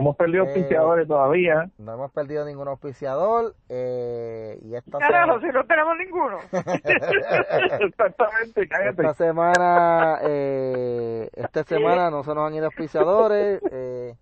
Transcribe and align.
hemos 0.00 0.16
perdido 0.16 0.44
Eh, 0.44 0.48
auspiciadores 0.48 1.06
todavía. 1.08 1.70
No 1.78 1.94
hemos 1.94 2.10
perdido 2.12 2.44
ningún 2.44 2.68
auspiciador. 2.68 3.54
Eh, 3.68 4.58
y 4.62 4.74
esta 4.74 4.98
Carajo, 4.98 5.40
semana, 5.40 5.46
si 5.46 5.56
no 5.56 5.64
tenemos 5.66 5.96
ninguno. 5.96 6.38
Exactamente, 7.80 8.68
cállate. 8.68 9.02
esta 9.02 9.14
semana, 9.14 10.18
eh, 10.22 11.28
esta 11.34 11.64
semana 11.64 12.10
no 12.10 12.22
se 12.24 12.34
nos 12.34 12.46
han 12.48 12.54
ido 12.54 12.66
auspiciadores. 12.66 13.62
Eh, 13.70 14.14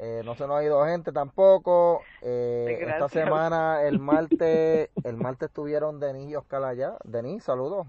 eh, 0.00 0.22
no 0.24 0.34
se 0.36 0.46
nos 0.46 0.58
ha 0.58 0.64
ido 0.64 0.84
gente 0.86 1.10
tampoco. 1.12 2.02
Eh, 2.22 2.78
esta 2.86 3.08
semana, 3.08 3.82
el 3.82 3.98
martes, 3.98 4.90
el 5.02 5.16
martes 5.16 5.48
estuvieron 5.48 5.98
Denis 5.98 6.30
y 6.30 6.36
Oscar 6.36 6.62
allá. 6.64 6.92
Denis, 7.04 7.42
saludos. 7.42 7.86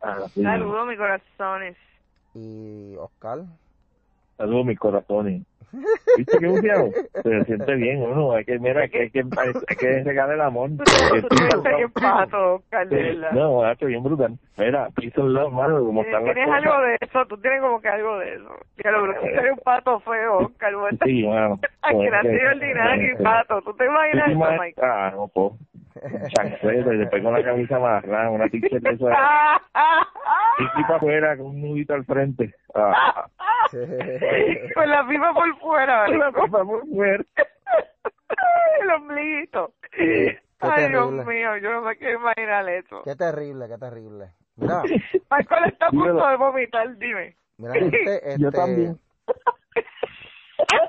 Ah, 0.00 0.26
sí. 0.34 0.42
Saludos, 0.42 0.86
mis 0.88 0.98
corazones. 0.98 1.76
Y 2.34 2.96
Oscar. 2.96 3.40
Saludos, 4.42 4.66
mis 4.66 4.78
corazones. 4.78 5.42
¿Viste 6.18 6.38
qué 6.40 6.46
bufiado? 6.48 6.90
Se 7.22 7.44
siente 7.44 7.74
bien 7.76 8.02
uno. 8.02 8.32
Hay 8.32 8.44
que, 8.44 8.58
mira, 8.58 8.88
que, 8.88 9.02
hay 9.02 9.10
que, 9.10 9.20
hay 9.20 9.76
que 9.76 10.02
regalar 10.02 10.34
el 10.34 10.40
amor. 10.40 10.70
Tú 10.70 10.82
tú 11.22 11.28
te 11.28 11.44
ves 11.44 11.76
bien 11.76 11.92
pato. 11.92 12.60
No, 13.32 13.62
ha 13.62 13.72
hecho 13.72 13.86
bien 13.86 14.02
brutal. 14.02 14.36
Mira, 14.58 14.88
piso 14.96 15.20
en 15.20 15.32
love, 15.32 15.52
mano, 15.52 15.78
como 15.78 16.02
están 16.02 16.24
las 16.24 16.34
Tienes 16.34 16.52
cosas. 16.52 16.64
algo 16.66 16.86
de 16.86 16.96
eso, 17.00 17.26
tú 17.26 17.36
tienes 17.38 17.60
como 17.60 17.80
que 17.80 17.88
algo 17.88 18.18
de 18.18 18.34
eso. 18.34 18.56
Ya 18.82 18.90
lo 18.90 19.14
tú 19.14 19.26
eres 19.26 19.52
un 19.52 19.58
pato 19.58 20.00
feo, 20.00 20.38
Oscar. 20.38 20.72
Sí, 21.04 21.24
mano. 21.24 21.60
Ay, 21.82 22.04
grande 22.04 22.40
y 22.42 22.46
ordinario 22.46 23.12
y 23.12 23.22
pato. 23.22 23.62
¿Tú 23.62 23.72
te 23.74 23.86
imaginas 23.86 24.32
¿Tú 24.32 24.38
te 24.38 24.44
eso? 24.44 24.60
Mike? 24.60 24.80
Ah, 24.82 25.12
no, 25.14 25.28
po. 25.28 25.56
Chancleta 26.34 26.94
y 26.94 26.98
después 26.98 27.22
con 27.22 27.32
la 27.32 27.44
camisa 27.44 27.76
amarrada, 27.76 28.30
una 28.30 28.48
t-shirt 28.48 28.82
de 28.82 28.90
eso. 28.90 29.06
Y 30.58 30.64
aquí 30.64 30.82
para 30.82 30.96
afuera 30.96 31.36
con 31.36 31.46
un 31.46 31.60
nudito 31.62 31.94
al 31.94 32.04
frente. 32.04 32.54
Ah, 32.74 33.26
Con 34.74 34.88
la 34.90 35.06
pipa 35.08 35.32
por 35.32 35.58
fuera, 35.58 36.06
una 36.08 36.30
¿vale? 36.30 36.32
cosa 36.50 36.64
muy 36.64 36.80
fuerte. 36.94 37.42
El 38.82 38.90
ombliguito. 38.90 39.72
Qué 39.92 40.38
Ay, 40.60 40.88
Dios 40.90 41.10
mío, 41.26 41.56
yo 41.56 41.72
no 41.72 41.82
me 41.82 41.96
quiero 41.96 42.20
imaginar 42.20 42.68
eso. 42.68 43.02
Qué 43.02 43.16
terrible, 43.16 43.66
qué 43.68 43.78
terrible. 43.78 44.32
Mira, 44.56 44.82
Michael 45.30 45.64
está 45.66 45.86
a 45.86 45.90
punto 45.90 46.26
de 46.28 46.36
vomitar, 46.36 46.96
dime. 46.98 47.36
mira, 47.58 47.74
gente, 47.74 48.30
este, 48.32 48.42
Yo 48.42 48.50
también. 48.50 48.98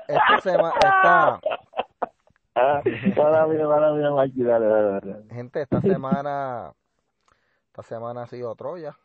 esta 0.08 0.38
semana, 0.40 0.74
esta, 0.74 1.40
Ah, 2.56 2.80
gente, 5.30 5.62
esta 5.62 5.80
semana, 5.80 6.72
esta 7.66 7.82
semana 7.82 8.22
ha 8.22 8.26
sido 8.26 8.54
Troya. 8.54 8.96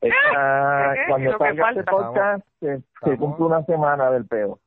Esta- 0.00 0.94
¿Qué? 0.94 1.00
cuando 1.08 1.38
salga 1.38 1.70
este 1.70 1.84
podcast, 1.84 2.46
se, 2.60 2.82
se 3.04 3.16
cumple 3.16 3.46
una 3.46 3.64
semana 3.64 4.10
del 4.10 4.26
peo. 4.26 4.58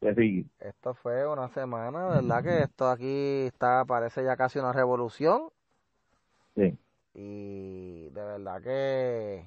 Sigue. 0.00 0.44
Esto 0.60 0.92
fue 0.94 1.26
una 1.26 1.48
semana, 1.48 2.08
¿verdad? 2.08 2.42
Que 2.42 2.58
esto 2.64 2.90
aquí 2.90 3.46
está, 3.46 3.86
parece 3.86 4.22
ya 4.22 4.36
casi 4.36 4.58
una 4.58 4.72
revolución. 4.72 5.44
Sí. 6.54 6.76
Y 7.14 8.10
de 8.10 8.24
verdad 8.24 8.60
que, 8.60 9.46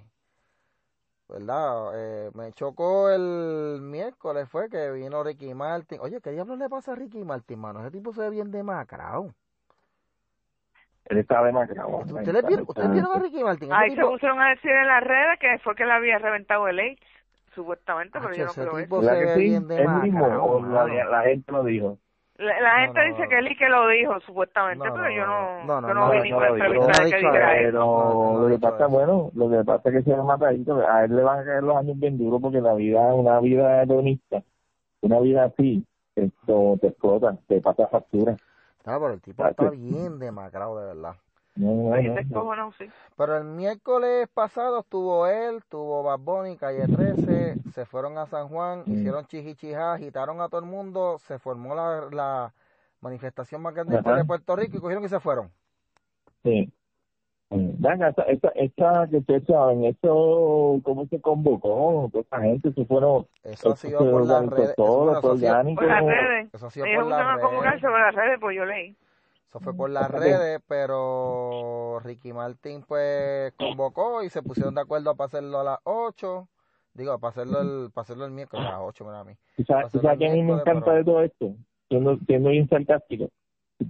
¿verdad? 1.29 1.91
Eh, 1.93 2.31
me 2.33 2.51
chocó 2.53 3.11
el 3.11 3.79
miércoles, 3.81 4.49
fue 4.49 4.67
que 4.69 4.89
vino 4.91 5.23
Ricky 5.23 5.53
Martin. 5.53 5.99
Oye, 6.01 6.21
¿qué 6.21 6.31
diablos 6.31 6.57
le 6.57 6.69
pasa 6.69 6.93
a 6.93 6.95
Ricky 6.95 7.23
Martin, 7.23 7.59
mano? 7.59 7.81
Ese 7.81 7.91
tipo 7.91 8.11
se 8.13 8.21
ve 8.21 8.31
bien 8.31 8.49
demacrado. 8.49 9.35
Él 11.09 11.17
está 11.19 11.43
demacrado. 11.43 11.97
¿Ustedes 11.99 12.45
vieron, 12.47 12.65
¿ustedes 12.67 12.91
vieron 12.91 13.11
a 13.15 13.19
Ricky 13.19 13.43
Martin? 13.43 13.69
Ahí 13.73 13.95
se 13.95 14.01
pusieron 14.01 14.41
a 14.41 14.49
decir 14.49 14.71
en 14.71 14.87
las 14.87 15.03
redes 15.03 15.39
que 15.39 15.57
fue 15.59 15.75
que 15.75 15.85
le 15.85 15.93
había 15.93 16.17
reventado 16.19 16.67
el 16.67 16.79
AIDS, 16.79 17.01
supuestamente, 17.55 18.19
pero 18.19 18.33
yo 18.33 18.45
no 18.45 18.53
creo 18.53 18.77
eso. 18.79 19.01
se 19.01 19.05
¿Verdad 19.07 19.19
ve 19.19 19.25
que 19.25 19.35
sí? 19.35 19.53
¿Él 19.55 19.89
mismo 20.03 20.59
la, 20.69 20.85
la 21.05 21.21
gente 21.23 21.51
lo 21.51 21.63
dijo? 21.63 21.97
La, 22.37 22.61
la 22.61 22.79
gente 22.81 22.99
No, 22.99 23.05
dice 23.07 23.23
no. 23.23 23.29
que 23.29 23.37
él 23.39 23.51
y 23.51 23.55
que 23.57 23.67
lo 23.69 23.87
dijo, 23.87 24.19
supuestamente, 24.19 24.85
pero 24.91 25.09
yo 25.09 25.25
no, 25.25 25.63
no, 25.65 25.81
no, 25.81 25.87
yo 25.87 25.93
no, 25.95 26.05
no, 26.05 26.11
vi 26.11 26.21
ninguna 26.21 26.47
entrevista 26.49 27.03
que 27.09 27.17
diga. 27.17 27.49
Pero 27.57 28.39
lo 28.41 28.47
que 28.49 28.59
pasa, 28.59 28.85
bueno, 28.87 29.31
lo 29.33 29.49
que 29.49 29.63
pasa 29.63 29.89
es 29.89 29.95
que 29.95 30.01
se 30.03 30.15
va 30.15 30.23
matadito. 30.23 30.87
A 30.87 31.05
él 31.05 31.15
le 31.15 31.23
van 31.23 31.39
a 31.39 31.45
caer 31.45 31.63
los 31.63 31.75
años 31.77 31.97
bien 31.99 32.17
duros 32.17 32.39
porque 32.41 32.61
la 32.61 32.75
vida, 32.75 33.01
una 33.15 33.39
vida 33.39 33.81
hedonista, 33.81 34.43
una 35.01 35.19
vida 35.19 35.45
así, 35.45 35.83
esto 36.15 36.77
te 36.79 36.87
explota, 36.89 37.35
te 37.47 37.59
pasa 37.59 37.87
factura. 37.87 38.35
No, 38.87 38.99
pero 39.01 39.13
el 39.13 39.21
tipo 39.21 39.43
Acho. 39.43 39.51
está 39.51 39.69
bien 39.69 40.17
demacrado, 40.17 40.79
de 40.79 40.85
verdad. 40.87 41.15
No, 41.55 41.73
no, 41.89 41.93
Ahí 41.93 42.03
no, 42.07 42.13
se 42.15 42.21
no. 42.23 42.27
descojonó, 42.29 42.71
sí. 42.77 42.85
Pero 43.17 43.35
el 43.37 43.43
miércoles 43.43 44.29
pasado 44.33 44.79
estuvo 44.79 45.27
él, 45.27 45.61
tuvo 45.67 46.03
Bad 46.03 46.19
Bunny, 46.19 46.55
Calle 46.55 46.87
13, 46.87 47.57
se 47.73 47.85
fueron 47.85 48.17
a 48.17 48.27
San 48.27 48.47
Juan, 48.47 48.83
Mm. 48.85 48.93
hicieron 48.93 49.25
chichichijá, 49.25 49.93
agitaron 49.93 50.39
a 50.39 50.47
todo 50.47 50.61
el 50.61 50.67
mundo, 50.67 51.17
se 51.19 51.37
formó 51.37 51.75
la, 51.75 52.07
la 52.11 52.53
manifestación 53.01 53.61
más 53.61 53.73
grande 53.73 53.97
Ajá. 53.97 54.15
de 54.15 54.23
Puerto 54.25 54.55
Rico 54.55 54.77
y 54.77 54.79
cogieron 54.79 55.03
y 55.03 55.09
se 55.09 55.19
fueron. 55.19 55.51
Sí. 56.43 56.71
Venga, 57.49 58.09
esta, 58.09 58.23
esta, 58.23 58.49
esta 58.49 59.07
que 59.09 59.17
ustedes 59.17 59.45
saben, 59.45 59.85
esto, 59.85 60.79
¿cómo 60.83 61.05
se 61.09 61.21
convocó? 61.21 62.09
Toda 62.11 62.21
esta 62.23 62.41
gente, 62.41 62.73
se 62.73 62.85
fueron, 62.85 63.25
Eso 63.43 63.69
ha 63.69 63.73
esto 63.73 63.75
sido 63.87 63.99
por 64.11 64.25
las 64.27 64.45
redes. 64.47 64.75
todo, 64.75 65.11
Eso, 65.11 65.19
eso. 65.19 65.75
Por 65.75 65.87
las 65.87 66.03
redes. 66.03 66.53
eso 66.53 66.67
ha 66.67 66.69
sido 66.71 66.85
Ellos 66.85 67.03
por 67.03 67.09
las 67.11 67.39
convocarse 67.39 67.79
redes. 67.79 67.81
por 67.91 67.99
las 68.01 68.15
redes, 68.15 68.37
pues 68.41 68.55
yo 68.57 68.65
leí. 68.65 68.95
Eso 69.47 69.59
fue 69.61 69.73
por 69.73 69.89
las 69.89 70.11
redes, 70.11 70.61
pero 70.67 71.99
Ricky 72.03 72.33
Martin 72.33 72.83
pues 72.85 73.53
convocó 73.53 74.21
y 74.23 74.29
se 74.29 74.43
pusieron 74.43 74.75
de 74.75 74.81
acuerdo 74.81 75.15
para 75.15 75.27
hacerlo 75.27 75.59
a 75.61 75.63
las 75.63 75.79
8. 75.85 76.49
Digo, 76.95 77.17
para 77.17 77.29
hacerlo 77.29 77.61
el, 77.61 77.91
para 77.91 78.03
hacerlo 78.03 78.25
el 78.25 78.31
miércoles 78.31 78.67
a 78.67 78.71
las 78.71 78.81
8, 78.81 79.05
mira 79.05 79.19
a 79.21 79.23
mí. 79.23 79.33
¿Tú 79.55 79.63
sabes, 79.63 80.17
que 80.19 80.27
a 80.27 80.33
mí 80.33 80.43
me 80.43 80.53
encanta 80.53 80.91
de 80.93 81.03
todo 81.05 81.21
esto? 81.21 81.53
Siendo, 81.87 82.17
siendo 82.27 82.49
bien 82.49 82.67
sarcástico. 82.67 83.29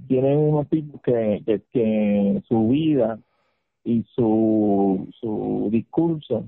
Tienen 0.07 0.37
unos 0.37 0.69
tipos 0.69 1.01
que, 1.01 1.41
que, 1.43 1.61
que 1.71 2.43
su 2.47 2.67
vida 2.67 3.17
y 3.87 4.03
su, 4.15 5.07
su 5.21 5.69
discurso 5.71 6.43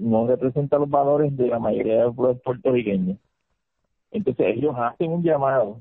no 0.00 0.26
representa 0.26 0.78
los 0.78 0.90
valores 0.90 1.36
de 1.36 1.46
la 1.46 1.60
mayoría 1.60 1.94
de 1.98 2.12
los 2.16 2.40
puertorriqueños. 2.42 3.18
Entonces 4.10 4.56
ellos 4.56 4.74
hacen 4.76 5.12
un 5.12 5.22
llamado 5.22 5.80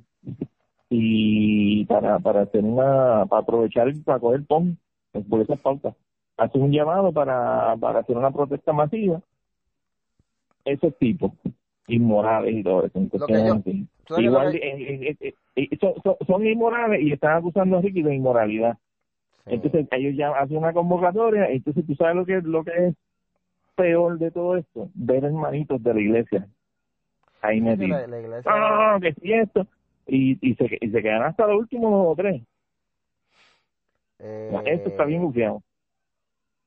y 0.91 1.85
para, 1.85 2.19
para 2.19 2.41
hacer 2.41 2.63
una, 2.63 3.25
para 3.25 3.41
aprovechar, 3.41 3.91
para 4.05 4.19
coger 4.19 4.45
pon 4.45 4.77
por 5.27 5.41
esas 5.41 5.59
pautas, 5.59 5.95
hacen 6.37 6.61
un 6.61 6.71
llamado 6.71 7.11
para, 7.11 7.75
para 7.79 7.99
hacer 7.99 8.15
una 8.15 8.29
protesta 8.29 8.71
masiva. 8.71 9.21
Esos 10.65 10.95
tipos 10.99 11.31
inmorales 11.87 12.57
y 12.57 12.63
todo 12.63 12.85
eso. 12.85 12.99
Entonces, 12.99 13.21
Lo 13.21 13.27
que 13.27 13.33
yo- 13.47 13.53
en 13.55 13.63
fin. 13.63 13.89
¿Sabes 14.07 14.23
lo 14.25 14.29
Igual 14.31 14.51
son- 16.03 16.15
son 16.27 16.45
inmorales 16.45 17.01
y 17.01 17.11
están 17.11 17.37
acusando 17.37 17.77
a 17.77 17.81
Ricky 17.81 18.03
de 18.03 18.15
inmoralidad. 18.15 18.77
Sí. 19.45 19.53
Entonces 19.53 19.87
ellos 19.91 20.15
ya 20.17 20.31
hacen 20.31 20.57
una 20.57 20.73
convocatoria, 20.73 21.45
entonces 21.49 21.85
tú 21.85 21.95
sabes 21.95 22.15
lo 22.15 22.25
que 22.25 22.41
lo 22.41 22.63
que 22.63 22.87
es 22.87 22.95
peor 23.75 24.17
de 24.17 24.31
todo 24.31 24.55
esto, 24.57 24.89
ver 24.95 25.23
hermanitos 25.25 25.81
de 25.83 25.93
la 25.93 25.99
iglesia 25.99 26.47
ahí 27.41 27.59
Sí, 27.59 27.63
que 27.65 27.69
metidos. 27.77 28.01
la, 28.01 28.07
la 28.07 28.19
iglesia... 28.21 28.51
No, 28.51 28.59
no, 28.59 28.93
no, 28.93 28.99
que 28.99 29.13
sí 29.13 29.33
esto. 29.33 29.67
Y, 30.07 30.37
y, 30.41 30.55
se, 30.55 30.77
y 30.81 30.89
se 30.89 31.01
quedan 31.01 31.23
hasta 31.23 31.45
los 31.47 31.59
últimos 31.59 31.91
dos 31.91 32.07
o 32.07 32.15
tres. 32.15 32.41
eh, 34.19 34.61
Esto 34.65 34.89
está 34.89 35.05
bien 35.05 35.21
bufiado. 35.21 35.61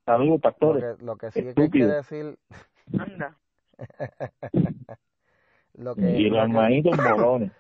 Saludos, 0.05 0.35
Lo 0.35 0.41
pastores. 0.41 0.85
que, 0.99 1.05
lo 1.05 1.17
que 1.17 1.31
sí 1.31 1.43
que 1.55 1.63
hay 1.63 1.71
que 1.71 1.85
decir... 1.85 2.39
Anda. 2.99 3.37
lo 5.75 5.95
que, 5.95 6.11
Y 6.11 6.23
los 6.25 6.31
lo 6.31 6.35
que- 6.37 6.41
hermanitos 6.43 6.97
morones. 6.97 7.53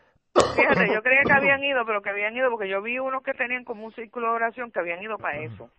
Fíjate, 0.54 0.92
yo 0.92 1.02
creía 1.02 1.22
que 1.24 1.32
habían 1.32 1.64
ido, 1.64 1.84
pero 1.86 2.02
que 2.02 2.10
habían 2.10 2.36
ido 2.36 2.50
porque 2.50 2.68
yo 2.68 2.82
vi 2.82 2.98
unos 2.98 3.22
que 3.22 3.34
tenían 3.34 3.64
como 3.64 3.84
un 3.84 3.92
círculo 3.92 4.28
de 4.28 4.32
oración 4.34 4.70
que 4.70 4.80
habían 4.80 5.02
ido 5.02 5.18
para 5.18 5.38
eso. 5.38 5.70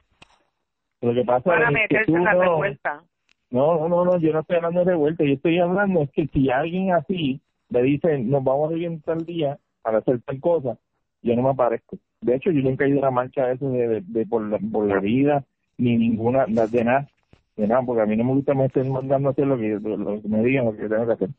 Lo 1.01 1.13
que 1.13 1.23
pasa 1.23 1.43
Para 1.43 1.61
es 1.61 1.67
que 1.67 1.73
meterse 1.73 2.05
tú 2.11 2.17
en 2.17 2.23
la 2.25 2.33
no, 2.33 2.41
revuelta. 2.41 3.03
No, 3.51 3.79
no, 3.79 3.87
no, 3.87 4.05
no, 4.05 4.17
yo 4.19 4.33
no 4.33 4.39
estoy 4.41 4.57
hablando 4.57 4.79
de 4.83 4.91
revuelta, 4.91 5.23
yo 5.23 5.33
estoy 5.33 5.59
hablando 5.59 6.01
es 6.01 6.11
que 6.11 6.27
si 6.27 6.49
alguien 6.51 6.91
así 6.91 7.41
le 7.69 7.81
dice, 7.83 8.19
nos 8.19 8.43
vamos 8.43 8.67
a 8.67 8.71
reunir 8.73 9.01
tal 9.03 9.25
día 9.25 9.57
para 9.81 9.99
hacer 9.99 10.21
tal 10.21 10.39
cosa, 10.39 10.77
yo 11.21 11.35
no 11.35 11.43
me 11.43 11.49
aparezco. 11.49 11.97
De 12.21 12.35
hecho, 12.35 12.51
yo 12.51 12.61
nunca 12.61 12.85
he 12.85 12.89
ido 12.89 12.97
a 12.97 13.01
una 13.03 13.11
marcha 13.11 13.47
de 13.47 13.53
eso 13.53 13.69
de, 13.69 13.87
de, 13.87 14.01
de 14.01 14.25
por, 14.25 14.41
la, 14.45 14.59
por 14.59 14.85
la 14.85 14.99
vida, 14.99 15.43
ni 15.77 15.97
ninguna, 15.97 16.45
de 16.45 16.67
de 16.67 16.83
nada, 16.83 17.07
de 17.55 17.67
nada, 17.67 17.81
porque 17.81 18.01
a 18.01 18.05
mí 18.05 18.17
no 18.17 18.25
me 18.25 18.33
gusta 18.33 18.53
me 18.53 18.65
estén 18.65 18.91
mandando 18.91 19.29
a 19.29 19.31
hacer 19.31 19.47
lo 19.47 19.57
que, 19.57 19.79
lo 19.79 20.21
que 20.21 20.27
me 20.27 20.43
digan, 20.43 20.65
lo 20.65 20.75
que 20.75 20.89
tengo 20.89 21.05
que 21.07 21.13
hacer. 21.13 21.29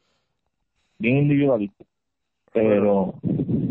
Bien 0.99 1.19
individualista. 1.19 1.85
Pero, 2.53 3.15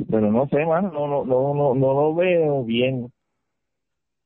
pero 0.09 0.31
no 0.31 0.47
sé, 0.47 0.65
mano, 0.65 0.91
no, 0.91 1.07
no, 1.07 1.25
no, 1.25 1.53
no, 1.53 1.75
no 1.75 1.93
lo 1.93 2.15
veo 2.15 2.63
bien. 2.63 3.11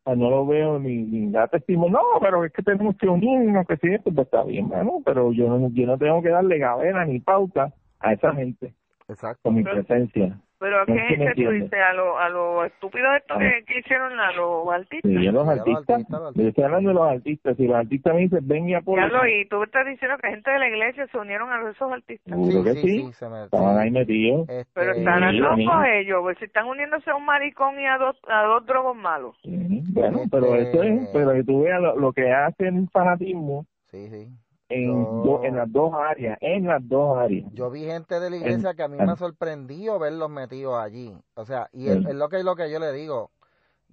Sea, 0.04 0.16
no 0.16 0.30
lo 0.30 0.46
veo 0.46 0.80
ni, 0.80 0.98
ni 0.98 1.32
da 1.32 1.48
testimonio. 1.48 1.98
No, 1.98 2.20
pero 2.20 2.46
es 2.46 2.52
que 2.52 2.62
tenemos 2.62 2.96
que 2.98 3.08
unirnos, 3.08 3.66
que 3.66 3.78
si 3.78 3.88
esto, 3.88 4.12
pues 4.14 4.28
está 4.28 4.44
bien, 4.44 4.68
mano, 4.68 5.02
pero 5.06 5.32
yo 5.32 5.48
no, 5.48 5.70
yo 5.70 5.88
no 5.88 5.98
tengo 5.98 6.22
que 6.22 6.30
darle 6.30 6.58
gavera 6.60 7.06
ni 7.06 7.20
pauta 7.20 7.74
a 8.00 8.14
esa 8.14 8.34
gente 8.34 8.74
Exacto. 9.08 9.42
con 9.44 9.56
mi 9.56 9.64
presencia. 9.64 10.38
Pero 10.64 10.80
¿a 10.82 10.86
qué 10.86 10.94
es 11.10 11.20
que 11.36 11.44
tú 11.44 11.52
dices? 11.52 11.74
¿A 11.74 11.92
los 11.92 12.18
a 12.22 12.30
lo 12.30 12.64
estúpidos 12.64 13.18
estos 13.18 13.38
que, 13.38 13.66
que 13.68 13.80
hicieron 13.80 14.18
a 14.18 14.32
los 14.32 14.70
artistas? 14.70 15.12
Sí, 15.12 15.28
a 15.28 15.32
los 15.34 15.44
Sí, 15.44 15.50
artistas. 15.60 16.04
Yo 16.36 16.48
estoy 16.48 16.64
hablando 16.64 16.88
de 16.90 16.94
los 16.96 17.04
artistas. 17.10 17.58
Si 17.58 17.68
los 17.68 17.76
artistas 17.76 18.14
me 18.16 18.22
dicen, 18.22 18.48
ven 18.48 18.70
y 18.70 18.74
apoya. 18.74 19.12
Y 19.28 19.46
tú 19.50 19.62
estás 19.62 19.86
diciendo 19.86 20.16
que 20.22 20.30
gente 20.30 20.50
de 20.52 20.60
la 20.60 20.70
iglesia 20.70 21.06
se 21.08 21.18
unieron 21.18 21.52
a 21.52 21.70
esos 21.70 21.92
artistas. 21.92 22.40
Sí. 22.48 22.64
Que 22.64 22.74
sí. 22.76 23.12
se 23.12 23.28
me- 23.28 23.44
Estaban 23.44 23.76
sí. 23.76 23.82
ahí 23.82 23.92
metidos. 23.92 24.48
Este, 24.48 24.72
Pero 24.74 24.94
Sí, 24.94 25.00
estarán 25.00 25.32
sí, 25.32 25.38
locos 25.40 25.58
sí. 25.84 25.90
ellos, 25.96 26.20
pues 26.22 26.38
si 26.38 26.46
están 26.46 26.66
uniéndose 26.68 27.10
a 27.10 27.16
un 27.16 27.26
maricón 27.26 27.78
y 27.82 27.86
a 27.86 27.98
dos, 27.98 28.16
a 28.30 28.44
dos 28.44 28.66
drogos 28.66 28.96
malos. 28.96 29.36
Sí, 29.44 29.82
Bueno, 29.92 30.20
Este- 30.20 30.30
pero 30.32 30.56
eso 30.56 30.82
es, 30.84 31.10
pero 31.12 31.34
que 31.34 31.44
tú 31.44 31.64
veas 31.64 31.82
lo, 31.82 31.98
lo 32.00 32.14
que 32.14 32.32
hace 32.32 32.70
el 32.70 32.88
fanatismo 32.90 33.66
Sí, 33.92 34.08
sí. 34.10 34.28
En, 34.74 34.88
Yo- 34.88 35.22
do- 35.24 35.44
en 35.44 35.56
las 35.56 35.72
dos 35.72 35.94
áreas, 35.94 36.38
en 36.42 36.68
las 36.68 36.88
dos 36.88 37.18
áreas. 37.18 37.48
Yo 37.54 37.70
vi 37.70 37.86
gente 37.86 38.20
de 38.20 38.30
la 38.30 38.36
iglesia 38.38 38.74
que 38.74 38.84
a 38.84 38.88
mí 38.88 38.98
me 38.98 39.12
ha 39.12 39.16
sorprendido 39.16 40.00
verlos 40.00 40.30
metidos 40.30 40.76
allí. 40.78 41.14
O 41.36 41.46
sea, 41.46 41.70
y 41.74 41.88
es, 41.90 42.04
lo 42.16 42.30
que 42.30 42.38
es 42.38 42.44
lo 42.46 42.56
que 42.56 42.72
yo 42.72 42.80
le 42.80 42.92
digo. 42.92 43.32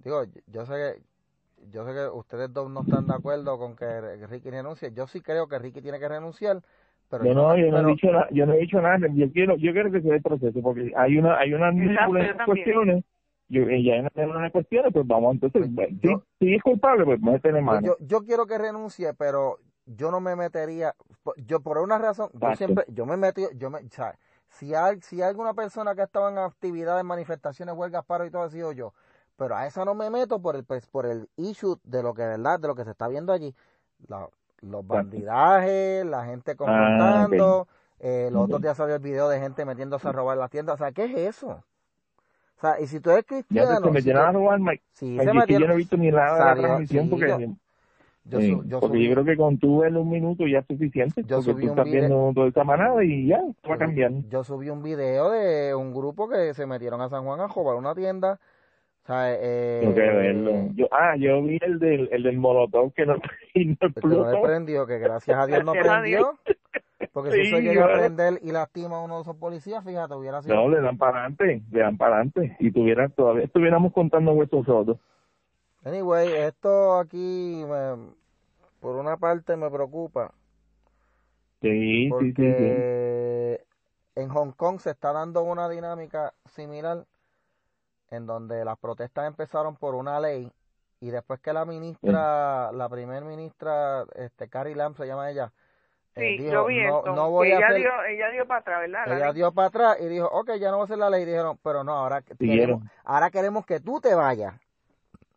Digo, 0.03 0.23
yo 0.47 0.65
sé 0.65 0.73
que 0.73 1.01
yo 1.71 1.85
sé 1.85 1.93
que 1.93 2.07
ustedes 2.07 2.51
dos 2.51 2.71
no 2.71 2.81
están 2.81 3.05
de 3.05 3.13
acuerdo 3.13 3.59
con 3.59 3.75
que 3.75 3.85
Ricky 4.27 4.49
renuncie. 4.49 4.91
Yo 4.93 5.05
sí 5.05 5.21
creo 5.21 5.47
que 5.47 5.59
Ricky 5.59 5.79
tiene 5.81 5.99
que 5.99 6.09
renunciar, 6.09 6.59
pero 7.07 7.23
yo 7.23 7.35
no, 7.35 7.55
yo 7.55 7.67
no 7.67 7.77
pero- 7.77 7.87
he 7.89 7.91
dicho 7.91 8.11
nada, 8.11 8.27
yo 8.31 8.45
no 8.47 8.53
he 8.53 8.57
dicho 8.57 8.81
nada, 8.81 8.97
yo 9.13 9.31
quiero, 9.31 9.55
yo 9.57 9.71
quiero 9.71 9.91
que 9.91 10.01
se 10.01 10.07
dé 10.09 10.15
el 10.15 10.21
proceso, 10.23 10.59
porque 10.61 10.91
hay 10.95 11.17
una, 11.19 11.37
hay 11.37 11.53
unas 11.53 11.75
cuestiones, 12.45 13.03
yo, 13.47 13.69
y 13.69 13.83
ya 13.85 13.93
hay 13.93 13.99
unas, 13.99 14.11
unas 14.35 14.51
cuestiones, 14.51 14.91
pues 14.91 15.05
vamos, 15.05 15.33
entonces, 15.35 15.69
Pues 15.75 15.89
yo- 16.01 16.23
si, 16.39 16.45
si 16.47 16.55
es 16.55 16.63
culpable, 16.63 17.05
pues 17.05 17.21
vamos 17.21 17.35
a 17.37 17.41
tener 17.41 17.63
Pues 17.63 17.75
mano. 17.81 17.87
yo, 17.87 17.95
yo 17.99 18.21
quiero 18.25 18.47
que 18.47 18.57
renuncie, 18.57 19.13
pero 19.13 19.59
yo 19.95 20.11
no 20.11 20.19
me 20.19 20.35
metería, 20.35 20.95
yo 21.37 21.61
por 21.61 21.77
una 21.79 21.97
razón, 21.97 22.29
yo 22.33 22.55
siempre, 22.55 22.85
yo 22.89 23.05
me 23.05 23.17
metí, 23.17 23.45
yo 23.55 23.69
me, 23.69 23.79
o 23.79 23.89
sea, 23.89 24.17
si 24.49 24.75
hay, 24.75 25.01
si 25.01 25.21
hay 25.21 25.29
alguna 25.29 25.53
persona 25.53 25.95
que 25.95 26.01
estaba 26.03 26.29
en 26.31 26.37
actividades, 26.37 27.03
manifestaciones, 27.03 27.75
huelgas, 27.75 28.05
paro 28.05 28.25
y 28.25 28.31
todo, 28.31 28.43
ha 28.43 28.49
sido 28.49 28.71
yo, 28.71 28.93
pero 29.37 29.55
a 29.55 29.65
esa 29.67 29.85
no 29.85 29.95
me 29.95 30.09
meto 30.09 30.41
por 30.41 30.55
el, 30.55 30.63
pues, 30.63 30.85
por 30.87 31.05
el 31.05 31.29
issue 31.37 31.77
de 31.83 32.03
lo 32.03 32.13
que, 32.13 32.23
verdad, 32.23 32.59
de 32.59 32.67
lo 32.67 32.75
que 32.75 32.83
se 32.85 32.91
está 32.91 33.07
viendo 33.07 33.33
allí, 33.33 33.55
La- 34.07 34.29
los 34.61 34.85
bandidajes, 34.85 36.05
la 36.05 36.25
gente 36.25 36.55
confrontando, 36.55 37.67
eh, 37.99 38.29
los 38.31 38.43
otros 38.45 38.61
días 38.61 38.77
salió 38.77 38.95
el 38.95 39.01
video 39.01 39.27
de 39.29 39.39
gente 39.39 39.65
metiéndose 39.65 40.07
a 40.07 40.11
robar 40.11 40.37
las 40.37 40.49
tiendas, 40.51 40.75
o 40.75 40.77
sea, 40.77 40.91
¿qué 40.91 41.05
es 41.05 41.35
eso? 41.35 41.63
O 42.57 42.61
sea, 42.61 42.79
y 42.79 42.87
si 42.87 42.99
tú 42.99 43.09
eres 43.09 43.25
Ya 43.25 43.27
cristiano, 43.27 43.75
se, 43.77 43.83
se 43.85 43.89
metieron 43.91 44.23
a 44.23 44.31
robar, 44.31 44.59
Mike. 44.59 44.83
se 44.93 45.07
yo 45.15 45.59
no 45.59 45.73
he 45.73 45.77
visto 45.77 45.97
ni 45.97 46.11
nada 46.11 46.37
de 46.37 46.45
la 46.45 46.55
transmisión, 46.55 47.09
porque, 47.09 47.49
yo- 48.25 48.63
yo 48.65 48.79
porque 48.79 48.97
subí- 48.97 49.07
yo 49.07 49.13
creo 49.13 49.25
que 49.25 49.37
con 49.37 49.57
tú 49.57 49.79
verlo 49.79 50.01
un 50.01 50.09
minuto 50.09 50.45
ya 50.47 50.59
es 50.59 50.65
suficiente, 50.67 51.23
Yo 51.23 51.37
porque 51.37 51.51
subí 51.51 51.63
tú 51.63 51.69
estás 51.69 51.85
video- 51.85 51.99
viendo 52.07 52.31
toda 52.33 52.47
esa 52.47 52.63
manada 52.63 53.03
y 53.03 53.27
ya, 53.27 53.41
va 53.69 53.77
cambiando. 53.77 54.27
Yo 54.29 54.43
subí 54.43 54.69
un 54.69 54.83
video 54.83 55.31
de 55.31 55.73
un 55.75 55.93
grupo 55.93 56.29
que 56.29 56.53
se 56.53 56.65
metieron 56.65 57.01
a 57.01 57.09
San 57.09 57.23
Juan 57.25 57.39
a 57.41 57.47
robar 57.47 57.75
una 57.75 57.93
tienda. 57.95 58.39
O 59.03 59.07
sea, 59.07 59.33
eh, 59.33 59.79
Tengo 59.81 59.95
que 59.95 60.01
verlo. 60.01 60.51
Yo, 60.75 60.87
ah, 60.91 61.15
yo 61.17 61.41
vi 61.41 61.57
el 61.61 61.79
del, 61.79 62.07
el 62.11 62.21
del 62.21 62.37
molotov 62.37 62.93
que 62.93 63.05
no, 63.07 63.15
y 63.55 63.65
no 63.65 63.75
que 63.93 64.07
no 64.07 64.41
prendió, 64.43 64.85
que 64.85 64.99
gracias 64.99 65.37
a 65.37 65.47
Dios 65.47 65.63
no 65.65 65.71
a 65.75 65.79
prendió. 65.81 66.33
Porque 67.13 67.31
si 67.31 67.41
eso 67.41 67.57
llega 67.57 67.85
a 67.85 67.93
prender 67.97 68.39
y 68.43 68.51
lastima 68.51 68.97
a 68.97 69.01
uno 69.03 69.15
de 69.15 69.21
esos 69.23 69.35
policías, 69.35 69.83
fíjate, 69.83 70.13
hubiera 70.13 70.43
sido. 70.43 70.55
No, 70.55 70.69
le 70.69 70.79
dan 70.81 70.97
para 70.99 71.13
adelante, 71.21 71.63
le 71.71 71.79
dan 71.79 71.97
para 71.97 72.17
adelante. 72.17 72.55
Y 72.59 72.71
tuviera, 72.71 73.09
todavía 73.09 73.43
estuviéramos 73.45 73.91
contando 73.91 74.31
huesos 74.33 74.63
rotos. 74.67 74.97
Anyway, 75.83 76.29
esto 76.33 76.97
aquí, 76.99 77.63
me- 77.67 78.13
por 78.79 78.95
una 78.95 79.17
parte, 79.17 79.55
me 79.57 79.69
preocupa. 79.69 80.33
Sí, 81.61 82.13
sí, 82.17 82.33
sí, 82.37 82.53
sí. 82.55 82.85
Porque 82.87 83.65
en 84.15 84.29
Hong 84.29 84.51
Kong 84.51 84.79
se 84.79 84.91
está 84.91 85.13
dando 85.13 85.43
una 85.43 85.69
dinámica 85.69 86.33
similar 86.53 87.05
en 88.09 88.25
donde 88.27 88.63
las 88.65 88.77
protestas 88.77 89.27
empezaron 89.27 89.75
por 89.75 89.95
una 89.95 90.19
ley 90.19 90.51
y 90.99 91.09
después 91.11 91.39
que 91.39 91.53
la 91.53 91.65
ministra, 91.65 92.71
la 92.73 92.89
primer 92.89 93.23
ministra, 93.23 94.05
este 94.15 94.49
Carrie 94.49 94.75
Lam 94.75 94.95
se 94.95 95.07
llama 95.07 95.31
ella, 95.31 95.51
eh, 96.15 96.33
Sí, 96.35 96.37
dijo, 96.37 96.51
yo 96.51 96.65
vi 96.65 96.79
no, 96.79 96.87
esto, 96.89 97.11
no 97.15 97.31
voy 97.31 97.47
que 97.47 97.53
a 97.53 97.57
ella 97.57 97.65
hacer, 97.65 97.77
dio, 97.77 98.03
ella 98.05 98.29
dio 98.29 98.47
para 98.47 98.59
atrás, 98.59 98.79
¿verdad? 98.81 99.07
La 99.07 99.15
ella 99.15 99.25
ley. 99.25 99.33
dio 99.33 99.51
para 99.53 99.67
atrás 99.69 99.97
y 100.01 100.07
dijo, 100.07 100.27
ok, 100.27 100.51
ya 100.59 100.71
no 100.71 100.79
va 100.79 100.83
a 100.85 100.87
ser 100.87 100.97
la 100.97 101.09
ley, 101.09 101.25
dijeron, 101.25 101.57
pero 101.63 101.83
no, 101.83 101.93
ahora 101.93 102.21
queremos, 102.21 102.81
ahora 103.03 103.31
queremos 103.31 103.65
que 103.65 103.79
tú 103.79 103.99
te 104.01 104.13
vayas. 104.13 104.53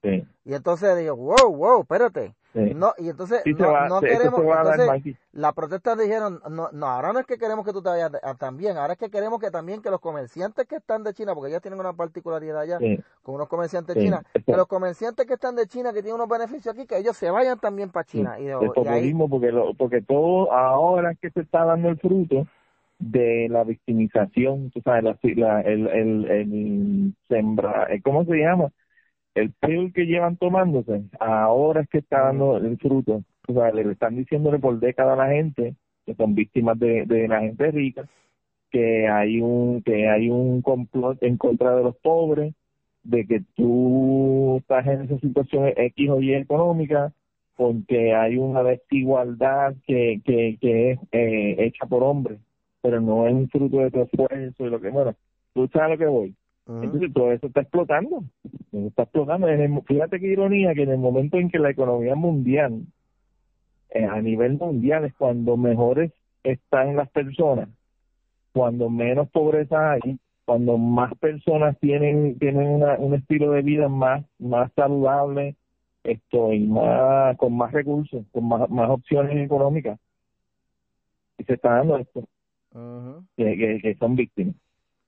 Sí, 0.02 0.33
Y 0.44 0.54
entonces 0.54 0.96
dijo, 0.98 1.16
wow, 1.16 1.54
wow, 1.54 1.80
espérate. 1.82 2.34
sí. 2.52 2.60
No, 2.74 2.92
y 2.98 3.08
entonces 3.08 3.42
Sí, 3.44 3.52
no, 3.54 3.72
va- 3.72 3.88
no 3.88 3.98
eso 3.98 4.06
queremos, 4.06 4.40
entonces 4.42 4.88
Mikey. 4.88 5.16
las 5.32 5.52
protestas 5.54 5.98
dijeron, 5.98 6.40
no, 6.50 6.68
no, 6.72 6.86
ahora 6.86 7.12
no 7.12 7.18
es 7.18 7.26
que 7.26 7.38
queremos 7.38 7.64
que 7.64 7.72
tú 7.72 7.82
te 7.82 7.88
vayas 7.88 8.12
de- 8.12 8.20
también, 8.38 8.76
ahora 8.76 8.92
es 8.92 8.98
que 8.98 9.10
queremos 9.10 9.40
que 9.40 9.50
también 9.50 9.82
que 9.82 9.90
los 9.90 10.00
comerciantes 10.00 10.66
que 10.66 10.76
están 10.76 11.02
de 11.02 11.14
China, 11.14 11.34
porque 11.34 11.48
ellas 11.50 11.62
tienen 11.62 11.80
una 11.80 11.92
particularidad 11.94 12.60
allá 12.60 12.78
Sí, 12.78 12.98
con 13.22 13.34
unos 13.36 13.48
comerciantes 13.48 13.96
Sí, 13.96 14.02
chinos, 14.04 14.20
esto- 14.34 14.52
que 14.52 14.56
los 14.56 14.66
comerciantes 14.66 15.26
que 15.26 15.34
están 15.34 15.56
de 15.56 15.66
China, 15.66 15.92
que 15.92 16.02
tienen 16.02 16.14
unos 16.16 16.28
beneficios 16.28 16.74
aquí, 16.74 16.86
que 16.86 16.98
ellos 16.98 17.16
se 17.16 17.30
vayan 17.30 17.58
también 17.58 17.90
para 17.90 18.04
sí. 18.04 18.18
China. 18.18 18.38
Y, 18.38 18.44
de- 18.44 18.52
El 18.52 18.58
y 18.58 18.64
ahí, 18.64 18.74
populismo, 18.74 19.28
porque, 19.28 19.50
lo, 19.50 19.74
porque 19.74 20.02
todo 20.02 20.52
ahora 20.52 21.12
es 21.12 21.18
que 21.18 21.30
se 21.30 21.40
está 21.40 21.64
dando 21.64 21.88
el 21.88 21.98
fruto 21.98 22.46
de 22.98 23.48
la 23.50 23.64
victimización, 23.64 24.70
tú 24.70 24.80
sabes, 24.82 25.02
la, 25.04 25.18
la- 25.36 25.60
el, 25.62 25.88
el, 25.88 26.30
el 26.30 27.14
sembra, 27.28 27.88
¿cómo 28.04 28.24
se 28.24 28.36
llama? 28.36 28.70
El 29.34 29.52
pil 29.52 29.92
que 29.92 30.06
llevan 30.06 30.36
tomándose, 30.36 31.02
ahora 31.18 31.82
es 31.82 31.88
que 31.88 31.98
está 31.98 32.22
dando 32.26 32.56
el 32.56 32.78
fruto. 32.78 33.24
O 33.48 33.52
sea, 33.52 33.72
le 33.72 33.90
están 33.90 34.16
diciéndole 34.16 34.58
por 34.58 34.78
décadas 34.78 35.18
a 35.18 35.26
la 35.26 35.32
gente 35.32 35.74
que 36.06 36.14
son 36.14 36.34
víctimas 36.34 36.78
de, 36.78 37.04
de 37.06 37.28
la 37.28 37.40
gente 37.40 37.70
rica, 37.70 38.08
que 38.70 39.08
hay 39.08 39.40
un 39.40 39.82
que 39.82 40.08
hay 40.08 40.30
un 40.30 40.62
complot 40.62 41.22
en 41.22 41.36
contra 41.36 41.74
de 41.76 41.82
los 41.82 41.96
pobres, 41.96 42.54
de 43.02 43.26
que 43.26 43.42
tú 43.54 44.58
estás 44.58 44.86
en 44.86 45.02
esa 45.02 45.18
situación 45.18 45.72
X 45.76 46.10
o 46.10 46.20
Y 46.20 46.34
económica, 46.34 47.12
porque 47.56 48.14
hay 48.14 48.36
una 48.36 48.62
desigualdad 48.62 49.74
que, 49.86 50.20
que, 50.24 50.58
que 50.60 50.92
es 50.92 50.98
eh, 51.12 51.56
hecha 51.58 51.86
por 51.86 52.02
hombres, 52.02 52.40
pero 52.82 53.00
no 53.00 53.26
es 53.26 53.34
un 53.34 53.48
fruto 53.48 53.78
de 53.78 53.90
tu 53.90 54.02
esfuerzo 54.02 54.66
y 54.66 54.70
lo 54.70 54.80
que, 54.80 54.90
bueno, 54.90 55.14
tú 55.54 55.68
sabes 55.72 55.90
lo 55.90 55.98
que 55.98 56.10
voy. 56.10 56.34
Entonces 56.66 57.12
todo 57.12 57.30
eso 57.32 57.46
está 57.46 57.60
explotando, 57.60 58.24
Eso 58.72 58.86
está 58.86 59.02
explotando. 59.02 59.48
En 59.48 59.60
el- 59.60 59.82
fíjate 59.82 60.18
qué 60.18 60.28
ironía 60.28 60.74
que 60.74 60.82
en 60.82 60.90
el 60.90 60.98
momento 60.98 61.38
en 61.38 61.50
que 61.50 61.58
la 61.58 61.70
economía 61.70 62.14
mundial, 62.14 62.82
eh, 63.90 64.04
a 64.04 64.20
nivel 64.22 64.54
mundial, 64.58 65.04
es 65.04 65.14
cuando 65.14 65.56
mejores 65.56 66.12
están 66.42 66.96
las 66.96 67.10
personas, 67.10 67.68
cuando 68.52 68.88
menos 68.88 69.28
pobreza 69.30 69.92
hay, 69.92 70.18
cuando 70.44 70.78
más 70.78 71.14
personas 71.18 71.78
tienen 71.80 72.38
tienen 72.38 72.66
una, 72.68 72.94
un 72.98 73.14
estilo 73.14 73.50
de 73.52 73.62
vida 73.62 73.88
más 73.88 74.24
más 74.38 74.72
saludable, 74.74 75.56
esto 76.02 76.52
y 76.52 76.66
más 76.66 77.36
con 77.36 77.56
más 77.56 77.72
recursos, 77.72 78.24
con 78.32 78.48
más, 78.48 78.68
más 78.70 78.90
opciones 78.90 79.36
económicas. 79.36 79.98
Y 81.38 81.44
se 81.44 81.54
está 81.54 81.76
dando 81.76 81.98
esto 81.98 82.24
que, 83.36 83.56
que, 83.56 83.78
que 83.80 83.94
son 83.96 84.16
víctimas. 84.16 84.54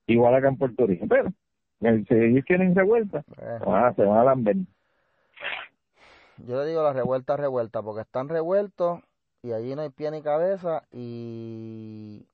Igual 0.07 0.35
acá 0.35 0.47
en 0.47 0.57
Puerto 0.57 0.87
Rico. 0.87 1.05
Pero, 1.07 1.31
si 1.79 2.13
ellos 2.15 2.45
quieren 2.45 2.75
revuelta, 2.75 3.23
Eh, 3.39 3.57
se 3.59 3.65
van 3.65 3.85
a, 3.85 3.93
se 3.93 4.03
van 4.03 4.17
a 4.19 4.23
lamber. 4.23 4.55
yo 6.45 6.59
le 6.61 6.67
digo 6.67 6.83
la 6.83 6.93
revuelta, 6.93 7.35
revuelta, 7.37 7.81
porque 7.81 8.01
están 8.01 8.29
revueltos 8.29 8.99
y 9.41 9.51
allí 9.51 9.75
no 9.75 9.81
hay 9.83 9.89
pie 9.89 10.11
ni 10.11 10.21
cabeza 10.21 10.83
y 10.91 12.25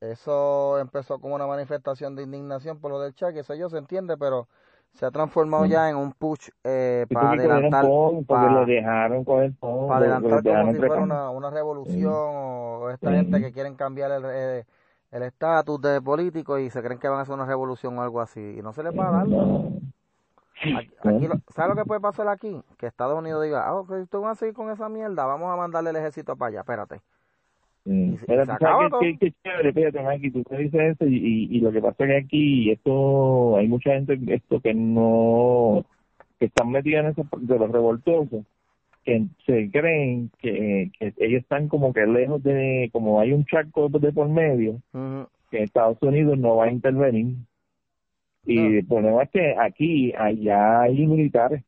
eso 0.00 0.78
empezó 0.78 1.18
como 1.18 1.34
una 1.34 1.46
manifestación 1.46 2.16
de 2.16 2.22
indignación 2.24 2.78
por 2.80 2.90
lo 2.90 3.00
del 3.00 3.14
chat, 3.14 3.32
que 3.32 3.40
eso 3.40 3.54
yo 3.54 3.68
se 3.70 3.78
entiende, 3.78 4.16
pero 4.16 4.48
se 4.92 5.06
ha 5.06 5.10
transformado 5.10 5.64
Mm. 5.66 5.70
ya 5.70 5.90
en 5.90 5.96
un 5.96 6.12
push 6.12 6.48
eh, 6.64 7.06
para 7.12 7.32
adelantar, 7.32 7.82
pon, 7.84 8.24
porque 8.24 8.46
pa- 8.46 8.52
lo 8.52 8.66
dejaron 8.66 9.24
coger 9.24 9.52
pon, 9.58 9.88
para 9.88 10.00
adelantar 10.00 10.42
como 10.42 10.72
si 10.72 10.78
fuera 10.78 11.02
una, 11.02 11.30
una 11.30 11.50
revolución 11.50 12.12
o 12.12 12.90
esta 12.90 13.12
gente 13.12 13.40
que 13.40 13.52
quieren 13.52 13.74
cambiar 13.76 14.10
el 14.12 14.24
eh, 14.26 14.64
el 15.12 15.22
estatus 15.22 15.80
de 15.80 16.00
político 16.02 16.58
y 16.58 16.70
se 16.70 16.82
creen 16.82 16.98
que 16.98 17.08
van 17.08 17.18
a 17.18 17.22
hacer 17.22 17.34
una 17.34 17.46
revolución 17.46 17.98
o 17.98 18.02
algo 18.02 18.20
así 18.20 18.40
y 18.58 18.62
no 18.62 18.72
se 18.72 18.82
les 18.82 18.92
va 18.98 19.08
a 19.08 19.12
dar. 19.12 19.26
Aquí, 21.04 21.28
lo- 21.28 21.38
¿Sabes 21.54 21.76
lo 21.76 21.82
que 21.82 21.86
puede 21.86 22.00
pasar 22.00 22.28
aquí? 22.28 22.60
Que 22.78 22.86
Estados 22.86 23.18
Unidos 23.18 23.44
diga, 23.44 23.66
ah, 23.66 23.74
ok, 23.74 23.90
ustedes 23.90 24.22
van 24.22 24.32
a 24.32 24.34
seguir 24.34 24.54
con 24.54 24.70
esa 24.70 24.88
mierda, 24.88 25.24
vamos 25.26 25.52
a 25.52 25.56
mandarle 25.56 25.90
el 25.90 25.96
ejército 25.96 26.34
para 26.36 26.48
allá, 26.48 26.60
espérate. 26.60 27.00
Sí. 27.84 27.92
Y 28.14 28.16
se- 28.18 28.26
Mira, 28.26 28.42
y 28.42 28.46
se 28.46 28.50
tú 28.52 28.56
acaba 28.56 28.76
sabes 28.78 28.90
todo. 28.90 29.00
qué, 29.00 29.18
qué, 29.18 29.30
qué 29.30 29.34
chévere, 29.44 29.72
fíjate, 29.72 30.02
Mikey, 30.02 30.30
tú 30.32 30.42
te 30.44 30.56
dices 30.56 30.80
eso 30.94 31.06
y, 31.06 31.14
y, 31.16 31.56
y 31.56 31.60
lo 31.60 31.70
que 31.70 31.80
pasa 31.80 32.04
es 32.04 32.08
que 32.08 32.16
aquí 32.16 32.70
esto, 32.72 33.56
hay 33.58 33.68
mucha 33.68 33.90
gente 33.90 34.18
esto 34.34 34.60
que 34.60 34.74
no, 34.74 35.84
que 36.40 36.46
están 36.46 36.70
metida 36.70 37.00
en 37.00 37.06
eso 37.06 37.22
de 37.38 37.58
los 37.58 37.70
revoltosos, 37.70 38.44
que 39.06 39.24
se 39.46 39.70
creen 39.70 40.30
que, 40.38 40.90
que 40.98 41.14
ellos 41.18 41.42
están 41.42 41.68
como 41.68 41.92
que 41.92 42.04
lejos 42.06 42.42
de, 42.42 42.90
como 42.92 43.20
hay 43.20 43.32
un 43.32 43.44
charco 43.46 43.88
de 43.88 44.12
por 44.12 44.28
medio, 44.28 44.80
que 45.50 45.62
Estados 45.62 45.96
Unidos 46.02 46.36
no 46.38 46.56
va 46.56 46.64
a 46.66 46.72
intervenir. 46.72 47.36
Y 48.44 48.56
No. 48.56 48.66
el 48.78 48.86
problema 48.86 49.22
es 49.22 49.30
que 49.30 49.54
aquí, 49.58 50.12
allá 50.18 50.82
hay 50.82 51.06
militares 51.06 51.62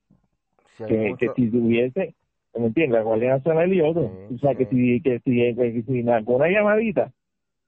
Si 0.77 0.83
hay 0.85 0.89
que, 0.91 1.09
mucho- 1.11 1.17
que 1.35 1.43
si 1.43 1.51
tuviese, 1.51 2.15
¿me 2.57 2.67
entiendes? 2.67 2.99
La 2.99 3.05
Guardia 3.05 3.31
Nacional 3.37 3.73
y 3.73 3.81
otros. 3.81 4.11
Sí, 4.29 4.35
o 4.35 4.39
sea, 4.39 4.55
que 4.57 4.67
si, 4.67 5.01
que 5.01 5.21
si, 5.21 5.55
que 5.55 5.83
si 5.87 6.05
con 6.25 6.35
una 6.35 6.49
llamadita, 6.51 7.13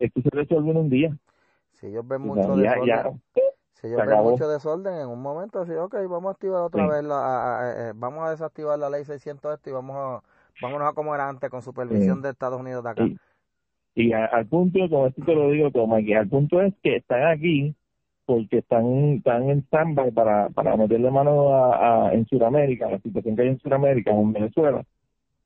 esto 0.01 0.21
se 0.21 0.31
resuelve 0.31 0.71
en 0.73 0.77
un 0.79 0.91
día. 0.91 1.17
si 1.73 1.87
ellos 1.87 2.07
ven 2.09 2.23
O 2.29 2.35
sea, 2.35 2.49
mucho 2.49 2.63
ya, 2.63 2.71
desorden, 2.75 2.87
ya, 2.87 3.03
Si 3.81 3.87
ellos 3.87 4.07
ven 4.07 4.23
mucho 4.23 4.49
desorden 4.49 4.95
en 4.95 5.09
un 5.09 5.23
momento, 5.23 5.61
así, 5.61 5.73
ok, 5.73 5.95
vamos 6.09 6.27
a 6.27 6.31
activar 6.33 6.63
otra 6.63 6.87
vez, 6.87 7.03
la, 7.03 7.75
eh, 7.77 7.93
vamos 7.95 8.27
a 8.27 8.31
desactivar 8.31 8.79
la 8.79 8.91
ley 8.91 9.05
600 9.05 9.55
esto 9.55 9.71
y 9.71 9.73
vamos 9.73 9.97
a, 9.97 10.23
vámonos 10.61 10.89
a 10.89 10.93
como 10.93 11.15
era 11.15 11.29
antes 11.29 11.49
con 11.49 11.63
supervisión 11.63 12.21
de 12.21 12.31
Estados 12.31 12.61
Unidos 12.61 12.85
de 12.85 12.91
acá. 12.91 13.09
Y, 13.95 14.13
al 14.13 14.47
punto, 14.47 14.79
como 14.89 15.07
esto 15.07 15.23
te 15.25 15.35
lo 15.35 15.51
digo, 15.51 15.71
Tomás, 15.71 16.05
que 16.05 16.17
al 16.17 16.29
punto 16.29 16.61
es 16.61 16.75
que 16.83 16.97
están 16.97 17.27
aquí 17.27 17.75
porque 18.27 18.59
están, 18.59 18.85
están 19.17 19.51
en 19.51 19.59
stand 19.61 20.15
para, 20.15 20.51
para 20.51 20.77
meterle 20.77 21.11
mano 21.11 21.53
a, 21.53 22.13
en 22.13 22.27
Sudamérica, 22.27 22.89
la 22.89 23.01
situación 23.01 23.35
que 23.35 23.43
hay 23.43 23.49
en 23.49 23.59
Sudamérica, 23.59 24.13
en 24.13 24.33
Venezuela. 24.33 24.85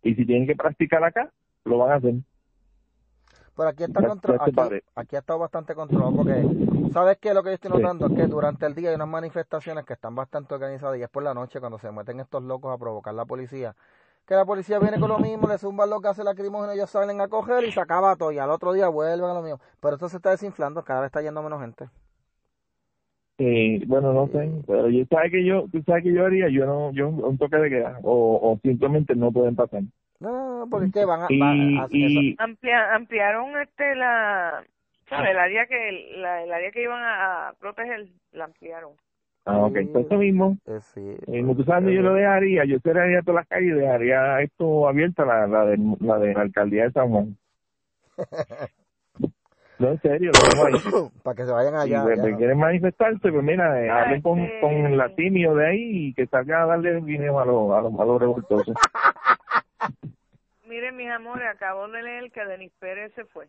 Y 0.02 0.14
si 0.14 0.26
tienen 0.26 0.46
que 0.46 0.54
practicar 0.54 1.02
acá, 1.02 1.30
lo 1.64 1.78
van 1.78 1.92
a 1.92 1.94
hacer. 1.94 2.14
Pero 3.56 3.68
aquí 3.68 3.84
está 3.84 4.00
aquí, 4.00 4.80
aquí, 4.96 5.16
ha 5.16 5.18
estado 5.20 5.38
bastante 5.38 5.75
controlado 5.75 6.16
porque, 6.16 6.44
¿sabes 6.92 7.18
qué? 7.18 7.32
Lo 7.32 7.42
que 7.42 7.50
yo 7.50 7.54
estoy 7.54 7.70
notando 7.70 8.06
es 8.06 8.14
que 8.14 8.26
durante 8.26 8.66
el 8.66 8.75
día 8.75 8.90
hay 8.90 8.96
unas 8.96 9.08
manifestaciones 9.08 9.84
que 9.84 9.92
están 9.92 10.14
bastante 10.14 10.54
organizadas 10.54 10.99
y 10.99 11.02
es 11.02 11.08
por 11.08 11.23
la 11.23 11.34
noche 11.34 11.61
cuando 11.61 11.78
se 11.78 11.92
meten 11.92 12.18
estos 12.18 12.42
locos 12.42 12.75
a 12.75 12.78
provocar 12.78 13.14
la 13.14 13.25
policía. 13.25 13.76
Que 14.26 14.34
la 14.34 14.44
policía 14.44 14.78
viene 14.78 14.99
con 14.99 15.08
lo 15.08 15.18
mismo, 15.18 15.46
le 15.46 15.58
zumban 15.58 15.90
lo 15.90 16.00
que 16.00 16.08
hace 16.08 16.25
la 16.25 16.30
lacrimógeno, 16.30 16.73
ellos 16.73 16.90
salen 16.90 17.20
a 17.20 17.28
coger 17.28 17.62
y 17.64 17.73
se 17.73 17.80
acaba 17.80 18.16
todo 18.16 18.32
y 18.32 18.38
al 18.38 18.50
otro 18.50 18.73
día 18.73 18.88
vuelven 18.88 19.30
a 19.30 19.34
lo 19.34 19.42
mismo. 19.42 19.61
Pero 19.80 19.94
esto 19.94 20.08
se 20.08 20.16
está 20.16 20.30
desinflando, 20.30 20.82
cada 20.82 21.02
vez 21.02 21.08
está 21.08 21.23
yendo 21.23 21.42
menos 21.42 21.61
gente. 21.61 21.88
Sí, 23.37 23.84
bueno, 23.87 24.12
no 24.12 24.28
sé, 24.28 24.49
pero 24.66 24.88
yo 24.88 25.04
sabes 25.11 25.32
que 25.32 25.44
yo, 25.44 25.66
tú 25.70 25.82
sabes 25.82 26.04
que 26.04 26.12
yo 26.12 26.25
haría, 26.25 26.49
yo 26.49 26.66
no, 26.66 26.92
yo 26.92 27.08
un 27.08 27.37
toque 27.37 27.56
de 27.56 27.68
queda 27.68 27.99
o, 28.04 28.52
o 28.52 28.58
simplemente 28.62 29.16
no 29.16 29.32
pueden 29.32 29.56
pasar. 29.56 29.82
No, 30.20 30.53
porque 30.68 30.90
¿qué 30.92 31.04
van 31.04 31.23
a, 31.23 31.26
ampliaron 32.94 33.61
este 33.61 33.94
la 33.94 34.64
el 35.11 35.38
área 35.38 35.66
que 35.66 36.16
la, 36.16 36.42
el 36.42 36.52
área 36.52 36.71
que 36.71 36.83
iban 36.83 37.02
a 37.02 37.52
proteger 37.59 38.06
la 38.33 38.44
ampliaron. 38.44 38.92
Ah, 39.47 39.59
ok, 39.59 39.76
pues 39.92 40.06
eso 40.06 40.16
mismo. 40.16 40.56
Eh, 40.66 40.80
sí, 40.94 41.16
eh, 41.26 41.44
tú 41.54 41.64
sabes, 41.64 41.94
yo 41.94 42.00
lo 42.00 42.14
dejaría, 42.14 42.64
yo 42.64 42.78
cerraría 42.80 43.21
todas 43.21 43.42
las 43.42 43.49
calles 43.49 43.76
y 43.76 43.80
dejaría 43.80 44.40
esto 44.40 44.88
abierta, 44.88 45.26
la, 45.26 45.47
la, 45.47 45.66
de, 45.66 45.78
la 46.00 46.18
de 46.18 46.33
la 46.33 46.40
alcaldía 46.40 46.85
de 46.85 46.92
San 46.92 47.11
Juan. 47.11 47.37
no, 49.78 49.88
en 49.88 50.00
serio, 50.00 50.30
lo 50.33 50.64
ahí. 50.64 51.11
Para 51.23 51.37
que 51.37 51.44
se 51.44 51.52
vayan 51.52 51.75
allá. 51.75 52.06
Si 52.06 52.35
quieren 52.37 52.59
manifestarse, 52.59 53.30
pues 53.30 53.44
mira, 53.44 53.85
eh, 53.85 53.90
hablen 53.90 54.23
con, 54.23 54.38
este 54.38 54.61
con 54.61 54.97
la 54.97 55.14
timio 55.14 55.54
de 55.56 55.66
ahí 55.66 56.06
y 56.06 56.14
que 56.14 56.26
salga 56.26 56.62
a 56.62 56.66
darle 56.66 57.02
dinero 57.02 57.38
a 57.38 57.44
los, 57.44 57.71
a 57.71 57.83
los, 57.83 58.00
a 58.00 58.04
los 58.04 58.21
revoltosos. 58.21 58.75
Miren, 60.75 60.97
mis 60.97 61.09
amores, 61.09 61.47
acabo 61.47 61.87
de 61.87 62.02
leer 62.02 62.33
que 62.33 62.45
Denis 62.45 62.73
Pérez 62.81 63.12
se 63.14 63.25
fue. 63.26 63.47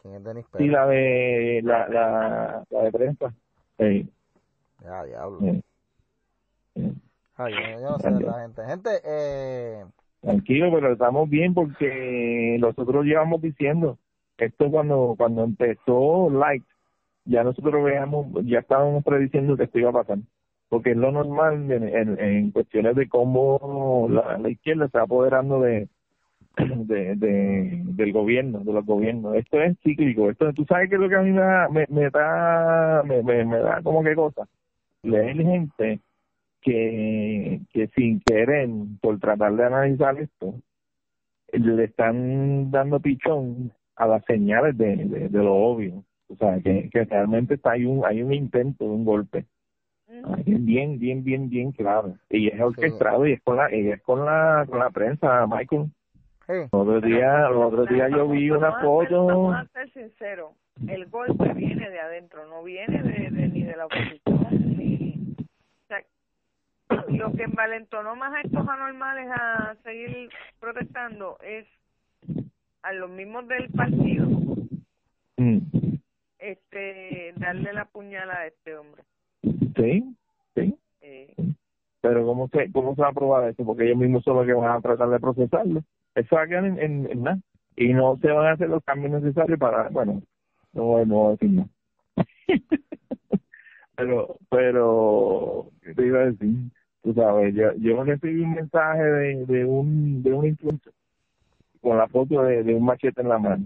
¿Quién 0.00 0.14
es 0.14 0.24
Denis 0.24 0.46
Pérez? 0.50 0.66
Sí, 0.66 0.72
la 0.72 0.86
de, 0.86 1.60
la, 1.62 1.86
la, 1.88 2.64
la 2.70 2.82
de 2.82 2.92
prensa. 2.92 3.34
Sí. 3.78 4.10
Ya, 4.82 5.04
diablo. 5.04 5.38
Ay, 7.36 7.52
yo, 7.52 7.80
no 7.90 7.98
sé 7.98 8.10
la 8.10 8.40
gente. 8.40 8.62
Gente, 8.64 8.90
eh... 9.04 9.84
Tranquilo, 10.22 10.70
pero 10.72 10.94
estamos 10.94 11.28
bien 11.28 11.52
porque 11.52 12.56
nosotros 12.58 13.04
llevamos 13.04 13.42
diciendo, 13.42 13.98
esto 14.38 14.70
cuando 14.70 15.14
cuando 15.18 15.44
empezó 15.44 16.30
Light, 16.30 16.64
ya 17.26 17.44
nosotros 17.44 17.84
veamos, 17.84 18.28
ya 18.46 18.60
estábamos 18.60 19.04
prediciendo 19.04 19.58
que 19.58 19.64
esto 19.64 19.78
iba 19.78 19.90
a 19.90 20.04
pasar 20.04 20.18
porque 20.70 20.92
es 20.92 20.96
lo 20.96 21.12
normal 21.12 21.70
en, 21.70 22.18
en, 22.18 22.50
cuestiones 22.50 22.96
de 22.96 23.08
cómo 23.08 24.08
la, 24.10 24.36
la, 24.36 24.50
izquierda 24.50 24.86
está 24.86 25.02
apoderando 25.02 25.60
de, 25.60 25.88
de, 26.86 27.16
de, 27.16 27.82
del 27.84 28.12
gobierno, 28.12 28.60
de 28.60 28.72
los 28.72 28.84
gobiernos. 28.84 29.36
Esto 29.36 29.60
es 29.60 29.76
cíclico. 29.82 30.30
Esto, 30.30 30.52
tú 30.52 30.64
sabes 30.64 30.88
que 30.88 30.98
lo 30.98 31.08
que 31.08 31.16
a 31.16 31.22
mí 31.22 31.30
me 31.30 31.40
da, 31.40 31.68
me, 31.68 31.86
me 31.88 32.10
da, 32.10 33.02
me, 33.04 33.22
me, 33.22 33.58
da 33.58 33.82
como 33.82 34.02
que 34.02 34.14
cosa. 34.14 34.48
Leer 35.02 35.36
gente 35.36 36.00
que, 36.62 37.60
que 37.72 37.88
sin 37.88 38.20
querer, 38.20 38.68
por 39.00 39.18
tratar 39.20 39.54
de 39.54 39.64
analizar 39.64 40.18
esto, 40.18 40.54
le 41.52 41.84
están 41.84 42.70
dando 42.70 43.00
pichón 43.00 43.72
a 43.94 44.06
las 44.06 44.24
señales 44.24 44.76
de, 44.76 44.96
de, 44.96 45.42
lo 45.42 45.54
obvio. 45.54 46.04
O 46.28 46.36
sea, 46.36 46.58
que, 46.60 46.90
que 46.90 47.04
realmente 47.04 47.54
está, 47.54 47.72
hay 47.72 47.84
un 47.84 48.04
hay 48.04 48.22
un 48.22 48.32
intento 48.32 48.84
de 48.84 48.90
un 48.90 49.04
golpe 49.04 49.46
bien, 50.44 50.98
bien, 50.98 51.24
bien, 51.24 51.48
bien 51.48 51.72
claro. 51.72 52.16
Y 52.30 52.48
es 52.48 52.60
orquestado 52.60 53.26
y 53.26 53.32
es 53.32 53.42
con 53.42 53.56
la, 53.56 53.74
y 53.74 53.88
es 53.88 54.02
con 54.02 54.24
la, 54.24 54.66
con 54.68 54.78
la 54.78 54.90
prensa, 54.90 55.46
Michael. 55.46 55.90
Sí. 56.46 56.52
Otro 56.70 57.00
día, 57.00 57.50
otro 57.50 57.84
día 57.86 58.08
yo 58.08 58.28
vi 58.28 58.50
una 58.50 58.80
foto. 58.80 59.26
Vamos 59.26 59.54
a 59.56 59.66
ser 59.72 59.90
sinceros, 59.92 60.52
el 60.86 61.06
golpe 61.06 61.52
viene 61.54 61.90
de 61.90 61.98
adentro, 61.98 62.46
no 62.46 62.62
viene 62.62 63.02
de, 63.02 63.30
ni 63.48 63.62
de 63.62 63.76
la 63.76 63.86
oposición, 63.86 64.76
ni... 64.76 65.34
O 65.38 65.86
sea, 65.88 66.04
lo 67.08 67.32
que 67.32 67.44
envalentonó 67.44 68.14
más 68.14 68.34
a 68.34 68.40
estos 68.42 68.68
anormales 68.68 69.28
a 69.30 69.74
seguir 69.82 70.30
protestando 70.60 71.38
es 71.42 71.66
a 72.82 72.92
los 72.92 73.10
mismos 73.10 73.48
del 73.48 73.68
partido 73.70 74.28
mm. 75.36 75.58
este 76.38 77.32
darle 77.36 77.72
la 77.72 77.86
puñalada 77.86 78.40
a 78.40 78.46
este 78.46 78.76
hombre. 78.76 79.02
Sí, 79.42 80.14
sí. 80.54 80.78
Pero 82.06 82.24
¿cómo 82.24 82.48
se, 82.48 82.70
¿cómo 82.70 82.94
se 82.94 83.02
va 83.02 83.08
a 83.08 83.12
probar 83.12 83.48
eso? 83.48 83.64
Porque 83.64 83.84
ellos 83.84 83.98
mismos 83.98 84.22
son 84.22 84.36
los 84.36 84.46
que 84.46 84.52
van 84.52 84.70
a 84.70 84.80
tratar 84.80 85.08
de 85.08 85.18
procesarlo. 85.18 85.82
Eso 86.14 86.36
va 86.36 86.42
a 86.42 86.46
quedar 86.46 86.64
en, 86.64 86.78
en, 86.78 87.22
nada. 87.22 87.40
Y 87.76 87.92
no 87.92 88.16
se 88.18 88.30
van 88.30 88.46
a 88.46 88.52
hacer 88.52 88.68
los 88.68 88.84
cambios 88.84 89.20
necesarios 89.20 89.58
para, 89.58 89.88
bueno, 89.88 90.22
no, 90.72 91.04
no 91.04 91.28
a 91.28 91.30
decir 91.32 91.50
nada. 91.50 91.68
pero, 93.96 94.36
pero, 94.48 95.66
¿qué 95.82 95.94
te 95.94 96.06
iba 96.06 96.20
a 96.20 96.26
decir? 96.26 96.54
Tú 97.02 97.12
sabes, 97.12 97.54
yo, 97.54 97.72
yo 97.78 98.04
recibí 98.04 98.40
un 98.40 98.54
mensaje 98.54 99.02
de, 99.02 99.46
de 99.46 99.64
un, 99.64 100.22
de 100.22 100.32
un 100.32 100.46
influencer 100.46 100.92
con 101.80 101.98
la 101.98 102.06
foto 102.06 102.42
de, 102.44 102.62
de 102.62 102.74
un 102.74 102.84
machete 102.84 103.20
en 103.20 103.28
la 103.28 103.38
mano. 103.38 103.64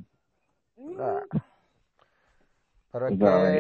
Ah. 0.99 1.21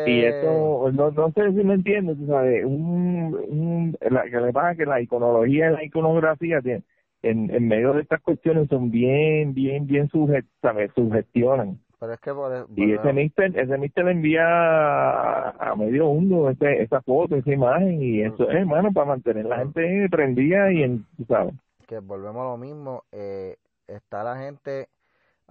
Y 0.06 0.24
esto, 0.24 0.90
no, 0.92 1.10
no 1.12 1.32
sé 1.32 1.52
si 1.52 1.64
me 1.64 1.74
entiendes, 1.74 2.18
tú 2.18 2.26
sabes, 2.26 2.64
un, 2.64 3.38
un, 3.48 3.96
la, 4.00 4.24
que 4.24 4.40
le 4.40 4.52
pasa 4.52 4.74
que 4.74 4.86
la 4.86 5.00
iconología 5.00 5.70
y 5.70 5.74
la 5.74 5.84
iconografía 5.84 6.60
tiene, 6.60 6.82
en, 7.22 7.48
en 7.50 7.68
medio 7.68 7.92
de 7.92 8.02
estas 8.02 8.20
cuestiones 8.22 8.68
son 8.68 8.90
bien, 8.90 9.54
bien, 9.54 9.86
bien 9.86 10.08
sujet, 10.08 10.44
¿sabes? 10.60 10.90
sugestionan. 10.96 11.78
Pero 12.00 12.14
es 12.14 12.20
que 12.20 12.32
y 12.76 12.92
ese 12.92 13.12
mister, 13.12 13.58
ese 13.58 13.76
mister 13.76 14.06
le 14.06 14.12
envía 14.12 15.50
a, 15.50 15.76
medio 15.76 16.06
mundo 16.06 16.48
ese, 16.48 16.82
esa 16.82 17.02
foto, 17.02 17.36
esa 17.36 17.52
imagen, 17.52 18.02
y 18.02 18.22
eso 18.22 18.48
es, 18.48 18.56
hermano, 18.56 18.90
para 18.90 19.06
mantener 19.06 19.44
la 19.44 19.58
gente 19.58 20.08
prendida 20.10 20.72
y 20.72 20.82
en, 20.82 21.06
¿sabes? 21.28 21.54
Que 21.86 21.98
volvemos 21.98 22.40
a 22.40 22.50
lo 22.50 22.56
mismo, 22.56 23.04
eh, 23.12 23.56
está 23.86 24.24
la 24.24 24.38
gente 24.38 24.88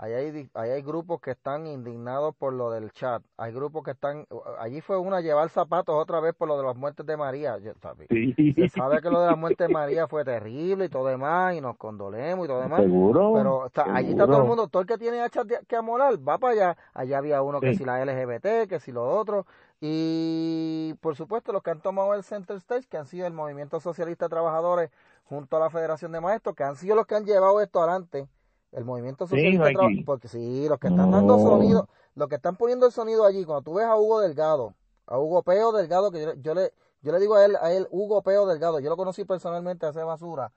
Ahí 0.02 0.14
hay, 0.14 0.50
hay 0.54 0.82
grupos 0.82 1.20
que 1.20 1.32
están 1.32 1.68
indignados 1.68 2.34
por 2.34 2.54
lo 2.54 2.72
del 2.72 2.90
chat. 2.94 3.22
Hay 3.36 3.52
grupos 3.52 3.84
que 3.84 3.92
están. 3.92 4.26
Allí 4.58 4.80
fue 4.80 4.98
una 4.98 5.18
a 5.18 5.22
llevar 5.22 5.50
zapatos 5.50 5.94
otra 5.94 6.22
vez 6.22 6.34
por 6.34 6.48
lo 6.48 6.58
de 6.58 6.64
las 6.64 6.78
muertes 6.78 7.06
de 7.06 7.18
María. 7.18 7.60
Se 7.60 7.74
sabe 8.70 9.02
que 9.02 9.10
lo 9.10 9.20
de 9.20 9.28
la 9.28 9.36
muerte 9.36 9.66
de 9.66 9.74
María 9.74 10.08
fue 10.08 10.24
terrible 10.24 10.86
y 10.86 10.90
todo 10.90 11.08
demás, 11.08 11.54
y 11.56 11.60
nos 11.60 11.76
condolemos 11.76 12.46
y 12.46 12.48
todo 12.48 12.62
demás. 12.62 12.80
Seguro. 12.80 13.34
Pero 13.36 13.66
está, 13.66 13.94
allí 13.94 14.12
está 14.12 14.26
todo 14.26 14.38
el 14.38 14.48
mundo. 14.48 14.70
Todo 14.70 14.84
el 14.84 14.88
que 14.88 14.98
tiene 14.98 15.20
hachas 15.20 15.46
que 15.68 15.76
amolar 15.76 16.16
va 16.26 16.38
para 16.38 16.54
allá. 16.54 16.78
Allá 16.94 17.18
había 17.18 17.42
uno 17.42 17.60
que 17.60 17.74
si 17.76 17.84
la 17.84 18.02
LGBT, 18.06 18.70
que 18.70 18.80
si 18.80 18.94
lo 18.94 19.06
otro. 19.06 19.46
Y 19.82 20.94
por 21.02 21.18
supuesto, 21.18 21.52
los 21.52 21.62
que 21.62 21.72
han 21.72 21.82
tomado 21.82 22.14
el 22.14 22.24
Center 22.24 22.56
Stage, 22.56 22.88
que 22.88 22.96
han 22.96 23.06
sido 23.06 23.28
el 23.28 23.34
Movimiento 23.34 23.82
Socialista 23.82 24.26
de 24.26 24.30
Trabajadores 24.30 24.92
junto 25.26 25.58
a 25.58 25.60
la 25.60 25.70
Federación 25.70 26.14
de 26.14 26.22
Maestros, 26.22 26.56
que 26.56 26.64
han 26.64 26.78
sido 26.78 26.96
los 26.96 27.06
que 27.06 27.16
han 27.16 27.26
llevado 27.26 27.60
esto 27.60 27.82
adelante 27.82 28.30
el 28.72 28.86
movimiento 28.86 29.26
socialista 29.28 29.70
porque 30.06 30.28
sí, 30.28 30.68
los 30.68 30.80
que 30.80 30.88
están 30.88 31.12
dando 31.12 31.40
sonido, 31.40 31.88
los 32.16 32.28
que 32.28 32.36
están 32.36 32.56
poniendo 32.56 32.86
el 32.86 32.92
sonido 32.92 33.26
allí, 33.26 33.44
cuando 33.46 33.64
tú 33.64 33.74
ves 33.76 33.86
a 33.86 33.96
Hugo 33.96 34.20
Delgado, 34.20 34.76
a 35.08 35.18
Hugo 35.18 35.44
Peo 35.44 35.72
Delgado, 35.72 36.12
que 36.12 36.36
yo, 36.42 36.54
le 36.54 36.74
yo 37.02 37.12
le 37.12 37.20
digo 37.20 37.36
a 37.36 37.46
él, 37.46 37.56
a 37.62 37.72
él 37.72 37.88
Hugo 37.92 38.22
Peo 38.22 38.46
Delgado, 38.46 38.80
yo 38.80 38.90
lo 38.90 38.98
conocí 38.98 39.26
personalmente 39.26 39.86
hace 39.86 40.04
basura. 40.04 40.52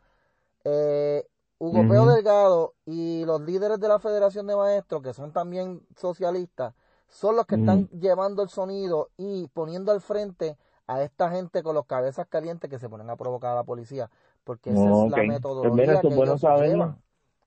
Eh, 0.64 1.26
Hugo 1.59 1.88
Peo 1.88 2.07
Delgado 2.07 2.75
y 2.85 3.25
los 3.25 3.40
líderes 3.40 3.78
de 3.78 3.88
la 3.88 4.00
Federación 4.00 4.47
de 4.49 4.57
Maestros, 4.57 5.00
que 5.00 5.14
son 5.14 5.33
también 5.33 5.81
socialistas, 5.97 6.75
son 7.09 7.37
los 7.37 7.47
que 7.47 7.54
están 7.54 7.88
llevando 7.90 8.42
el 8.42 8.49
sonido 8.49 9.11
y 9.16 9.47
poniendo 9.49 9.92
al 9.92 10.00
frente 10.00 10.57
a 10.88 11.02
esta 11.02 11.31
gente 11.31 11.62
con 11.62 11.75
los 11.76 11.87
cabezas 11.87 12.26
calientes 12.26 12.69
que 12.69 12.78
se 12.81 12.88
ponen 12.88 13.09
a 13.11 13.16
provocar 13.16 13.52
a 13.52 13.54
la 13.54 13.64
policía, 13.64 14.11
porque 14.45 14.71
esa 14.71 14.90
es 14.90 15.11
la 15.11 15.23
metodología 15.23 16.00
que 16.00 16.09
ellos. 16.09 16.97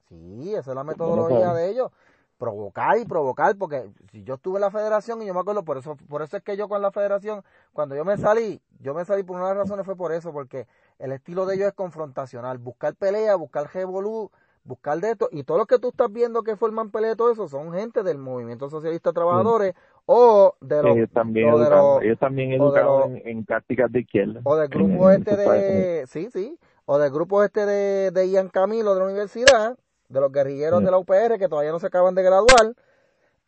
Sí, 0.10 0.54
esa 0.56 0.72
es 0.72 0.76
la 0.76 0.84
metodología 0.84 1.54
de 1.54 1.70
ellos. 1.70 1.92
Provocar 2.38 2.98
y 2.98 3.06
provocar, 3.06 3.56
porque 3.58 3.90
si 4.12 4.24
yo 4.24 4.34
estuve 4.34 4.58
en 4.58 4.62
la 4.62 4.72
federación 4.72 5.22
y 5.22 5.26
yo 5.26 5.34
me 5.34 5.40
acuerdo, 5.40 5.64
por 5.64 5.78
eso, 5.78 5.96
por 6.10 6.22
eso 6.22 6.36
es 6.36 6.44
que 6.44 6.58
yo 6.58 6.68
con 6.68 6.82
la 6.82 6.92
federación, 6.92 7.44
cuando 7.72 7.96
yo 7.96 8.04
me 8.04 8.18
salí, 8.18 8.62
yo 8.82 8.94
me 8.94 9.06
salí 9.06 9.24
por 9.24 9.38
una 9.38 9.48
de 9.48 9.56
las 9.56 9.64
razones 9.64 9.86
fue 9.86 9.96
por 9.96 10.12
eso, 10.12 10.34
porque 10.34 10.68
el 11.00 11.14
estilo 11.14 11.46
de 11.46 11.56
ellos 11.56 11.68
es 11.68 11.74
confrontacional, 11.74 12.58
buscar 12.58 12.94
pelea, 12.96 13.36
buscar 13.36 13.70
revolú, 13.74 14.32
buscar 14.66 15.00
de 15.00 15.12
esto. 15.12 15.30
Y 15.32 15.44
todos 15.44 15.60
los 15.60 15.68
que 15.68 15.80
tú 15.80 15.90
estás 15.90 16.12
viendo 16.12 16.44
que 16.44 16.58
forman 16.58 16.92
pelea 16.92 17.14
y 17.14 17.16
todo 17.16 17.32
eso 17.32 17.48
son 17.48 17.72
gente 17.72 18.04
del 18.04 18.18
Movimiento 18.18 18.70
Socialista 18.70 19.14
Trabajadores 19.14 19.74
o 20.06 20.56
de 20.60 20.84
los... 20.84 20.98
ellos 20.98 21.10
también 21.14 21.52
o 21.54 21.58
de 21.58 21.64
educados, 21.68 21.96
los- 21.96 22.04
ellos 22.04 22.20
también 22.20 22.52
educados 22.52 23.06
en, 23.06 23.22
en 23.30 23.46
tácticas 23.46 23.90
de 23.94 24.00
izquierda. 24.02 24.42
o 24.44 24.56
del 24.58 24.68
grupo 24.68 25.10
en 25.10 25.20
este 25.22 25.38
de... 25.38 26.08
Sí, 26.08 26.30
sí. 26.34 26.60
O 26.84 26.98
del 26.98 27.12
grupo 27.12 27.44
este 27.46 27.66
de, 27.66 28.12
de 28.12 28.30
Ian 28.30 28.50
Camilo 28.50 28.94
de 28.94 29.00
la 29.00 29.06
universidad, 29.06 29.78
de 30.10 30.20
los 30.20 30.32
guerrilleros 30.32 30.84
de 30.84 30.92
la 30.92 30.98
UPR 30.98 31.38
que 31.38 31.48
todavía 31.50 31.72
no 31.72 31.80
se 31.80 31.88
acaban 31.88 32.16
de 32.16 32.24
graduar. 32.24 32.74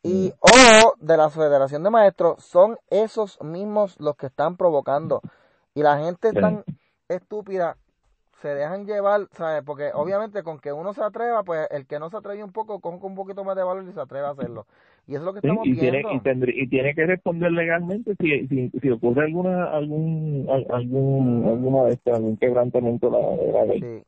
Y, 0.03 0.31
o 0.39 0.93
de 0.99 1.17
la 1.17 1.29
Federación 1.29 1.83
de 1.83 1.89
Maestros, 1.89 2.43
son 2.43 2.77
esos 2.89 3.41
mismos 3.41 3.99
los 3.99 4.15
que 4.15 4.27
están 4.27 4.55
provocando. 4.55 5.21
Y 5.73 5.81
la 5.83 5.97
gente 5.97 6.29
Sí. 6.31 6.39
tan 6.39 6.63
estúpida 7.09 7.77
se 8.41 8.49
dejan 8.49 8.85
llevar, 8.85 9.27
¿sabes? 9.31 9.63
Porque 9.65 9.91
obviamente 9.93 10.43
con 10.43 10.59
que 10.59 10.71
uno 10.71 10.93
se 10.93 11.03
atreva, 11.03 11.43
pues 11.43 11.67
el 11.71 11.87
que 11.87 11.99
no 11.99 12.09
se 12.09 12.17
atreve 12.17 12.43
un 12.43 12.51
poco, 12.51 12.79
coge 12.79 13.03
un 13.05 13.15
poquito 13.15 13.43
más 13.43 13.55
de 13.55 13.63
valor 13.63 13.83
y 13.89 13.91
se 13.93 13.99
atreve 13.99 14.27
a 14.27 14.31
hacerlo. 14.31 14.65
Y 15.07 15.13
eso 15.15 15.21
es 15.21 15.25
lo 15.25 15.33
que 15.33 15.41
Sí, 15.41 15.47
estamos 15.47 15.67
y 15.67 15.73
tiene 15.73 15.97
viendo. 16.03 16.11
y, 16.13 16.19
tendrí- 16.19 16.53
y 16.63 16.69
tiene 16.69 16.93
que 16.93 17.05
responder 17.07 17.51
legalmente 17.51 18.15
si 18.19 18.47
si, 18.47 18.69
si 18.79 18.89
ocurre 18.91 19.25
alguna 19.25 19.71
algún 19.71 20.45
al- 20.49 20.67
algún 20.69 21.45
alguna 21.47 21.83
de 21.85 21.93
estas 21.93 22.15
algún 22.15 22.37
quebrantamiento 22.37 23.09
de 23.09 23.21
la, 23.21 23.29
de 23.29 23.51
la 23.53 23.65
ley 23.65 23.79
Sí. 23.81 24.03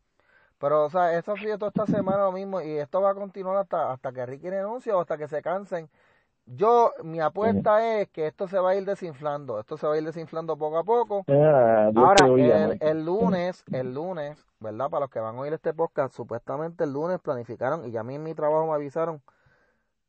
Pero, 0.59 0.85
o 0.85 0.89
sea, 0.89 1.17
eso 1.17 1.33
ha 1.33 1.37
sido 1.37 1.57
toda 1.57 1.69
esta 1.69 1.85
semana 1.85 2.23
lo 2.23 2.31
mismo 2.31 2.61
y 2.61 2.77
esto 2.77 3.01
va 3.01 3.11
a 3.11 3.15
continuar 3.15 3.57
hasta, 3.57 3.91
hasta 3.91 4.11
que 4.11 4.25
Ricky 4.25 4.49
renuncie 4.49 4.91
o 4.93 4.99
hasta 5.01 5.17
que 5.17 5.27
se 5.27 5.41
cansen. 5.41 5.89
Yo, 6.45 6.91
mi 7.03 7.19
apuesta 7.19 7.99
es 8.01 8.09
que 8.09 8.25
esto 8.27 8.47
se 8.47 8.57
va 8.59 8.71
a 8.71 8.75
ir 8.75 8.83
desinflando, 8.83 9.59
esto 9.59 9.77
se 9.77 9.85
va 9.85 9.93
a 9.93 9.97
ir 9.97 10.03
desinflando 10.03 10.57
poco 10.57 10.79
a 10.79 10.83
poco. 10.83 11.23
Ah, 11.29 11.91
Ahora, 11.95 12.25
el, 12.25 12.77
el 12.81 13.05
lunes, 13.05 13.63
el 13.71 13.93
lunes, 13.93 14.47
¿verdad? 14.59 14.89
Para 14.89 15.01
los 15.01 15.09
que 15.11 15.19
van 15.19 15.35
a 15.35 15.39
oír 15.39 15.53
este 15.53 15.73
podcast, 15.73 16.15
supuestamente 16.15 16.85
el 16.85 16.93
lunes 16.93 17.19
planificaron 17.19 17.87
y 17.87 17.91
ya 17.91 17.99
a 18.01 18.03
mí 18.03 18.15
en 18.15 18.23
mi 18.23 18.33
trabajo 18.33 18.65
me 18.65 18.73
avisaron 18.73 19.21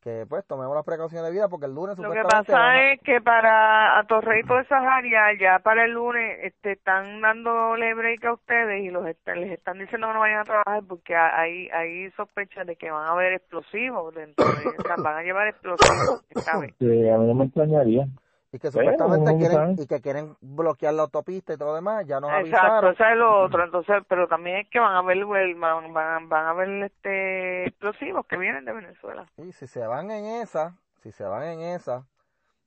que 0.02 0.24
pues 0.28 0.46
tomemos 0.46 0.74
las 0.74 0.84
precauciones 0.84 1.26
de 1.26 1.32
vida 1.32 1.48
porque 1.48 1.66
el 1.66 1.74
lunes 1.74 1.98
Lo 1.98 2.10
que 2.10 2.22
pasa 2.22 2.70
a- 2.72 2.92
es 2.92 3.00
que 3.02 3.20
para 3.20 3.98
Atorrey 3.98 4.40
y 4.40 4.46
todas 4.46 4.64
esas 4.64 4.82
áreas, 4.82 5.38
ya 5.38 5.58
para 5.58 5.84
el 5.84 5.92
lunes, 5.92 6.38
este, 6.42 6.72
están 6.72 7.20
dándole 7.20 7.92
break 7.94 8.24
a 8.24 8.32
ustedes 8.32 8.82
y 8.82 8.90
los 8.90 9.06
est- 9.06 9.28
les 9.28 9.52
están 9.52 9.78
diciendo 9.78 10.06
que 10.08 10.14
no 10.14 10.20
vayan 10.20 10.40
a 10.40 10.44
trabajar 10.44 10.82
porque 10.88 11.14
hay, 11.14 11.68
hay 11.68 12.10
sospechas 12.12 12.66
de 12.66 12.76
que 12.76 12.90
van 12.90 13.06
a 13.08 13.12
haber 13.12 13.34
explosivos 13.34 14.14
dentro 14.14 14.46
de, 14.46 14.68
o 14.68 14.82
sea, 14.82 14.96
van 14.96 15.16
a 15.18 15.22
llevar 15.22 15.48
explosivos 15.48 16.24
esta 16.30 16.58
vez. 16.58 16.74
Sí, 16.78 16.86
a 17.08 17.18
mí 17.18 17.26
no 17.26 17.34
me 17.34 17.44
extrañaría 17.44 18.06
y 18.52 18.58
que 18.58 18.70
supuestamente 18.70 19.36
quieren 19.36 19.74
y 19.78 19.86
que 19.86 20.00
quieren 20.00 20.36
bloquear 20.40 20.94
la 20.94 21.02
autopista 21.02 21.52
y 21.52 21.56
todo 21.56 21.68
lo 21.68 21.74
demás, 21.76 22.04
ya 22.06 22.18
nos 22.20 22.30
Exacto, 22.32 22.66
avisaron. 22.66 22.92
eso 22.94 23.04
es 23.04 23.16
lo 23.16 23.42
otro, 23.44 23.64
entonces, 23.64 24.02
pero 24.08 24.26
también 24.26 24.56
es 24.58 24.68
que 24.70 24.80
van 24.80 24.92
a 24.92 24.98
haber, 24.98 25.18
el- 25.18 25.54
van, 25.54 25.92
van, 25.92 26.28
van 26.28 26.46
a 26.46 26.50
haber 26.50 26.68
este 26.84 27.66
explosivos 27.66 28.26
que 28.26 28.36
vienen 28.36 28.64
de 28.64 28.72
Venezuela. 28.72 29.26
Y 29.36 29.52
si 29.52 29.66
se 29.66 29.86
van 29.86 30.10
en 30.10 30.24
esa, 30.42 30.76
si 31.02 31.12
se 31.12 31.24
van 31.24 31.44
en 31.44 31.60
esa, 31.60 32.06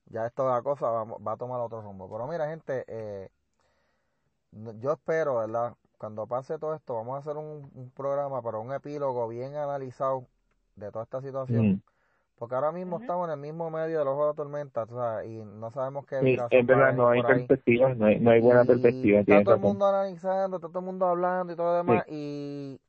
ya 0.06 0.26
esto 0.26 0.50
la 0.50 0.62
cosa 0.62 0.90
va, 0.90 1.04
va 1.04 1.32
a 1.34 1.38
tomar 1.38 1.60
otro 1.60 1.82
rumbo. 1.82 2.10
Pero 2.10 2.28
mira, 2.28 2.48
gente, 2.48 2.86
eh, 2.88 3.30
yo 4.80 4.94
espero, 4.94 5.38
¿verdad? 5.38 5.74
Cuando 5.98 6.28
pase 6.28 6.60
todo 6.60 6.76
esto, 6.76 6.96
vamos 6.96 7.16
a 7.16 7.20
hacer 7.20 7.38
un, 7.38 7.70
un 7.74 7.92
programa 7.92 8.42
para 8.42 8.58
un 8.58 8.74
epílogo 8.74 9.28
bien 9.28 9.56
analizado 9.56 10.26
de 10.76 10.92
toda 10.92 11.04
esta 11.04 11.22
situación. 11.22 11.72
Mm. 11.74 11.82
Porque 12.44 12.56
ahora 12.56 12.74
mismo 12.74 12.98
estamos 12.98 13.30
en 13.30 13.36
el 13.36 13.40
mismo 13.40 13.70
medio 13.70 14.00
del 14.00 14.08
ojo 14.10 14.24
de 14.24 14.28
la 14.28 14.34
tormenta, 14.34 14.86
tú 14.86 14.96
sabes, 14.96 15.30
y 15.30 15.38
no 15.38 15.72
sabemos 15.72 16.06
qué 16.06 16.20
Sí, 16.20 16.38
es 16.50 16.66
verdad 16.68 16.94
no 16.94 17.08
hay 17.08 17.22
perspectiva 17.22 17.96
no 17.96 18.06
hay, 18.06 18.20
no 18.20 18.32
hay 18.32 18.42
buena 18.42 18.64
Y 18.64 18.68
perspectiva 18.68 19.20
Está 19.22 19.44
todo 19.44 19.54
el 19.56 19.62
razón. 19.62 19.72
mundo 19.72 19.88
analizando, 19.88 20.58
está 20.58 20.68
todo 20.68 20.80
el 20.80 20.86
mundo 20.86 21.06
hablando 21.08 21.54
y 21.54 21.56
todo 21.56 21.68
lo 21.68 21.78
demás. 21.78 22.06
Y 22.10 22.82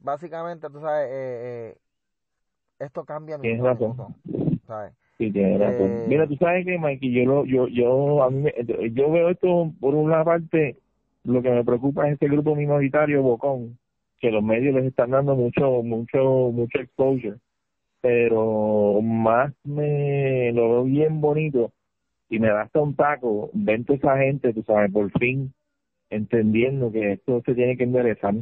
básicamente, 0.00 0.68
tú 0.70 0.80
sabes, 0.80 1.06
eh, 1.08 1.12
eh, 1.12 1.78
esto 2.80 3.04
cambia 3.04 3.36
a 3.36 3.38
razón. 3.38 3.96
Sí, 5.18 5.30
tienes 5.30 5.60
razón. 5.60 5.86
Eh, 5.86 6.04
Mira, 6.08 6.26
tú 6.26 6.34
sabes 6.34 6.66
que, 6.66 6.76
Mikey, 6.76 7.12
yo, 7.12 7.24
lo, 7.30 7.44
yo, 7.44 7.68
yo, 7.68 8.24
a 8.24 8.30
mí 8.30 8.42
me- 8.42 8.54
yo 8.92 9.08
veo 9.12 9.30
esto 9.30 9.72
por 9.78 9.94
una 9.94 10.24
parte, 10.24 10.78
lo 11.22 11.42
que 11.42 11.50
me 11.50 11.62
preocupa 11.64 12.08
es 12.08 12.14
este 12.14 12.26
grupo 12.26 12.56
minoritario, 12.56 13.22
Bocón, 13.22 13.78
que 14.18 14.32
los 14.32 14.42
medios 14.42 14.74
les 14.74 14.86
están 14.86 15.10
dando 15.12 15.36
mucho, 15.36 15.84
mucho, 15.84 16.50
mucho 16.50 16.78
exposure, 16.80 17.36
pero 18.04 19.00
más 19.00 19.54
me 19.64 20.52
lo 20.52 20.68
veo 20.68 20.84
bien 20.84 21.22
bonito 21.22 21.72
y 22.28 22.38
me 22.38 22.48
da 22.48 22.60
hasta 22.60 22.82
un 22.82 22.94
taco 22.94 23.50
toda 23.54 23.96
esa 23.96 24.18
gente, 24.18 24.52
tú 24.52 24.62
sabes, 24.62 24.92
por 24.92 25.10
fin 25.18 25.54
entendiendo 26.10 26.92
que 26.92 27.12
esto 27.12 27.40
se 27.46 27.54
tiene 27.54 27.78
que 27.78 27.84
enderezar 27.84 28.34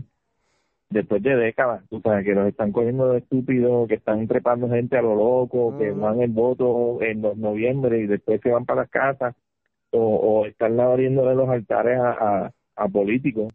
después 0.91 1.23
de 1.23 1.37
décadas, 1.37 1.85
tú 1.89 2.01
sabes, 2.01 2.25
que 2.25 2.35
los 2.35 2.49
están 2.49 2.73
cogiendo 2.73 3.13
de 3.13 3.19
estúpidos, 3.19 3.87
que 3.87 3.95
están 3.95 4.27
trepando 4.27 4.69
gente 4.69 4.99
a 4.99 5.03
lo 5.03 5.15
loco, 5.15 5.79
que 5.79 5.93
Ujú. 5.93 6.01
van 6.01 6.21
el 6.23 6.33
voto 6.33 7.01
en 7.01 7.23
los 7.23 7.37
noviembre 7.37 8.01
y 8.01 8.09
después 8.09 8.41
se 8.41 8.51
van 8.51 8.67
para 8.67 8.81
las 8.81 8.91
casas, 8.91 9.37
o, 9.93 10.01
o 10.01 10.47
están 10.47 10.81
abriéndole 10.81 11.37
los 11.37 11.49
altares 11.49 12.01
a, 12.01 12.11
a, 12.47 12.53
a 12.75 12.89
políticos 12.89 13.55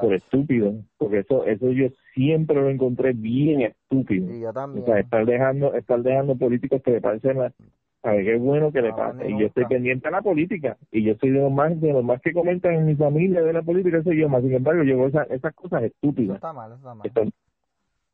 por 0.00 0.14
estúpidos, 0.14 0.76
porque 0.96 1.18
eso 1.18 1.44
eso 1.44 1.70
yo 1.72 1.88
siempre 2.16 2.56
lo 2.56 2.70
encontré 2.70 3.12
bien 3.12 3.60
estúpido. 3.60 4.34
y 4.34 4.40
yo 4.40 4.50
O 4.50 4.52
también. 4.54 4.86
sea, 4.86 4.98
estar 4.98 5.24
dejando, 5.26 5.74
estar 5.74 6.02
dejando 6.02 6.34
políticos 6.36 6.82
que 6.82 6.92
le 6.92 7.00
parecen 7.02 7.38
la, 7.38 7.52
sabe 8.02 8.24
qué 8.24 8.36
bueno 8.36 8.72
que 8.72 8.80
le 8.82 8.88
No, 8.90 8.96
pase. 8.96 9.24
ni 9.24 9.36
Y 9.36 9.40
yo 9.40 9.46
estoy 9.46 9.66
pendiente 9.66 10.08
a 10.08 10.12
la 10.12 10.22
política. 10.22 10.76
Y 10.90 11.02
yo 11.04 11.14
soy 11.20 11.30
de 11.30 11.40
los 11.40 11.52
más, 11.52 11.78
de 11.80 11.92
los 11.92 12.02
más 12.02 12.20
que 12.22 12.32
comentan 12.32 12.72
en 12.74 12.86
mi 12.86 12.94
familia 12.96 13.42
de 13.42 13.52
la 13.52 13.62
política, 13.62 14.02
soy 14.02 14.18
yo. 14.18 14.28
Más 14.28 14.42
sin 14.42 14.54
embargo, 14.54 14.82
yo 14.82 14.96
veo 14.96 15.08
esas, 15.08 15.30
esas 15.30 15.54
cosas 15.54 15.82
Eso 15.82 15.92
estúpidas. 15.94 16.36
está 16.36 16.52
mal, 16.52 16.70
eso 16.72 16.78
está 16.78 16.94
mal. 16.94 17.06
Entonces, 17.06 17.34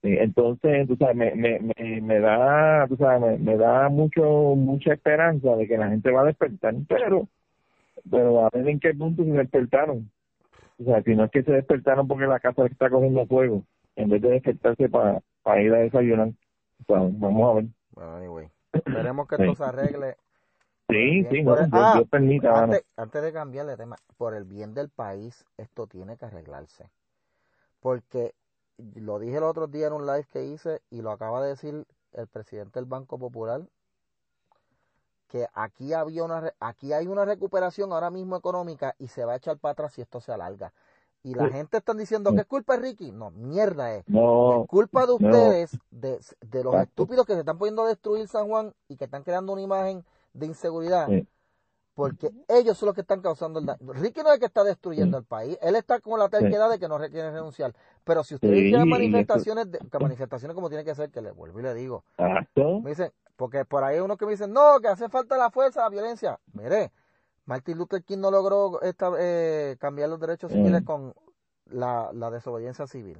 entonces, 0.04 0.88
tú 0.88 0.96
sabes, 0.96 1.14
me, 1.14 1.32
me, 1.36 1.60
me, 1.60 2.00
me 2.00 2.18
da, 2.18 2.86
tú 2.88 2.96
sabes, 2.96 3.20
me, 3.40 3.52
me 3.52 3.56
da 3.56 3.88
mucho, 3.88 4.56
mucha 4.56 4.94
esperanza 4.94 5.54
de 5.54 5.68
que 5.68 5.78
la 5.78 5.88
gente 5.90 6.10
va 6.10 6.22
a 6.22 6.24
despertar, 6.24 6.74
pero, 6.88 7.28
pero 8.10 8.44
a 8.46 8.50
ver 8.52 8.68
en 8.68 8.80
qué 8.80 8.94
punto 8.94 9.22
se 9.22 9.30
despertaron. 9.30 10.10
O 10.80 10.84
sea, 10.84 11.02
si 11.02 11.14
no 11.14 11.24
es 11.24 11.30
que 11.30 11.44
se 11.44 11.52
despertaron 11.52 12.08
porque 12.08 12.26
la 12.26 12.40
casa 12.40 12.66
está 12.66 12.90
cogiendo 12.90 13.24
fuego, 13.26 13.62
en 13.96 14.08
vez 14.10 14.22
de 14.22 14.30
despertarse 14.30 14.88
para 14.88 15.62
ir 15.62 15.74
a 15.74 15.78
desayunar. 15.78 16.32
Sea, 16.86 16.96
vamos 16.98 17.50
a 17.50 17.54
ver. 17.54 17.66
Bueno, 17.90 18.16
anyway. 18.16 18.50
Esperemos 18.72 19.28
que 19.28 19.36
Sí. 19.36 19.42
esto 19.42 19.54
se 19.56 19.64
arregle. 19.64 20.16
Sí, 20.88 21.24
sí, 21.30 21.42
por 21.42 21.58
no, 21.58 21.64
el- 21.64 21.70
Dios, 21.70 21.84
ah, 21.86 21.92
Dios 21.94 22.08
permita. 22.08 22.58
Antes, 22.62 22.84
antes 22.96 23.22
de 23.22 23.32
cambiar 23.32 23.66
de 23.66 23.76
tema, 23.76 23.96
por 24.16 24.34
el 24.34 24.44
bien 24.44 24.74
del 24.74 24.88
país, 24.90 25.44
esto 25.56 25.86
tiene 25.86 26.16
que 26.16 26.24
arreglarse. 26.26 26.90
Porque 27.80 28.34
lo 28.96 29.18
dije 29.18 29.36
el 29.36 29.42
otro 29.44 29.66
día 29.68 29.86
en 29.86 29.92
un 29.92 30.06
live 30.06 30.26
que 30.32 30.44
hice 30.44 30.80
y 30.90 31.02
lo 31.02 31.10
acaba 31.10 31.42
de 31.42 31.50
decir 31.50 31.86
el 32.12 32.26
presidente 32.26 32.78
del 32.78 32.88
Banco 32.88 33.18
Popular, 33.18 33.62
que 35.28 35.46
aquí 35.54 35.94
había 35.94 36.24
una 36.24 36.52
aquí 36.60 36.92
hay 36.92 37.06
una 37.06 37.24
recuperación 37.24 37.92
ahora 37.92 38.10
mismo 38.10 38.36
económica 38.36 38.94
y 38.98 39.08
se 39.08 39.24
va 39.24 39.32
a 39.32 39.36
echar 39.36 39.56
para 39.58 39.72
atrás 39.72 39.92
si 39.94 40.02
esto 40.02 40.20
se 40.20 40.32
alarga. 40.32 40.72
Y 41.24 41.34
la 41.34 41.46
Sí. 41.46 41.52
gente 41.52 41.76
está 41.76 41.94
diciendo 41.94 42.30
Sí. 42.30 42.36
que 42.36 42.42
es 42.42 42.46
culpa 42.48 42.76
de 42.76 42.82
Ricky. 42.82 43.12
No, 43.12 43.30
mierda 43.30 43.94
es. 43.94 44.08
No, 44.08 44.62
Es 44.62 44.68
culpa 44.68 45.02
de 45.02 45.06
no. 45.06 45.14
ustedes, 45.14 45.78
de, 45.90 46.18
de 46.40 46.64
los 46.64 46.74
Exacto. 46.74 46.82
estúpidos 47.02 47.26
que 47.26 47.34
se 47.34 47.40
están 47.40 47.58
poniendo 47.58 47.82
a 47.84 47.88
destruir 47.88 48.26
San 48.28 48.48
Juan 48.48 48.74
y 48.88 48.96
que 48.96 49.04
están 49.04 49.22
creando 49.22 49.52
una 49.52 49.62
imagen 49.62 50.04
de 50.32 50.46
inseguridad, 50.46 51.06
Sí. 51.08 51.28
porque 51.94 52.32
ellos 52.48 52.76
son 52.78 52.86
los 52.86 52.94
que 52.94 53.02
están 53.02 53.20
causando 53.20 53.60
el 53.60 53.66
daño. 53.66 53.92
Ricky 53.92 54.22
no 54.22 54.28
es 54.30 54.34
el 54.34 54.40
que 54.40 54.46
está 54.46 54.64
destruyendo 54.64 55.18
el 55.18 55.24
país, 55.24 55.58
él 55.60 55.76
está 55.76 56.00
con 56.00 56.18
la 56.18 56.28
terquedad 56.28 56.70
de 56.70 56.78
que 56.78 56.88
no 56.88 56.98
requiere 56.98 57.30
renunciar. 57.30 57.72
Pero 58.02 58.24
si 58.24 58.34
ustedes 58.34 58.74
eso- 58.74 58.84
manifestaciones, 58.86 59.70
de, 59.70 59.78
que 59.78 59.98
manifestaciones 60.00 60.54
como 60.54 60.68
tiene 60.70 60.84
que 60.84 60.94
ser, 60.94 61.10
que 61.10 61.20
le 61.20 61.30
vuelvo 61.30 61.60
y 61.60 61.62
le 61.62 61.74
digo, 61.74 62.02
exacto. 62.18 62.80
me 62.80 62.90
dicen, 62.90 63.12
porque 63.36 63.64
por 63.64 63.84
ahí 63.84 63.96
hay 63.96 64.00
unos 64.00 64.16
que 64.18 64.24
me 64.24 64.32
dicen, 64.32 64.52
no, 64.52 64.80
que 64.80 64.88
hace 64.88 65.08
falta 65.08 65.36
la 65.36 65.50
fuerza, 65.50 65.82
la 65.82 65.88
violencia. 65.90 66.40
Mire, 66.54 66.90
Martin 67.46 67.78
Luther 67.78 68.02
King 68.04 68.18
no 68.18 68.30
logró 68.30 68.80
esta, 68.82 69.10
eh, 69.18 69.76
cambiar 69.80 70.08
los 70.08 70.20
derechos 70.20 70.50
Mm. 70.50 70.54
civiles 70.54 70.82
con 70.84 71.14
la, 71.66 72.10
la 72.12 72.30
desobediencia 72.30 72.86
civil. 72.86 73.18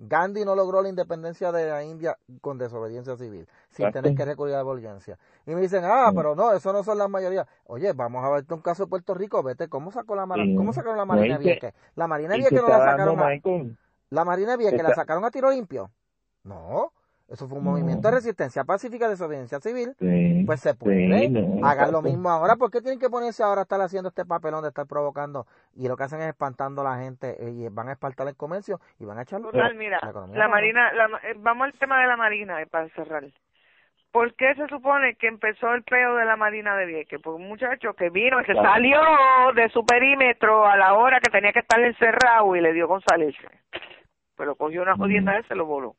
Gandhi 0.00 0.44
no 0.44 0.54
logró 0.54 0.80
la 0.80 0.88
independencia 0.88 1.50
de 1.50 1.68
la 1.68 1.82
India 1.82 2.16
con 2.40 2.56
desobediencia 2.56 3.16
civil, 3.16 3.48
sin 3.70 3.86
Exacto. 3.86 4.02
tener 4.02 4.16
que 4.16 4.24
recurrir 4.24 4.54
a 4.54 4.58
la 4.62 4.72
violencia. 4.72 5.18
Y 5.44 5.50
me 5.56 5.60
dicen, 5.60 5.82
ah, 5.84 6.10
Mm. 6.12 6.14
pero 6.14 6.36
no, 6.36 6.52
eso 6.52 6.72
no 6.72 6.84
son 6.84 6.98
las 6.98 7.10
mayorías. 7.10 7.48
Oye, 7.66 7.92
vamos 7.94 8.24
a 8.24 8.30
verte 8.30 8.54
un 8.54 8.60
caso 8.60 8.84
de 8.84 8.90
Puerto 8.90 9.14
Rico, 9.14 9.42
vete, 9.42 9.68
¿cómo 9.68 9.90
sacó 9.90 10.14
la 10.14 10.24
Mar- 10.24 10.38
Sí. 10.38 10.54
cómo 10.54 10.72
sacaron 10.72 10.98
la 10.98 11.04
No, 11.04 11.14
Marina 11.14 11.36
Vieques? 11.38 11.74
La 11.96 12.06
Marina 12.06 12.36
Vieques 12.36 12.62
no 12.62 12.68
la 12.68 12.78
sacaron 12.78 13.18
a, 13.18 13.40
la 14.10 14.24
Marina 14.24 14.56
Vieques 14.56 14.82
la 14.82 14.94
sacaron 14.94 15.24
a 15.24 15.30
tiro 15.32 15.50
limpio. 15.50 15.90
No, 16.44 16.92
eso 17.28 17.46
fue 17.48 17.58
un 17.58 17.64
No. 17.64 17.70
movimiento 17.72 18.08
de 18.08 18.14
resistencia 18.14 18.64
pacífica, 18.64 19.08
desobediencia 19.08 19.60
civil. 19.60 19.94
sí, 19.98 20.42
Pues 20.46 20.60
se 20.60 20.72
sí, 20.72 20.78
puede. 20.78 21.28
no, 21.28 21.66
Hagan 21.66 21.92
lo 21.92 22.00
mismo 22.02 22.30
ahora. 22.30 22.56
¿Por 22.56 22.70
qué 22.70 22.80
tienen 22.80 22.98
que 22.98 23.10
ponerse 23.10 23.42
ahora 23.42 23.60
a 23.60 23.64
estar 23.64 23.80
haciendo 23.80 24.08
este 24.08 24.24
papelón 24.24 24.62
de 24.62 24.68
estar 24.68 24.86
provocando? 24.86 25.46
Y 25.76 25.88
lo 25.88 25.96
que 25.96 26.04
hacen 26.04 26.20
es 26.20 26.28
espantando 26.28 26.80
a 26.80 26.84
la 26.84 26.96
gente 27.02 27.36
eh, 27.38 27.50
y 27.50 27.68
van 27.68 27.88
a 27.88 27.92
espantar 27.92 28.26
el 28.28 28.36
comercio 28.36 28.80
y 28.98 29.04
van 29.04 29.18
a 29.18 29.22
echarlo. 29.22 29.50
Total, 29.50 29.74
mira, 29.74 30.00
la 30.34 30.48
Marina, 30.48 30.92
la, 30.92 31.08
ma- 31.08 31.20
eh, 31.22 31.34
vamos 31.38 31.66
al 31.66 31.72
tema 31.74 32.00
de 32.00 32.06
la 32.06 32.16
Marina 32.16 32.60
eh, 32.62 32.66
para 32.66 32.88
cerrar. 32.90 33.24
¿Por 34.10 34.32
qué 34.34 34.54
se 34.54 34.66
supone 34.68 35.16
que 35.16 35.26
empezó 35.28 35.74
el 35.74 35.82
peo 35.82 36.16
de 36.16 36.24
la 36.24 36.34
Marina 36.36 36.74
de 36.76 36.86
Vieques? 36.86 37.20
Porque 37.22 37.42
un 37.42 37.48
muchacho 37.48 37.92
que 37.92 38.08
vino 38.08 38.40
y 38.40 38.44
se 38.46 38.52
Claro. 38.52 38.70
salió 38.70 38.98
de 39.54 39.68
su 39.68 39.84
perímetro 39.84 40.64
a 40.66 40.76
la 40.78 40.94
hora 40.94 41.20
que 41.20 41.30
tenía 41.30 41.52
que 41.52 41.58
estar 41.58 41.78
encerrado 41.78 42.56
y 42.56 42.62
le 42.62 42.72
dio 42.72 42.88
con 42.88 43.02
salirse. 43.02 43.46
pero 44.34 44.54
cogió 44.54 44.82
una 44.82 44.96
jodienda 44.96 45.38
y 45.38 45.42
se 45.44 45.54
lo 45.56 45.66
voló. 45.66 45.94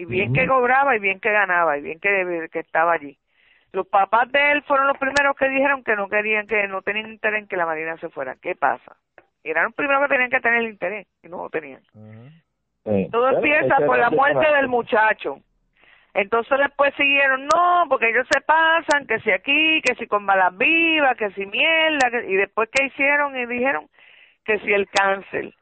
Y 0.00 0.04
bien 0.06 0.32
que 0.32 0.46
cobraba 0.46 0.96
y 0.96 0.98
bien 0.98 1.20
que 1.20 1.30
ganaba 1.30 1.76
y 1.76 1.82
bien 1.82 2.00
que, 2.00 2.48
que 2.50 2.58
estaba 2.60 2.92
allí. 2.92 3.18
Los 3.72 3.86
papás 3.86 4.32
de 4.32 4.52
él 4.52 4.62
fueron 4.62 4.86
los 4.86 4.96
primeros 4.96 5.36
que 5.36 5.48
dijeron 5.48 5.84
que 5.84 5.94
no 5.94 6.08
querían, 6.08 6.46
que 6.46 6.66
no 6.68 6.80
tenían 6.80 7.10
interés 7.10 7.40
en 7.40 7.48
que 7.48 7.56
la 7.56 7.66
Marina 7.66 7.96
se 7.98 8.08
fuera. 8.08 8.34
¿Qué 8.40 8.54
pasa? 8.54 8.96
Eran 9.44 9.66
los 9.66 9.74
primeros 9.74 10.02
que 10.02 10.14
tenían 10.14 10.30
que 10.30 10.40
tener 10.40 10.60
el 10.60 10.70
interés 10.70 11.06
y 11.22 11.28
no 11.28 11.44
lo 11.44 11.50
tenían. 11.50 11.82
Todo 13.10 13.28
empieza 13.28 13.76
por 13.84 13.98
la 13.98 14.08
muerte 14.10 14.46
del 14.56 14.68
muchacho. 14.68 15.40
Entonces 16.14 16.58
después 16.58 16.94
siguieron, 16.96 17.46
no, 17.46 17.84
porque 17.88 18.08
ellos 18.08 18.26
se 18.30 18.40
pasan, 18.40 19.06
que 19.06 19.20
si 19.20 19.30
aquí, 19.30 19.80
que 19.82 19.94
si 19.96 20.06
con 20.06 20.26
balas 20.26 20.56
vivas, 20.56 21.16
que 21.16 21.30
si 21.32 21.44
mierda, 21.46 22.08
y 22.26 22.34
después 22.36 22.68
que 22.70 22.86
hicieron 22.86 23.36
y 23.36 23.46
dijeron 23.46 23.86
que 24.44 24.58
si 24.60 24.72
el 24.72 24.88
cáncer. 24.88 25.52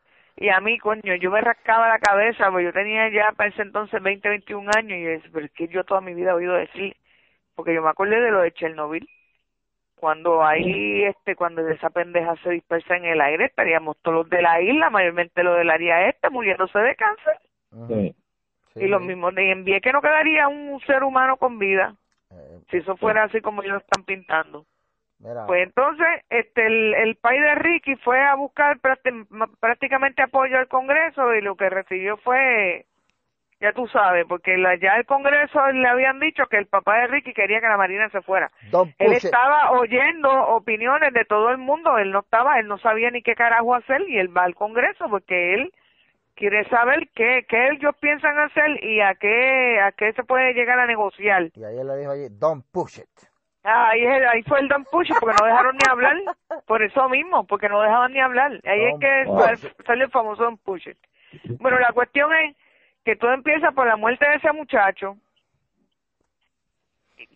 Y 0.40 0.50
a 0.50 0.60
mí, 0.60 0.78
coño, 0.78 1.16
yo 1.16 1.32
me 1.32 1.40
rascaba 1.40 1.88
la 1.88 1.98
cabeza, 1.98 2.48
porque 2.50 2.66
yo 2.66 2.72
tenía 2.72 3.08
ya 3.10 3.32
para 3.32 3.50
ese 3.50 3.62
entonces 3.62 4.00
20, 4.00 4.28
21 4.28 4.70
años, 4.76 4.98
y 4.98 5.06
es, 5.06 5.22
pero 5.32 5.46
es 5.46 5.52
que 5.52 5.66
yo 5.66 5.82
toda 5.82 6.00
mi 6.00 6.14
vida 6.14 6.30
he 6.30 6.34
oído 6.34 6.54
decir, 6.54 6.96
porque 7.56 7.74
yo 7.74 7.82
me 7.82 7.88
acordé 7.88 8.20
de 8.20 8.30
lo 8.30 8.42
de 8.42 8.52
Chernobyl, 8.52 9.08
cuando 9.96 10.44
ahí, 10.44 11.02
este, 11.02 11.34
cuando 11.34 11.66
esa 11.68 11.90
pendeja 11.90 12.36
se 12.44 12.50
dispersa 12.50 12.96
en 12.96 13.06
el 13.06 13.20
aire, 13.20 13.46
estaríamos 13.46 13.96
todos 14.00 14.18
los 14.18 14.30
de 14.30 14.40
la 14.40 14.60
isla, 14.60 14.90
mayormente 14.90 15.42
los 15.42 15.58
del 15.58 15.70
área 15.70 16.08
este, 16.08 16.30
muriéndose 16.30 16.78
de 16.78 16.94
cáncer. 16.94 17.38
Sí. 17.88 18.14
Y 18.76 18.86
lo 18.86 19.00
mismo, 19.00 19.32
de 19.32 19.80
que 19.82 19.92
no 19.92 20.00
quedaría 20.00 20.46
un 20.46 20.78
ser 20.82 21.02
humano 21.02 21.36
con 21.36 21.58
vida, 21.58 21.96
eh, 22.30 22.60
si 22.70 22.76
eso 22.76 22.96
fuera 22.96 23.24
así 23.24 23.40
como 23.40 23.64
ellos 23.64 23.82
están 23.82 24.04
pintando. 24.04 24.66
Pues 25.46 25.64
entonces, 25.66 26.06
este, 26.30 26.66
el, 26.66 26.94
el 26.94 27.16
país 27.16 27.40
de 27.40 27.54
Ricky 27.56 27.96
fue 27.96 28.20
a 28.20 28.36
buscar 28.36 28.78
prácticamente 29.60 30.22
apoyo 30.22 30.58
al 30.58 30.68
Congreso 30.68 31.34
y 31.34 31.40
lo 31.40 31.56
que 31.56 31.68
recibió 31.68 32.16
fue, 32.18 32.86
ya 33.60 33.72
tú 33.72 33.88
sabes, 33.88 34.26
porque 34.28 34.56
la, 34.56 34.76
ya 34.76 34.96
el 34.96 35.06
Congreso 35.06 35.66
le 35.72 35.88
habían 35.88 36.20
dicho 36.20 36.46
que 36.46 36.58
el 36.58 36.66
papá 36.66 37.00
de 37.00 37.08
Ricky 37.08 37.32
quería 37.34 37.60
que 37.60 37.66
la 37.66 37.76
Marina 37.76 38.08
se 38.10 38.22
fuera. 38.22 38.52
él 38.98 39.12
estaba 39.12 39.72
oyendo 39.72 40.30
opiniones 40.30 41.12
de 41.12 41.24
todo 41.24 41.50
el 41.50 41.58
mundo, 41.58 41.98
él 41.98 42.12
no 42.12 42.20
estaba, 42.20 42.60
él 42.60 42.68
no 42.68 42.78
sabía 42.78 43.10
ni 43.10 43.22
qué 43.22 43.34
carajo 43.34 43.74
hacer 43.74 44.02
y 44.08 44.18
él 44.18 44.34
va 44.36 44.44
al 44.44 44.54
Congreso 44.54 45.06
porque 45.10 45.54
él 45.54 45.72
quiere 46.36 46.64
saber 46.68 47.08
qué, 47.16 47.44
qué 47.48 47.70
ellos 47.70 47.96
piensan 48.00 48.38
hacer 48.38 48.84
y 48.84 49.00
a 49.00 49.16
qué, 49.16 49.80
a 49.80 49.90
qué 49.90 50.12
se 50.12 50.22
puede 50.22 50.54
llegar 50.54 50.78
a 50.78 50.86
negociar. 50.86 51.50
Y 51.56 51.64
ahí 51.64 51.76
él 51.76 51.88
le 51.88 51.96
dijo, 51.96 52.12
oye, 52.12 52.28
don't 52.30 52.64
push 52.70 52.98
it. 53.00 53.08
Ah, 53.70 53.90
ahí, 53.90 54.02
ahí 54.06 54.42
fue 54.44 54.60
el 54.60 54.68
don't 54.68 54.88
push 54.88 55.10
it 55.10 55.16
porque 55.20 55.36
no 55.38 55.46
dejaron 55.46 55.76
ni 55.76 55.90
hablar, 55.90 56.16
por 56.66 56.82
eso 56.82 57.06
mismo, 57.10 57.46
porque 57.46 57.68
no 57.68 57.82
dejaban 57.82 58.12
ni 58.14 58.18
hablar. 58.18 58.58
Ahí 58.64 58.84
es 58.86 58.98
que 58.98 59.26
sale 59.84 60.04
el 60.04 60.10
famoso 60.10 60.44
don't 60.44 60.62
push 60.62 60.88
it. 60.88 60.96
Bueno, 61.60 61.78
la 61.78 61.92
cuestión 61.92 62.34
es 62.34 62.56
que 63.04 63.16
todo 63.16 63.32
empieza 63.32 63.72
por 63.72 63.86
la 63.86 63.96
muerte 63.96 64.26
de 64.26 64.36
ese 64.36 64.52
muchacho. 64.52 65.18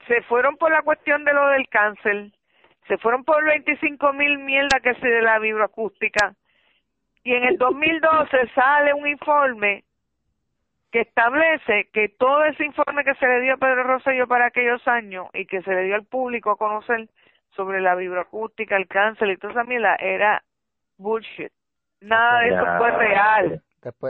Se 0.07 0.23
fueron 0.23 0.57
por 0.57 0.73
la 0.73 0.81
cuestión 0.81 1.23
de 1.25 1.35
lo 1.35 1.49
del 1.49 1.69
cáncer, 1.69 2.31
se 2.89 2.97
fueron 2.97 3.25
por 3.25 3.45
25 3.45 4.13
mil 4.15 4.39
mierda 4.39 4.81
que 4.81 4.95
se 4.95 5.07
de 5.07 5.21
la 5.21 5.39
vibroacústica, 5.39 6.35
y 7.25 7.35
en 7.35 7.45
el 7.45 7.59
2012 7.59 8.49
sale 8.55 8.95
un 8.95 9.07
informe 9.07 9.85
que 10.93 11.01
establece 11.01 11.89
que 11.93 12.11
todo 12.11 12.45
ese 12.45 12.67
informe 12.67 13.03
que 13.03 13.15
se 13.15 13.27
le 13.27 13.41
dio 13.41 13.55
a 13.55 13.57
Pedro 13.57 13.83
Rosselló 13.83 14.29
para 14.29 14.47
aquellos 14.47 14.87
años 14.87 15.27
y 15.33 15.47
que 15.47 15.63
se 15.63 15.75
le 15.75 15.85
dio 15.85 15.95
al 15.95 16.05
público 16.05 16.51
a 16.51 16.57
conocer 16.57 17.09
sobre 17.57 17.81
la 17.81 17.95
vibroacústica, 17.95 18.77
el 18.77 18.87
cáncer 18.87 19.31
y 19.31 19.39
toda 19.39 19.55
esa 19.55 19.65
mierda 19.65 19.97
era 19.97 20.43
bullshit. 20.99 21.51
Nada 22.03 22.41
de 22.41 22.49
eso 22.49 22.65
fue 22.79 22.91
real. 22.91 23.63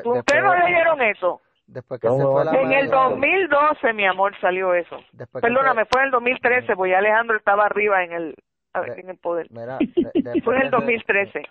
¿Ustedes 0.05 0.43
no 0.43 0.55
leyeron 0.57 1.01
eso? 1.03 1.41
Después 1.67 2.01
que 2.01 2.09
se 2.09 2.23
fue 2.23 2.45
la 2.45 2.53
en 2.53 2.73
el 2.73 2.91
2012, 2.91 3.93
mi 3.93 4.07
amor, 4.07 4.35
salió 4.41 4.75
eso. 4.75 4.99
Perdóname, 5.41 5.85
fue 5.87 6.03
en 6.03 6.07
el 6.07 6.11
2013, 6.11 6.75
porque 6.75 6.97
Alejandro 6.97 7.37
estaba 7.37 7.65
arriba 7.65 8.03
en 8.03 8.13
el 8.13 8.35
en 8.75 9.11
el 9.11 9.17
poder. 9.17 9.49
fue 10.45 10.57
en 10.57 10.63
el 10.63 10.71
2013. 10.71 11.43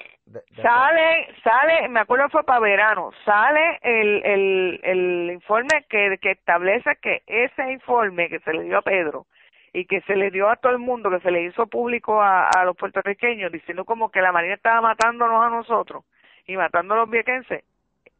sale, 0.61 1.27
sale, 1.43 1.89
me 1.89 1.99
acuerdo 1.99 2.29
fue 2.29 2.43
para 2.43 2.59
verano, 2.59 3.11
sale 3.25 3.79
el, 3.81 4.25
el, 4.25 4.79
el 4.83 5.31
informe 5.31 5.85
que, 5.89 6.17
que 6.21 6.31
establece 6.31 6.95
que 7.01 7.23
ese 7.27 7.71
informe 7.71 8.29
que 8.29 8.39
se 8.39 8.53
le 8.53 8.63
dio 8.63 8.79
a 8.79 8.81
Pedro 8.81 9.25
y 9.73 9.85
que 9.85 10.01
se 10.01 10.15
le 10.15 10.31
dio 10.31 10.49
a 10.49 10.57
todo 10.57 10.71
el 10.71 10.79
mundo, 10.79 11.09
que 11.09 11.19
se 11.19 11.31
le 11.31 11.43
hizo 11.43 11.67
público 11.67 12.21
a, 12.21 12.49
a 12.49 12.65
los 12.65 12.75
puertorriqueños, 12.75 13.51
diciendo 13.51 13.85
como 13.85 14.09
que 14.09 14.21
la 14.21 14.31
Marina 14.31 14.55
estaba 14.55 14.81
matándonos 14.81 15.43
a 15.43 15.49
nosotros 15.49 16.03
y 16.47 16.57
matando 16.57 16.93
a 16.93 16.97
los 16.97 17.09
viequenses, 17.09 17.63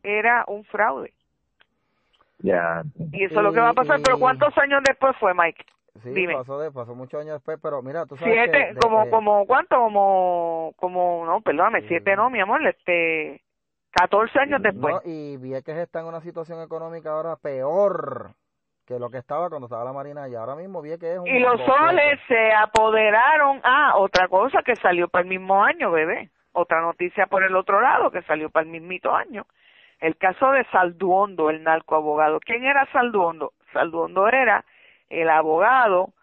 era 0.03 0.45
un 0.47 0.63
fraude. 0.65 1.13
Ya. 2.39 2.83
Y 3.11 3.25
eso 3.25 3.35
es 3.35 3.43
lo 3.43 3.53
que 3.53 3.59
va 3.59 3.69
a 3.69 3.73
pasar, 3.73 3.99
pero 4.03 4.17
¿cuántos 4.17 4.57
años 4.57 4.81
después 4.83 5.15
fue, 5.17 5.33
Mike? 5.33 5.63
Sí, 6.03 6.25
pasó, 6.27 6.57
de, 6.57 6.71
pasó 6.71 6.95
muchos 6.95 7.19
años 7.19 7.33
después, 7.33 7.59
pero 7.61 7.81
mira, 7.81 8.05
tú 8.05 8.15
sabes 8.15 8.33
Siete, 8.33 8.75
como, 8.81 9.09
como, 9.09 9.45
¿cuánto? 9.45 9.75
Como, 9.75 10.73
como, 10.77 11.25
no, 11.25 11.41
perdóname, 11.41 11.81
siete 11.87 12.15
no, 12.15 12.29
mi 12.29 12.39
amor, 12.39 12.65
este, 12.65 13.41
catorce 13.91 14.39
años 14.39 14.61
después. 14.61 14.95
y 15.05 15.35
Vieques 15.37 15.77
está 15.77 15.99
en 15.99 16.05
una 16.05 16.21
situación 16.21 16.61
económica 16.61 17.11
ahora 17.11 17.35
peor 17.35 18.31
que 18.87 18.99
lo 18.99 19.09
que 19.09 19.17
estaba 19.17 19.49
cuando 19.49 19.67
estaba 19.67 19.83
la 19.83 19.93
Marina 19.93 20.27
y 20.29 20.35
ahora 20.35 20.55
mismo 20.55 20.81
Vieques 20.81 21.09
es 21.09 21.19
un... 21.19 21.27
Y 21.27 21.39
los 21.39 21.59
soles 21.61 22.19
se 22.27 22.53
apoderaron, 22.53 23.59
ah, 23.63 23.93
otra 23.97 24.29
cosa 24.29 24.63
que 24.63 24.77
salió 24.77 25.09
para 25.09 25.23
el 25.23 25.29
mismo 25.29 25.63
año, 25.63 25.91
bebé, 25.91 26.29
otra 26.53 26.81
noticia 26.81 27.27
por 27.27 27.43
el 27.43 27.55
otro 27.55 27.81
lado 27.81 28.11
que 28.11 28.21
salió 28.23 28.49
para 28.49 28.63
el 28.63 28.71
mismito 28.71 29.13
año, 29.13 29.45
el 29.99 30.17
caso 30.17 30.51
de 30.51 30.65
Salduondo, 30.71 31.49
el 31.49 31.63
narcoabogado. 31.63 32.39
¿Quién 32.39 32.63
era 32.63 32.87
Salduondo? 32.91 33.53
Salduondo 33.73 34.27
era 34.27 34.65
el 35.11 35.29
abogado 35.29 36.13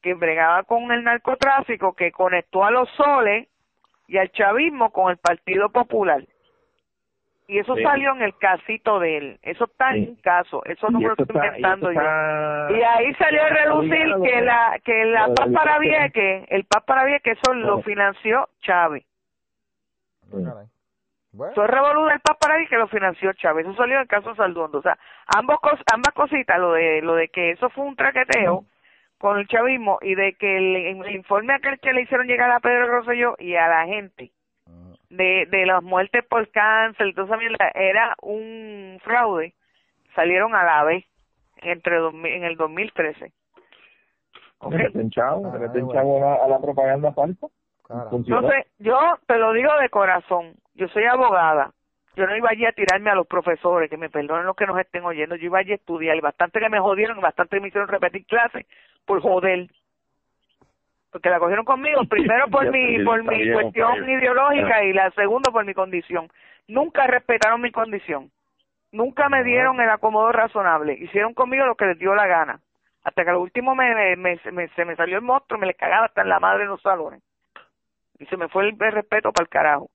que 0.00 0.14
bregaba 0.14 0.64
con 0.64 0.90
el 0.90 1.04
narcotráfico, 1.04 1.94
que 1.94 2.12
conectó 2.12 2.64
a 2.64 2.70
los 2.70 2.88
soles 2.90 3.48
y 4.08 4.18
al 4.18 4.30
chavismo 4.32 4.90
con 4.90 5.10
el 5.10 5.16
Partido 5.16 5.70
Popular. 5.70 6.24
Y 7.48 7.58
eso 7.58 7.74
salió 7.82 8.12
en 8.14 8.22
el 8.22 8.36
casito 8.38 8.98
de 8.98 9.16
él. 9.18 9.38
Eso 9.42 9.64
está 9.64 9.94
en 9.94 10.10
un 10.10 10.16
caso. 10.16 10.64
Eso 10.64 10.90
no 10.90 11.00
lo 11.00 11.12
estoy 11.12 11.26
inventando 11.34 11.92
yo. 11.92 12.00
Y 12.00 12.82
ahí 12.82 13.14
salió 13.14 13.42
a 13.42 13.48
relucir 13.48 14.14
que 14.22 14.40
la 14.40 14.80
que 14.82 15.04
la 15.04 15.28
paz 15.34 15.48
para 15.52 15.78
Vieque, 15.78 16.46
el 16.48 16.64
paz 16.64 16.82
para 16.84 17.04
Vieque, 17.04 17.32
eso 17.32 17.52
lo 17.52 17.82
financió 17.82 18.48
Chávez. 18.60 19.04
Bueno. 21.32 21.52
Eso 21.52 21.64
es 21.64 21.70
el 22.12 22.20
paz 22.20 22.36
para 22.38 22.56
Vieque 22.56 22.70
que 22.70 22.76
lo 22.76 22.88
financió 22.88 23.32
Chávez. 23.32 23.66
Eso 23.66 23.74
salió 23.76 23.96
en 23.96 24.02
el 24.02 24.08
caso 24.08 24.34
Saldondo. 24.34 24.78
O 24.78 24.82
sea, 24.82 24.98
ambos 25.34 25.58
ambas 25.92 26.12
cositas, 26.14 26.58
lo 26.58 26.72
de 26.72 27.00
lo 27.02 27.14
de 27.14 27.28
que 27.28 27.52
eso 27.52 27.70
fue 27.70 27.84
un 27.84 27.96
traqueteo 27.96 28.64
con 29.18 29.38
el 29.38 29.46
chavismo 29.46 29.98
y 30.02 30.14
de 30.14 30.34
que 30.34 30.56
el, 30.56 31.14
informe 31.14 31.54
aquel 31.54 31.78
que 31.78 31.92
le 31.92 32.02
hicieron 32.02 32.26
llegar 32.26 32.50
a 32.50 32.60
Pedro 32.60 32.88
Rosselló 32.88 33.36
y 33.38 33.54
a 33.54 33.68
la 33.68 33.86
gente 33.86 34.32
de, 35.10 35.46
de 35.48 35.66
las 35.66 35.82
muertes 35.82 36.24
por 36.24 36.50
cáncer 36.50 37.14
esa 37.16 37.70
era 37.74 38.14
un 38.20 38.98
fraude, 39.02 39.54
salieron 40.14 40.54
a 40.54 40.64
la 40.64 40.84
vez 40.84 41.04
entre 41.58 41.96
en 41.98 42.44
el 42.44 42.56
2013. 42.56 43.32
Okay. 44.58 45.10
chavo, 45.10 45.48
a, 45.48 46.48
la 46.48 46.60
propaganda 46.60 47.12
falsa. 47.12 47.48
Entonces, 48.12 48.66
yo 48.78 48.98
te 49.26 49.36
lo 49.36 49.52
digo 49.52 49.70
de 49.80 49.88
corazón, 49.88 50.54
yo 50.74 50.88
soy 50.88 51.04
abogada, 51.04 51.72
yo 52.14 52.26
no 52.26 52.36
iba 52.36 52.48
allí 52.50 52.66
a 52.66 52.72
tirarme 52.72 53.10
a 53.10 53.14
los 53.14 53.26
profesores, 53.26 53.88
que 53.88 53.96
me 53.96 54.10
perdonen 54.10 54.46
los 54.46 54.56
que 54.56 54.66
nos 54.66 54.78
estén 54.78 55.04
oyendo, 55.04 55.36
yo 55.36 55.46
iba 55.46 55.58
allí 55.58 55.72
a 55.72 55.76
estudiar 55.76 56.16
y 56.16 56.20
bastante 56.20 56.60
que 56.60 56.68
me 56.68 56.80
jodieron, 56.80 57.20
bastante 57.20 57.60
me 57.60 57.68
hicieron 57.68 57.88
repetir 57.88 58.26
clases 58.26 58.66
por 59.06 59.20
joder. 59.20 59.68
Porque 61.10 61.30
la 61.30 61.38
cogieron 61.38 61.64
conmigo, 61.64 62.02
primero 62.08 62.48
por 62.48 62.70
mi 62.70 63.02
por 63.04 63.22
mi 63.24 63.52
cuestión 63.52 64.08
ideológica 64.08 64.84
y 64.84 64.92
la 64.92 65.10
segunda 65.12 65.50
por 65.50 65.64
mi 65.64 65.74
condición. 65.74 66.28
Nunca 66.68 67.06
respetaron 67.06 67.60
mi 67.60 67.70
condición. 67.70 68.30
Nunca 68.92 69.28
me 69.30 69.42
dieron 69.42 69.80
el 69.80 69.88
acomodo 69.88 70.32
razonable. 70.32 70.94
Hicieron 70.94 71.32
conmigo 71.32 71.64
lo 71.66 71.76
que 71.76 71.86
les 71.86 71.98
dio 71.98 72.14
la 72.14 72.26
gana. 72.26 72.60
Hasta 73.04 73.24
que 73.24 73.30
al 73.30 73.36
último 73.36 73.74
me, 73.74 74.16
me, 74.16 74.38
se 74.38 74.84
me 74.84 74.96
salió 74.96 75.16
el 75.16 75.22
monstruo, 75.22 75.58
me 75.58 75.66
le 75.66 75.74
cagaba 75.74 76.06
hasta 76.06 76.20
en 76.20 76.28
la 76.28 76.38
madre 76.38 76.64
en 76.64 76.68
los 76.68 76.82
salones. 76.82 77.22
Y 78.22 78.26
se 78.26 78.36
me 78.36 78.48
fue 78.48 78.68
el 78.68 78.78
respeto 78.78 79.32
para 79.32 79.44
el 79.44 79.48
carajo. 79.48 79.90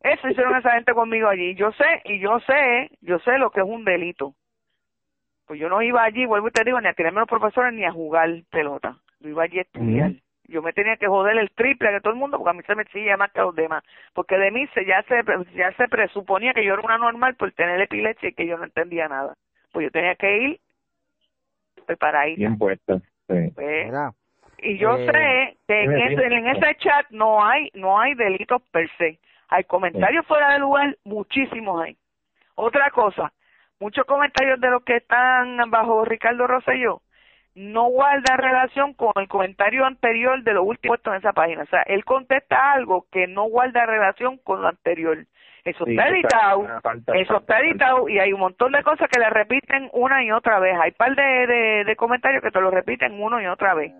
Eso 0.00 0.28
hicieron 0.30 0.56
esa 0.56 0.72
gente 0.72 0.94
conmigo 0.94 1.28
allí. 1.28 1.54
Yo 1.56 1.72
sé, 1.72 2.02
y 2.04 2.20
yo 2.20 2.38
sé, 2.40 2.90
yo 3.00 3.18
sé 3.18 3.36
lo 3.38 3.50
que 3.50 3.60
es 3.60 3.66
un 3.66 3.84
delito. 3.84 4.34
Pues 5.46 5.58
yo 5.58 5.68
no 5.68 5.82
iba 5.82 6.04
allí, 6.04 6.24
vuelvo 6.26 6.48
y 6.48 6.52
te 6.52 6.62
digo, 6.62 6.80
ni 6.80 6.86
a 6.86 6.94
tirarme 6.94 7.18
a 7.18 7.22
los 7.22 7.28
profesores 7.28 7.74
ni 7.74 7.84
a 7.84 7.90
jugar 7.90 8.30
pelota. 8.50 8.96
Yo 9.18 9.30
iba 9.30 9.42
allí 9.42 9.58
a 9.58 9.62
estudiar. 9.62 10.12
Yo 10.44 10.62
me 10.62 10.72
tenía 10.72 10.96
que 10.96 11.08
joder 11.08 11.36
el 11.38 11.50
triple 11.50 11.92
de 11.92 12.00
todo 12.00 12.12
el 12.12 12.18
mundo 12.18 12.36
porque 12.36 12.50
a 12.50 12.54
mí 12.54 12.62
se 12.64 12.74
me 12.76 12.82
exigía 12.82 13.16
más 13.16 13.32
que 13.32 13.40
a 13.40 13.44
los 13.44 13.54
demás. 13.56 13.82
Porque 14.14 14.38
de 14.38 14.52
mí 14.52 14.68
se, 14.74 14.84
ya, 14.84 15.02
se, 15.02 15.22
ya 15.56 15.72
se 15.72 15.88
presuponía 15.88 16.54
que 16.54 16.64
yo 16.64 16.74
era 16.74 16.82
una 16.82 16.98
normal 16.98 17.34
por 17.34 17.50
tener 17.52 17.80
epilepsia 17.80 18.28
y 18.28 18.34
que 18.34 18.46
yo 18.46 18.56
no 18.56 18.64
entendía 18.64 19.08
nada. 19.08 19.34
Pues 19.72 19.84
yo 19.84 19.90
tenía 19.90 20.14
que 20.14 20.38
ir 20.38 20.60
preparadita. 21.86 22.38
Bien 22.38 22.58
puesta. 22.58 22.98
Sí. 23.28 23.50
Pues, 23.54 23.92
y 24.62 24.78
yo 24.78 24.96
eh, 24.98 25.06
sé 25.06 25.58
que 25.66 25.82
en 25.84 25.90
ese, 25.98 26.26
en 26.26 26.46
ese 26.48 26.74
chat 26.76 27.06
no 27.10 27.44
hay 27.44 27.70
no 27.74 27.98
hay 28.00 28.14
delitos 28.14 28.62
per 28.70 28.88
se 28.98 29.18
hay 29.48 29.64
comentarios 29.64 30.24
fuera 30.26 30.52
de 30.52 30.60
lugar, 30.60 30.96
muchísimos 31.04 31.82
hay. 31.82 31.96
Otra 32.54 32.90
cosa, 32.90 33.32
muchos 33.80 34.04
comentarios 34.04 34.60
de 34.60 34.70
los 34.70 34.84
que 34.84 34.96
están 34.96 35.58
bajo 35.70 36.04
Ricardo 36.04 36.46
Rosselló 36.46 37.02
no 37.56 37.88
guardan 37.88 38.38
relación 38.38 38.94
con 38.94 39.12
el 39.16 39.26
comentario 39.26 39.84
anterior 39.84 40.40
de 40.44 40.52
lo 40.54 40.62
último 40.62 40.92
puesto 40.92 41.10
en 41.10 41.18
esa 41.18 41.32
página. 41.32 41.64
O 41.64 41.66
sea, 41.66 41.82
él 41.82 42.04
contesta 42.04 42.72
algo 42.72 43.06
que 43.10 43.26
no 43.26 43.44
guarda 43.44 43.86
relación 43.86 44.38
con 44.38 44.62
lo 44.62 44.68
anterior. 44.68 45.18
Eso 45.64 45.84
Sí, 45.84 45.90
está 45.90 46.08
editado, 46.08 46.80
falta- 46.80 47.16
eso 47.16 47.36
está 47.38 47.58
editado 47.60 48.08
y 48.08 48.18
hay 48.20 48.32
un 48.32 48.40
montón 48.40 48.72
de 48.72 48.82
cosas 48.84 49.08
que 49.10 49.18
le 49.18 49.28
repiten 49.30 49.90
una 49.92 50.22
y 50.22 50.30
otra 50.30 50.58
vez. 50.60 50.78
Hay 50.80 50.90
un 50.90 50.96
par 50.96 51.14
de, 51.16 51.46
de, 51.48 51.84
de 51.84 51.96
comentarios 51.96 52.42
que 52.42 52.50
te 52.52 52.60
lo 52.60 52.70
repiten 52.70 53.20
uno 53.20 53.42
y 53.42 53.46
otra 53.46 53.74
vez. 53.74 53.92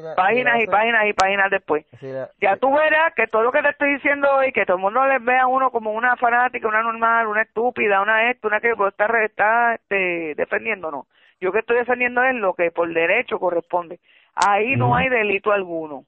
La- 0.00 0.14
Páginas 0.14 0.54
la 0.56 0.62
y 0.62 0.66
páginas 0.66 1.06
y 1.06 1.12
páginas 1.12 1.50
después. 1.50 1.84
la- 2.00 2.30
Ya 2.40 2.56
tú 2.56 2.72
verás 2.72 3.12
que 3.14 3.26
todo 3.26 3.42
lo 3.42 3.52
que 3.52 3.60
te 3.62 3.68
estoy 3.68 3.94
diciendo 3.94 4.28
hoy, 4.34 4.52
que 4.52 4.64
todo 4.64 4.76
el 4.78 4.82
mundo 4.82 5.04
les 5.06 5.22
vea 5.22 5.42
a 5.42 5.46
uno 5.46 5.70
como 5.70 5.92
una 5.92 6.16
fanática, 6.16 6.66
una 6.66 6.82
normal, 6.82 7.26
una 7.26 7.42
estúpida, 7.42 8.00
una 8.00 8.30
esto, 8.30 8.48
una 8.48 8.60
que 8.60 8.72
está, 8.88 9.06
re- 9.06 9.26
está 9.26 9.74
este, 9.74 10.34
defendiéndonos. 10.36 11.06
Yo 11.40 11.52
que 11.52 11.58
estoy 11.58 11.76
defendiendo 11.78 12.22
es 12.24 12.34
lo 12.36 12.54
que 12.54 12.70
por 12.70 12.92
derecho 12.92 13.38
corresponde. 13.38 14.00
Ahí 14.34 14.76
no 14.76 14.94
hay 14.96 15.08
delito 15.10 15.52
alguno. 15.52 16.04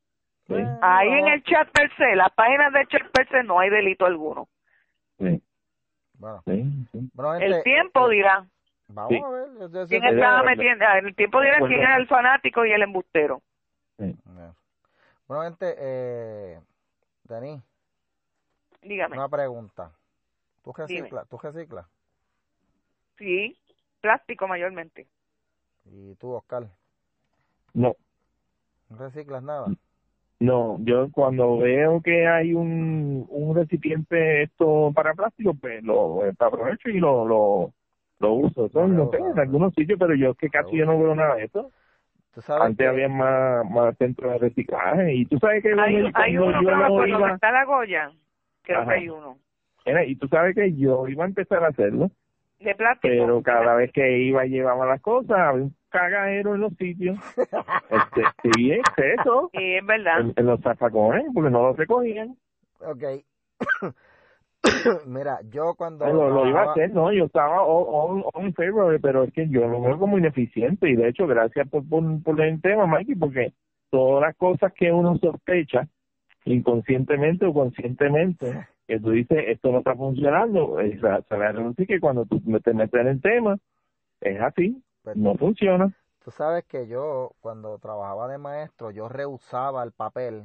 Sí, 0.46 0.54
Eh, 0.54 0.66
Ahí 0.82 1.10
no. 1.10 1.16
en 1.18 1.26
el 1.28 1.42
chat 1.44 1.68
per 1.70 1.90
se, 1.96 2.14
las 2.16 2.30
páginas 2.30 2.72
del 2.72 2.86
chat 2.88 3.02
per 3.10 3.28
se, 3.28 3.42
no 3.42 3.58
hay 3.58 3.68
delito 3.70 4.06
alguno. 4.06 4.46
sí, 5.18 5.42
Bueno, 6.18 6.40
sí, 6.46 6.62
sí. 6.92 7.10
bueno, 7.12 7.34
El 7.34 7.62
tiempo 7.64 8.08
dirá. 8.08 8.44
Vamos 8.88 9.10
Sí. 9.10 9.20
a 9.24 9.28
ver. 9.30 9.46
yo- 9.60 9.68
yo- 9.80 9.86
¿Quién 9.88 10.04
es 10.04 10.12
estaba 10.14 10.42
metiendo? 10.42 10.84
ah, 10.86 10.98
El 10.98 11.14
tiempo 11.14 11.40
dirá 11.40 11.58
quién 11.58 11.80
era 11.80 11.96
el 11.96 12.06
fanático 12.06 12.64
y 12.64 12.72
el 12.72 12.82
embustero. 12.82 13.40
Sí. 13.98 14.16
Bueno, 15.26 15.44
gente, 15.44 15.74
eh, 15.78 16.60
Denis, 17.24 17.62
Dígame. 18.82 19.16
una 19.16 19.28
pregunta. 19.28 19.92
¿Tú 20.62 20.72
reciclas? 20.72 21.28
¿Tú 21.28 21.38
reciclas? 21.38 21.86
Sí, 23.16 23.56
plástico 24.00 24.46
mayormente. 24.48 25.06
¿Y 25.86 26.14
tú, 26.16 26.32
Oscar? 26.32 26.68
No, 27.72 27.94
¿No 28.90 28.98
reciclas 28.98 29.42
nada? 29.42 29.72
no, 30.40 30.78
yo 30.80 31.10
cuando 31.10 31.58
veo 31.58 32.00
que 32.02 32.26
hay 32.26 32.52
un, 32.52 33.26
un 33.28 33.56
recipiente 33.56 34.42
esto 34.42 34.92
para 34.94 35.14
plástico, 35.14 35.54
pues 35.54 35.82
lo 35.82 36.22
aprovecho 36.38 36.90
y 36.90 36.98
lo, 36.98 37.26
lo, 37.26 37.72
lo 38.18 38.32
uso. 38.32 38.66
Eso, 38.66 38.80
Lo 38.80 38.88
no 38.88 39.10
sé, 39.10 39.18
en 39.18 39.38
algunos 39.38 39.72
sitios, 39.74 39.98
pero 39.98 40.14
yo 40.14 40.30
es 40.30 40.36
que 40.36 40.50
casi 40.50 40.76
yo 40.76 40.84
no 40.84 40.98
veo 40.98 41.14
nada 41.14 41.36
de 41.36 41.44
eso. 41.44 41.70
¿Tú 42.34 42.40
sabes 42.40 42.62
Antes 42.64 42.78
que- 42.84 42.88
había 42.88 43.08
más, 43.08 43.64
más 43.70 43.96
centros 43.96 44.32
de 44.32 44.38
reciclaje 44.38 45.14
y 45.14 45.24
tú 45.26 45.38
sabes 45.38 45.62
que 45.62 45.68
Hay, 45.70 45.74
cuando- 45.76 46.06
hay 46.06 46.12
cuando 46.36 46.44
uno, 46.46 46.62
yo 46.62 46.68
por 46.68 46.88
donde 46.88 47.08
iba, 47.10 47.34
está 47.34 47.52
la 47.52 47.64
Goya, 47.64 48.10
creo 48.62 48.80
Ajá. 48.80 48.88
que 48.90 48.94
hay 48.96 49.08
uno. 49.08 49.38
Era- 49.84 50.04
y 50.04 50.16
tú 50.16 50.26
sabes 50.28 50.54
que 50.54 50.72
yo 50.74 51.06
iba 51.08 51.24
a 51.24 51.28
empezar 51.28 51.62
a 51.64 51.68
hacerlo, 51.68 52.10
De 52.58 52.74
plástico. 52.74 53.02
pero 53.14 53.42
cada 53.42 53.74
vez 53.76 53.92
que 53.92 54.18
iba 54.18 54.44
llevaba 54.46 54.86
las 54.86 55.00
cosas, 55.00 55.38
había 55.38 55.62
un 55.64 55.74
cagadero 55.90 56.54
en 56.56 56.62
los 56.62 56.72
sitios. 56.76 57.16
este, 57.36 58.22
sí, 58.42 58.72
exceso 58.98 59.50
Sí, 59.52 59.74
es 59.76 59.86
verdad. 59.86 60.20
en, 60.20 60.32
en 60.36 60.46
los 60.46 60.60
zafacones, 60.60 61.26
porque 61.34 61.50
no 61.50 61.62
los 61.68 61.76
recogían. 61.76 62.36
Ok. 62.80 63.04
Mira, 65.06 65.40
yo 65.50 65.74
cuando... 65.76 66.06
lo, 66.06 66.30
lo 66.30 66.48
iba 66.48 66.62
a 66.62 66.70
hacer, 66.72 66.92
no, 66.92 67.12
yo 67.12 67.26
estaba 67.26 67.62
all 67.62 68.24
in 68.44 68.54
favor, 68.54 68.98
pero 69.00 69.24
es 69.24 69.32
que 69.32 69.48
yo 69.48 69.66
lo 69.66 69.80
veo 69.80 69.98
como 69.98 70.18
ineficiente 70.18 70.88
y 70.88 70.96
de 70.96 71.08
hecho, 71.08 71.26
gracias 71.26 71.68
por, 71.68 71.88
por, 71.88 72.02
por 72.22 72.40
el 72.40 72.60
tema, 72.60 72.86
Mikey, 72.86 73.14
porque 73.16 73.52
todas 73.90 74.22
las 74.22 74.36
cosas 74.36 74.72
que 74.72 74.90
uno 74.90 75.16
sospecha, 75.18 75.86
inconscientemente 76.44 77.46
o 77.46 77.52
conscientemente, 77.52 78.66
que 78.86 79.00
tú 79.00 79.10
dices, 79.10 79.44
esto 79.48 79.70
no 79.70 79.78
está 79.78 79.94
funcionando, 79.94 80.80
eh, 80.80 80.98
se 80.98 81.06
va 81.06 81.48
a 81.48 81.52
reducir 81.52 81.86
que 81.86 82.00
cuando 82.00 82.26
tú 82.26 82.40
te 82.40 82.74
metes 82.74 83.00
en 83.00 83.08
el 83.08 83.20
tema, 83.20 83.56
es 84.20 84.40
así, 84.40 84.82
Pues, 85.02 85.16
no 85.16 85.34
funciona. 85.34 85.92
Tú 86.24 86.30
sabes 86.30 86.64
que 86.64 86.86
yo, 86.88 87.32
cuando 87.40 87.78
trabajaba 87.78 88.28
de 88.28 88.38
maestro, 88.38 88.90
yo 88.90 89.08
rehusaba 89.08 89.84
el 89.84 89.92
papel. 89.92 90.44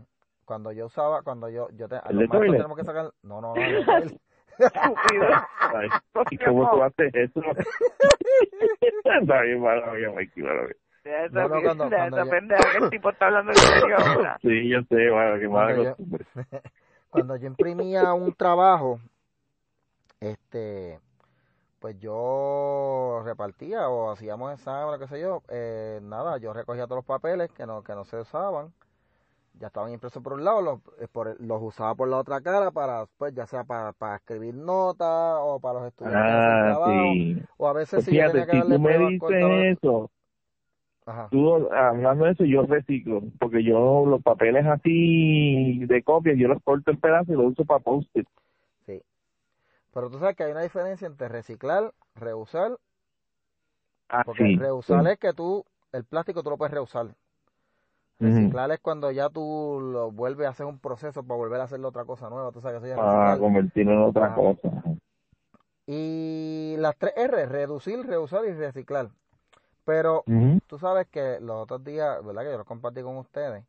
Cuando 0.49 0.71
yo 0.71 0.88
usaba, 0.88 1.21
cuando 1.21 1.47
yo... 1.47 1.69
yo 1.73 1.88
te, 1.88 1.97
¿El 2.09 2.15
los 2.15 2.21
de 2.23 2.27
maestros 2.27 2.51
tenemos 2.57 2.77
que 2.77 2.83
sacar... 2.83 3.12
No, 3.21 3.39
no, 3.39 3.53
no. 3.53 3.62
de. 3.62 4.19
Estúpido. 4.57 5.27
Ay, 5.59 5.89
¿Y 6.31 6.38
cómo 6.39 6.71
tú 6.71 6.81
haces 6.81 7.13
eso? 7.13 7.39
está 9.21 9.41
bien, 9.43 9.62
mala 9.62 9.93
mía, 9.93 10.09
Mikey, 10.09 10.41
mala 10.43 10.63
mía. 10.63 10.75
Esa, 11.03 11.29
No, 11.29 11.49
no, 11.49 11.62
cuando- 11.62 11.83
deja 11.85 11.97
cuando 12.09 12.17
esa 12.17 12.25
yo- 12.25 12.31
pendeja 12.31 12.71
que 12.71 12.77
el 12.83 12.89
tipo 12.89 13.09
está 13.12 13.25
hablando 13.27 13.51
en 13.51 13.57
serio 13.57 13.95
ahora. 13.99 14.38
Sí, 14.41 14.69
yo 14.69 14.79
sé, 14.89 15.09
bueno, 15.12 15.39
qué 15.39 15.47
mala 15.47 15.65
Cuando 15.67 15.83
yo- 15.83 15.89
costumbre. 15.91 16.25
cuando 17.12 17.35
yo 17.35 17.45
imprimía 17.47 18.13
un 18.15 18.33
trabajo, 18.33 18.99
este, 20.19 20.99
pues 21.79 21.99
yo 21.99 23.21
repartía 23.23 23.88
o 23.88 24.12
hacíamos 24.12 24.51
exámenes, 24.53 24.99
qué 24.99 25.07
sé 25.15 25.21
yo, 25.21 25.43
eh, 25.49 25.99
nada, 26.01 26.38
yo 26.39 26.53
recogía 26.53 26.85
todos 26.85 26.97
los 26.97 27.05
papeles 27.05 27.51
que 27.51 27.67
no, 27.67 27.83
que 27.83 27.93
no 27.93 28.03
se 28.03 28.17
usaban, 28.17 28.73
ya 29.59 29.67
estaban 29.67 29.91
impresos 29.91 30.23
por 30.23 30.33
un 30.33 30.43
lado, 30.43 30.61
los, 30.61 30.79
eh, 30.99 31.07
por 31.11 31.39
los 31.41 31.61
usaba 31.61 31.93
por 31.95 32.07
la 32.07 32.17
otra 32.17 32.41
cara 32.41 32.71
para, 32.71 33.05
pues 33.17 33.33
ya 33.33 33.45
sea 33.45 33.63
para, 33.63 33.91
para 33.93 34.15
escribir 34.15 34.55
notas 34.55 35.37
o 35.41 35.59
para 35.59 35.79
los 35.79 35.87
estudiantes 35.89 36.23
Ah, 36.23 36.59
trabajo, 36.61 37.13
sí. 37.13 37.37
o 37.57 37.67
a 37.67 37.73
veces 37.73 37.91
Pues 37.95 38.05
si 38.05 38.11
yo 38.11 38.17
fíjate, 38.17 38.31
tenía 38.45 38.45
que 38.47 38.61
si 38.73 38.73
tú 38.73 38.79
me 38.79 38.97
dices 38.97 39.19
cortadas- 39.19 39.65
eso, 39.77 40.11
Ajá. 41.05 41.27
tú 41.29 41.53
hablando 41.71 42.25
de 42.25 42.31
eso, 42.31 42.45
yo 42.45 42.63
reciclo, 42.63 43.21
porque 43.39 43.63
yo 43.63 44.05
los 44.05 44.21
papeles 44.21 44.65
así 44.65 45.85
de 45.85 46.03
copia, 46.03 46.33
yo 46.35 46.47
los 46.47 46.61
corto 46.63 46.91
en 46.91 46.99
pedazos 46.99 47.29
y 47.29 47.33
los 47.33 47.51
uso 47.51 47.65
para 47.65 47.79
post-it. 47.79 48.27
Sí. 48.85 49.01
Pero 49.93 50.09
tú 50.09 50.19
sabes 50.19 50.35
que 50.35 50.43
hay 50.43 50.51
una 50.51 50.61
diferencia 50.61 51.07
entre 51.07 51.27
reciclar, 51.27 51.93
reusar 52.15 52.77
Porque 54.25 54.43
Así. 54.43 54.55
reusar 54.55 55.07
es 55.07 55.19
que 55.19 55.33
tú, 55.33 55.65
el 55.91 56.03
plástico 56.03 56.43
tú 56.43 56.49
lo 56.49 56.57
puedes 56.57 56.73
reusar. 56.73 57.15
Reciclar 58.19 58.71
es 58.71 58.79
cuando 58.79 59.12
ya 59.12 59.29
tú 59.29 59.79
lo 59.82 60.12
vuelves 60.12 60.47
a 60.47 60.49
hacer 60.51 60.65
un 60.65 60.79
proceso 60.79 61.23
para 61.23 61.38
volver 61.38 61.62
a 61.62 61.63
hacerle 61.63 61.88
otra 61.88 62.03
cosa 62.05 62.29
nueva. 62.29 62.51
Tú 62.51 62.60
sabes 62.62 62.82
que 62.82 62.88
eso 62.88 62.95
ya 62.95 63.01
Para 63.01 63.13
reciclar. 63.13 63.39
convertirlo 63.39 63.93
en 63.93 63.99
otra 63.99 64.36
cosa. 64.36 64.84
Y 65.88 66.75
las 66.77 66.95
tres 66.97 67.13
R, 67.15 67.45
reducir, 67.45 68.05
reusar 68.05 68.45
y 68.45 68.53
reciclar. 68.53 69.10
Pero 69.86 70.23
Ujú. 70.27 70.60
tú 70.67 70.77
sabes 70.77 71.08
que 71.08 71.39
los 71.39 71.63
otros 71.63 71.84
días, 71.84 72.23
¿verdad? 72.23 72.43
Que 72.43 72.51
yo 72.51 72.58
los 72.58 72.67
compartí 72.67 73.01
con 73.01 73.17
ustedes. 73.17 73.63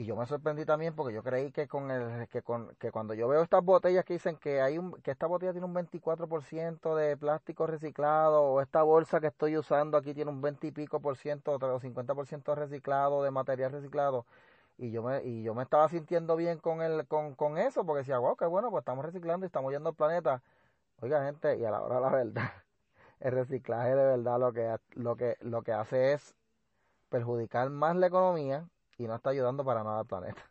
Y 0.00 0.06
yo 0.06 0.16
me 0.16 0.24
sorprendí 0.24 0.64
también 0.64 0.94
porque 0.94 1.12
yo 1.12 1.22
creí 1.22 1.52
que 1.52 1.68
con 1.68 1.90
el 1.90 2.26
que 2.28 2.40
con 2.40 2.74
que 2.76 2.90
cuando 2.90 3.12
yo 3.12 3.28
veo 3.28 3.42
estas 3.42 3.62
botellas 3.62 4.02
que 4.02 4.14
dicen 4.14 4.36
que 4.38 4.62
hay 4.62 4.78
un 4.78 4.92
que 5.02 5.10
esta 5.10 5.26
botella 5.26 5.52
tiene 5.52 5.66
un 5.66 5.74
24% 5.74 6.94
de 6.96 7.18
plástico 7.18 7.66
reciclado 7.66 8.42
o 8.44 8.62
esta 8.62 8.82
bolsa 8.82 9.20
que 9.20 9.26
estoy 9.26 9.58
usando 9.58 9.98
aquí 9.98 10.14
tiene 10.14 10.30
un 10.30 10.40
20 10.40 10.68
y 10.68 10.70
pico 10.72 11.00
por 11.00 11.18
ciento 11.18 11.52
o 11.52 11.80
50% 11.80 12.54
reciclado 12.54 13.22
de 13.22 13.30
material 13.30 13.72
reciclado 13.72 14.24
y 14.78 14.90
yo 14.90 15.02
me 15.02 15.22
y 15.22 15.42
yo 15.42 15.54
me 15.54 15.64
estaba 15.64 15.86
sintiendo 15.90 16.34
bien 16.36 16.58
con 16.60 16.80
el 16.80 17.06
con, 17.06 17.34
con 17.34 17.58
eso 17.58 17.84
porque 17.84 17.98
decía, 17.98 18.18
"Wow, 18.18 18.36
qué 18.36 18.46
bueno, 18.46 18.70
pues 18.70 18.80
estamos 18.82 19.04
reciclando 19.04 19.44
y 19.44 19.48
estamos 19.48 19.70
yendo 19.72 19.90
al 19.90 19.96
planeta." 19.96 20.42
Oiga, 21.02 21.24
gente, 21.26 21.58
y 21.58 21.64
a 21.66 21.70
la 21.72 21.82
hora 21.82 21.96
de 21.96 22.00
la 22.02 22.10
verdad, 22.10 22.52
el 23.20 23.32
reciclaje 23.32 23.90
de 23.90 24.04
verdad 24.16 24.40
lo 24.40 24.52
que 24.52 24.76
lo 24.94 25.16
que 25.16 25.36
lo 25.40 25.62
que 25.62 25.72
hace 25.74 26.14
es 26.14 26.34
perjudicar 27.10 27.70
más 27.70 27.96
la 27.96 28.06
economía 28.08 28.66
y 29.00 29.06
no 29.06 29.14
está 29.14 29.30
ayudando 29.30 29.64
para 29.64 29.82
nada 29.82 30.00
al 30.00 30.06
planeta. 30.06 30.42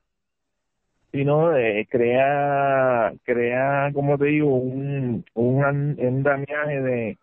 Si 1.11 1.23
no, 1.23 1.55
eh, 1.55 1.87
crea, 1.89 3.13
crea, 3.23 3.91
como 3.93 4.17
te 4.17 4.25
digo, 4.25 4.55
un, 4.55 5.23
un 5.33 5.63
andamiaje 5.63 6.81
de 6.81 7.17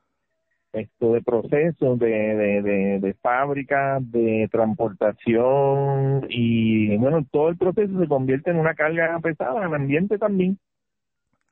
esto 0.72 1.14
de 1.14 1.22
procesos, 1.22 1.98
de, 1.98 2.08
de, 2.08 2.62
de, 2.62 3.00
de 3.00 3.14
fábricas, 3.14 4.00
de 4.12 4.48
transportación 4.52 6.26
y 6.28 6.96
bueno, 6.98 7.24
todo 7.30 7.48
el 7.48 7.56
proceso 7.56 7.98
se 7.98 8.08
convierte 8.08 8.50
en 8.50 8.58
una 8.58 8.74
carga 8.74 9.18
pesada 9.20 9.58
en 9.62 9.68
el 9.68 9.74
ambiente 9.74 10.18
también. 10.18 10.58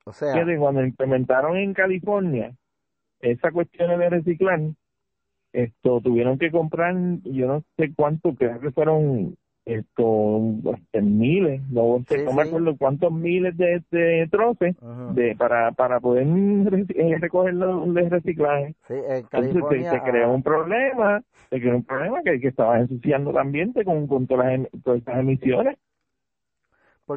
O 0.04 0.12
sea, 0.12 0.34
Fíjate, 0.34 0.58
cuando 0.58 0.84
implementaron 0.84 1.56
en 1.56 1.72
California 1.72 2.52
esa 3.20 3.50
cuestión 3.50 3.98
de 3.98 4.10
reciclar, 4.10 4.60
esto 5.52 6.00
tuvieron 6.00 6.38
que 6.38 6.50
comprar, 6.50 6.94
yo 7.24 7.46
no 7.46 7.64
sé 7.76 7.92
cuánto, 7.94 8.34
creo 8.34 8.60
que 8.60 8.72
fueron 8.72 9.36
esto 9.64 10.40
este, 10.76 11.02
miles, 11.02 11.62
no, 11.70 12.04
Sí, 12.08 12.16
no 12.26 12.32
me 12.32 12.42
sí. 12.42 12.48
acuerdo 12.48 12.76
cuántos 12.76 13.12
miles 13.12 13.56
de, 13.56 13.82
de 13.90 14.28
troces 14.30 14.76
de 15.06 15.36
para 15.36 15.72
para 15.72 16.00
poder 16.00 16.26
eh, 16.94 17.18
recoger 17.20 17.54
los 17.54 17.92
de 17.94 18.08
reciclaje. 18.08 18.74
sí, 18.88 18.94
en 18.94 19.28
Entonces 19.32 19.86
se, 19.88 20.02
creó 20.02 20.32
ah, 20.32 20.34
un 20.34 20.42
problema, 20.42 21.22
se 21.50 21.60
creó 21.60 21.76
un 21.76 21.84
problema 21.84 22.22
que, 22.22 22.40
que 22.40 22.48
estaba 22.48 22.78
ensuciando 22.80 23.30
el 23.30 23.38
ambiente 23.38 23.84
con, 23.84 24.06
con 24.06 24.26
todas, 24.26 24.46
las, 24.46 24.54
em- 24.54 24.82
todas 24.82 24.98
estas 25.00 25.18
emisiones 25.20 25.76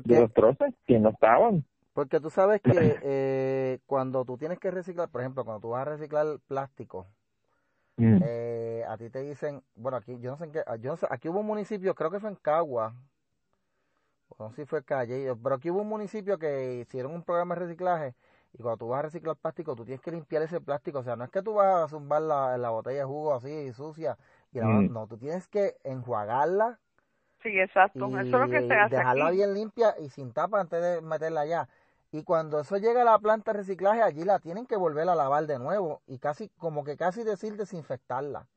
de 0.03 0.15
los 0.17 0.33
troces 0.33 0.73
que 0.85 0.99
no 0.99 1.09
estaban. 1.09 1.63
porque 1.93 2.19
tú 2.19 2.29
sabes 2.29 2.61
que 2.61 2.97
eh, 3.01 3.79
cuando 3.85 4.23
tú 4.25 4.37
tienes 4.37 4.59
que 4.59 4.71
reciclar, 4.71 5.09
por 5.09 5.21
ejemplo, 5.21 5.43
cuando 5.45 5.61
tú 5.61 5.69
vas 5.69 5.81
a 5.87 5.91
reciclar 5.91 6.39
plástico, 6.47 7.07
Mm. 7.97 8.19
eh, 8.23 8.85
a 8.87 8.97
ti 8.97 9.09
te 9.09 9.21
dicen, 9.21 9.63
bueno, 9.75 9.97
aquí 9.97 10.19
yo 10.19 10.31
no 10.31 10.37
sé 10.37 10.45
en 10.45 10.51
qué, 10.51 10.63
yo 10.79 10.91
no 10.91 10.97
sé, 10.97 11.07
aquí 11.09 11.29
hubo 11.29 11.39
un 11.41 11.47
municipio, 11.47 11.95
creo 11.95 12.11
que 12.11 12.19
fue 12.19 12.29
en 12.29 12.35
Cagua, 12.35 12.93
o 14.29 14.43
no 14.43 14.49
sé 14.51 14.63
si 14.63 14.65
fue 14.65 14.83
Calle, 14.83 15.33
pero 15.41 15.55
aquí 15.55 15.69
hubo 15.71 15.81
un 15.81 15.87
municipio 15.89 16.37
que 16.37 16.75
hicieron 16.75 17.13
un 17.13 17.23
programa 17.23 17.55
de 17.55 17.61
reciclaje 17.61 18.15
Y 18.53 18.61
cuando 18.61 18.77
tú 18.77 18.87
vas 18.89 18.99
a 18.99 19.03
reciclar 19.03 19.35
plástico, 19.35 19.75
tú 19.75 19.85
tienes 19.85 20.01
que 20.01 20.11
limpiar 20.11 20.41
ese 20.43 20.61
plástico. 20.61 20.99
O 20.99 21.03
sea, 21.03 21.15
no 21.15 21.23
es 21.25 21.29
que 21.31 21.41
tú 21.43 21.53
vas 21.55 21.83
a 21.85 21.87
zumbar 21.89 22.21
la, 22.21 22.57
la 22.57 22.69
botella 22.71 22.99
de 22.99 23.05
jugo 23.05 23.33
así 23.35 23.71
sucia. 23.73 24.17
Y 24.51 24.59
la- 24.59 24.65
Mm. 24.67 24.93
No, 24.93 25.07
tú 25.07 25.17
tienes 25.17 25.47
que 25.47 25.75
enjuagarla 25.83 26.79
Sí, 27.41 27.49
exacto. 27.59 28.07
y 28.09 28.13
Eso 28.13 28.19
es 28.21 28.27
lo 28.29 28.49
que 28.49 28.61
se 28.67 28.73
hace 28.75 28.95
dejarla 28.95 29.27
aquí. 29.27 29.37
bien 29.37 29.53
limpia 29.53 29.95
y 29.99 30.09
sin 30.09 30.33
tapa 30.33 30.59
antes 30.61 30.81
de 30.81 31.01
meterla 31.01 31.41
allá. 31.41 31.69
Y 32.17 32.23
cuando 32.23 32.59
eso 32.59 32.77
llega 32.77 33.03
a 33.03 33.05
la 33.05 33.19
planta 33.19 33.51
de 33.53 33.59
reciclaje, 33.59 34.01
allí 34.01 34.23
la 34.23 34.39
tienen 34.39 34.65
que 34.65 34.75
volver 34.75 35.07
a 35.07 35.13
lavar 35.13 35.45
de 35.45 35.59
nuevo 35.59 36.01
y 36.07 36.17
casi, 36.17 36.49
como 36.57 36.83
que 36.83 36.97
casi 36.97 37.23
decir 37.23 37.55
desinfectarla. 37.57 38.47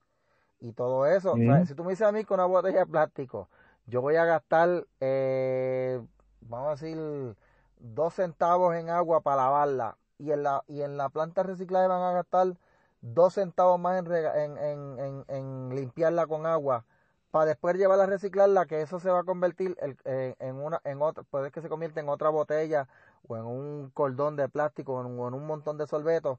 Y 0.61 0.73
todo 0.73 1.05
eso. 1.05 1.33
O 1.33 1.37
sea, 1.37 1.67
si 1.67 1.75
tú 1.75 1.85
me 1.85 1.91
dices 1.91 2.07
a 2.07 2.13
mí 2.13 2.25
con 2.25 2.41
una 2.41 2.47
botella 2.47 2.79
de 2.79 2.87
plástico, 2.87 3.51
yo 3.85 4.01
voy 4.01 4.17
a 4.17 4.25
gastar, 4.25 4.87
eh, 5.01 6.01
vamos 6.41 6.69
a 6.69 6.71
decir, 6.71 7.37
dos 7.81 8.15
centavos 8.15 8.75
en 8.77 8.89
agua 8.89 9.21
para 9.21 9.43
lavarla. 9.43 9.99
Y 10.17 10.33
en 10.33 10.43
la, 10.43 10.65
y 10.67 10.81
en 10.81 10.97
la 10.97 11.11
planta 11.11 11.43
de 11.43 11.49
reciclaje 11.49 11.87
van 11.87 12.01
a 12.01 12.13
gastar 12.13 12.57
dos 13.03 13.35
centavos 13.35 13.79
más 13.79 14.03
en, 14.07 14.57
en, 14.57 15.25
en, 15.29 15.75
limpiarla 15.75 16.27
con 16.27 16.47
agua 16.47 16.87
para 17.31 17.45
después 17.45 17.77
llevarla 17.77 18.05
a 18.05 18.07
reciclarla, 18.07 18.67
que 18.67 18.81
eso 18.81 18.99
se 19.01 19.11
va 19.11 19.21
a 19.21 19.25
convertir 19.25 19.77
eh, 20.05 20.35
en 20.39 20.57
una, 20.57 20.81
en 20.85 21.01
otra, 21.01 21.23
puede 21.23 21.51
que 21.51 21.61
se 21.61 21.69
convierta 21.69 22.01
en 22.01 22.09
otra 22.09 22.29
botella 22.29 22.89
o 23.29 23.37
en 23.37 23.45
un 23.45 23.91
cordón 23.91 24.37
de 24.37 24.49
plástico 24.49 24.95
o 24.95 25.01
en, 25.07 25.19
o 25.19 25.29
en 25.29 25.35
un 25.35 25.47
montón 25.47 25.79
de 25.79 25.87
sorbetos. 25.87 26.39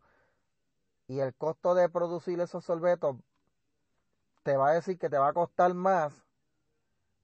Y 1.08 1.20
el 1.20 1.34
costo 1.36 1.76
de 1.76 1.90
producir 1.90 2.40
esos 2.40 2.64
sorbetos 2.64 3.18
te 4.44 4.58
va 4.58 4.70
a 4.70 4.74
decir 4.74 4.98
que 4.98 5.10
te 5.10 5.18
va 5.18 5.30
a 5.30 5.34
costar 5.34 5.74
más 5.74 6.26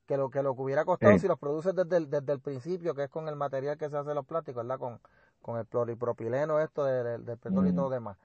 que 0.08 0.18
lo 0.18 0.30
que 0.30 0.42
lo 0.42 0.56
que 0.56 0.62
hubiera 0.62 0.86
costado 0.86 1.16
Sí. 1.16 1.22
si 1.22 1.28
los 1.28 1.38
produces 1.40 1.76
desde 1.76 1.98
el, 1.98 2.10
desde 2.10 2.32
el 2.34 2.40
principio, 2.40 2.96
que 2.96 3.04
es 3.04 3.10
con 3.10 3.28
el 3.28 3.36
material 3.36 3.78
que 3.78 3.90
se 3.90 3.98
hace 3.98 4.14
los 4.14 4.26
plásticos, 4.26 4.64
¿verdad? 4.64 4.80
Con, 4.80 5.00
con 5.42 5.58
el 5.58 5.66
polipropileno, 5.66 6.60
esto 6.60 6.86
de- 6.86 7.04
de- 7.04 7.18
del 7.20 7.38
petróleo 7.38 7.72
y 7.72 7.74
todo 7.76 7.86
lo 7.86 7.90
demás. 7.92 8.18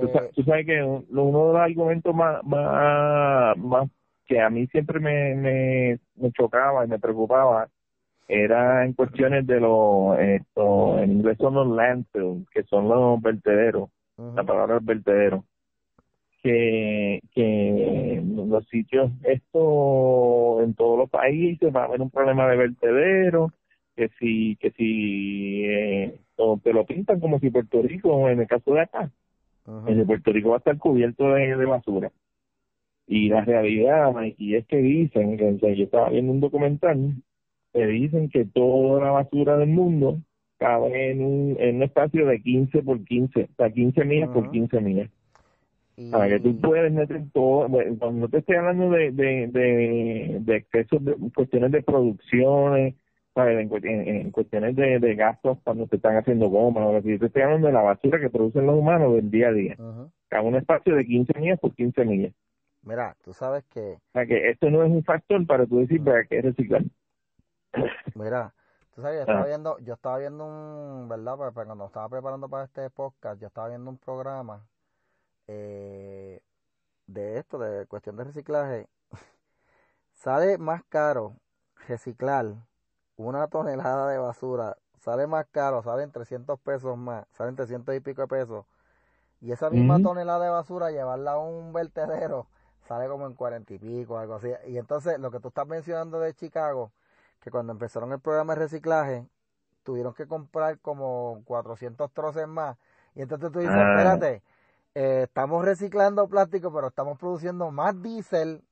Tú, 0.00 0.06
Eh, 0.06 0.30
tú 0.34 0.42
sabes 0.44 0.66
que 0.66 0.82
un- 0.82 1.06
uno 1.10 1.46
de 1.48 1.52
los 1.54 1.62
argumentos 1.62 2.14
más, 2.14 2.44
más, 2.44 3.56
más 3.56 3.88
que 4.26 4.40
a 4.40 4.50
mí 4.50 4.66
siempre 4.68 5.00
me, 5.00 5.34
me, 5.34 6.00
me 6.16 6.30
chocaba 6.32 6.84
y 6.84 6.88
me 6.88 6.98
preocupaba 6.98 7.68
era 8.28 8.84
en 8.84 8.94
cuestiones 8.94 9.46
de 9.46 9.60
los, 9.60 10.18
esto, 10.18 10.98
en 10.98 11.12
inglés 11.12 11.36
son 11.38 11.54
los 11.54 11.68
landfills, 11.68 12.48
que 12.50 12.62
son 12.64 12.88
los 12.88 13.20
vertederos, 13.20 13.90
la 14.16 14.44
palabra 14.44 14.76
es 14.78 14.84
vertedero, 14.84 15.44
que, 16.42 17.20
que 17.34 18.22
los 18.24 18.66
sitios, 18.68 19.10
esto 19.22 20.62
en 20.62 20.74
todos 20.74 20.98
los 20.98 21.10
países 21.10 21.74
va 21.74 21.82
a 21.82 21.84
haber 21.84 22.02
un 22.02 22.10
problema 22.10 22.48
de 22.48 22.56
vertedero, 22.56 23.52
que 23.96 24.10
si, 24.18 24.56
que 24.56 24.70
si 24.72 25.62
eh, 25.64 26.20
te 26.62 26.72
lo 26.72 26.84
pintan 26.84 27.20
como 27.20 27.38
si 27.38 27.50
Puerto 27.50 27.80
Rico, 27.82 28.28
en 28.28 28.40
el 28.40 28.46
caso 28.46 28.74
de 28.74 28.80
acá, 28.82 29.10
Ujú. 29.66 29.88
en 29.88 30.06
Puerto 30.06 30.32
Rico 30.32 30.50
va 30.50 30.56
a 30.56 30.58
estar 30.58 30.76
cubierto 30.78 31.32
de, 31.32 31.56
de 31.56 31.64
basura. 31.64 32.10
Y 33.06 33.28
la 33.28 33.42
realidad, 33.44 34.12
Mikey, 34.12 34.56
es 34.56 34.66
que 34.66 34.78
dicen, 34.78 35.36
que 35.36 35.48
o 35.48 35.58
sea, 35.58 35.72
yo 35.74 35.84
estaba 35.84 36.10
viendo 36.10 36.32
un 36.32 36.40
documental, 36.40 37.14
que 37.74 37.86
dicen 37.86 38.28
que 38.30 38.44
toda 38.46 39.04
la 39.04 39.10
basura 39.10 39.56
del 39.58 39.68
mundo 39.68 40.18
cabe 40.58 41.10
en 41.10 41.22
un, 41.24 41.56
en 41.58 41.76
un 41.76 41.82
espacio 41.82 42.24
de 42.24 42.40
15 42.40 42.82
por 42.82 43.04
15, 43.04 43.42
o 43.52 43.54
sea, 43.56 43.68
15 43.70 44.04
millas 44.04 44.30
por 44.30 44.44
Ujú. 44.44 44.52
15 44.52 44.80
millas. 44.80 45.10
Y- 45.96 46.10
Para 46.10 46.28
que 46.28 46.40
tú 46.40 46.60
puedes 46.60 46.92
meter 46.92 47.22
todo, 47.32 47.68
bueno, 47.68 47.96
cuando 47.98 48.20
no 48.22 48.28
te 48.28 48.38
estoy 48.38 48.56
hablando 48.56 48.90
de, 48.90 49.10
de, 49.10 49.48
de, 49.48 50.38
de 50.40 50.56
excesos, 50.56 51.04
de 51.04 51.14
cuestiones 51.34 51.72
de 51.72 51.82
producciones, 51.82 52.94
¿sabes? 53.34 53.60
En, 53.60 53.68
cu- 53.68 53.76
en- 53.82 54.08
en 54.08 54.30
cuestiones 54.30 54.76
de, 54.76 55.00
de 55.00 55.14
gastos 55.16 55.58
cuando 55.64 55.86
te 55.88 55.96
están 55.96 56.16
haciendo 56.16 56.48
goma, 56.48 56.86
o 56.86 57.00
yo 57.00 57.18
te 57.18 57.26
estoy 57.26 57.42
hablando 57.42 57.66
de 57.66 57.72
la 57.72 57.82
basura 57.82 58.20
que 58.20 58.30
producen 58.30 58.66
los 58.66 58.78
humanos 58.78 59.14
del 59.14 59.30
día 59.30 59.48
a 59.48 59.52
día. 59.52 59.74
Ujú. 59.78 60.10
Cabe 60.28 60.46
un 60.48 60.54
espacio 60.56 60.94
de 60.94 61.04
15 61.04 61.38
millas 61.40 61.58
por 61.60 61.74
15 61.74 62.04
millas. 62.04 62.32
Mira, 62.84 63.16
tú 63.24 63.32
sabes 63.32 63.64
que, 63.72 63.80
O 63.80 63.98
sea 64.12 64.26
que 64.26 64.50
esto 64.50 64.70
no 64.70 64.84
es 64.84 64.90
un 64.90 65.02
factor 65.04 65.44
para 65.46 65.66
tú 65.66 65.78
decir, 65.78 66.02
¿para 66.04 66.24
qué 66.24 66.40
reciclar? 66.42 66.82
Mira, 68.14 68.54
tú 68.94 69.02
sabes, 69.02 69.16
yo 69.16 69.22
estaba 69.22 69.42
Ah. 69.42 69.46
viendo, 69.46 69.78
yo 69.78 69.94
estaba 69.94 70.18
viendo 70.18 70.44
un, 70.44 71.08
¿verdad? 71.08 71.36
Pues, 71.36 71.52
pues, 71.52 71.66
cuando 71.66 71.86
estaba 71.86 72.08
preparando 72.08 72.48
para 72.48 72.64
este 72.64 72.88
podcast, 72.90 73.40
yo 73.40 73.48
estaba 73.48 73.68
viendo 73.68 73.90
un 73.90 73.98
programa 73.98 74.66
eh, 75.46 76.40
de 77.06 77.38
esto, 77.38 77.58
de 77.58 77.86
cuestión 77.86 78.16
de 78.16 78.24
reciclaje. 78.24 78.88
Sale 80.14 80.58
más 80.58 80.82
caro 80.88 81.36
reciclar 81.88 82.54
una 83.16 83.46
tonelada 83.48 84.08
de 84.08 84.18
basura, 84.18 84.76
sale 84.98 85.26
más 85.26 85.46
caro, 85.50 85.82
salen 85.82 86.10
300 86.10 86.58
pesos 86.60 86.96
más, 86.96 87.26
salen 87.32 87.56
300 87.56 87.94
y 87.94 88.00
pico 88.00 88.22
de 88.22 88.28
pesos. 88.28 88.64
Y 89.40 89.52
esa 89.52 89.68
misma 89.70 90.00
tonelada 90.00 90.44
de 90.46 90.50
basura, 90.50 90.90
llevarla 90.90 91.32
a 91.32 91.38
un 91.38 91.72
vertedero, 91.74 92.46
sale 92.88 93.06
como 93.08 93.26
en 93.26 93.34
40 93.34 93.74
y 93.74 93.78
pico, 93.78 94.16
algo 94.18 94.34
así. 94.36 94.50
Y 94.66 94.78
entonces, 94.78 95.18
lo 95.18 95.30
que 95.30 95.40
tú 95.40 95.48
estás 95.48 95.66
mencionando 95.66 96.18
de 96.20 96.32
Chicago, 96.34 96.92
que 97.44 97.50
cuando 97.50 97.72
empezaron 97.72 98.10
el 98.10 98.20
programa 98.20 98.54
de 98.54 98.60
reciclaje, 98.60 99.28
tuvieron 99.82 100.14
que 100.14 100.26
comprar 100.26 100.78
como 100.78 101.42
400 101.44 102.10
troces 102.12 102.48
más. 102.48 102.78
Y 103.14 103.20
entonces 103.20 103.52
tú 103.52 103.58
dices, 103.58 103.76
Ah. 103.76 103.90
espérate, 103.90 104.42
eh, 104.94 105.24
estamos 105.24 105.62
reciclando 105.62 106.26
plástico, 106.26 106.72
pero 106.72 106.86
estamos 106.86 107.18
produciendo 107.18 107.70
más 107.70 108.00
diésel 108.00 108.64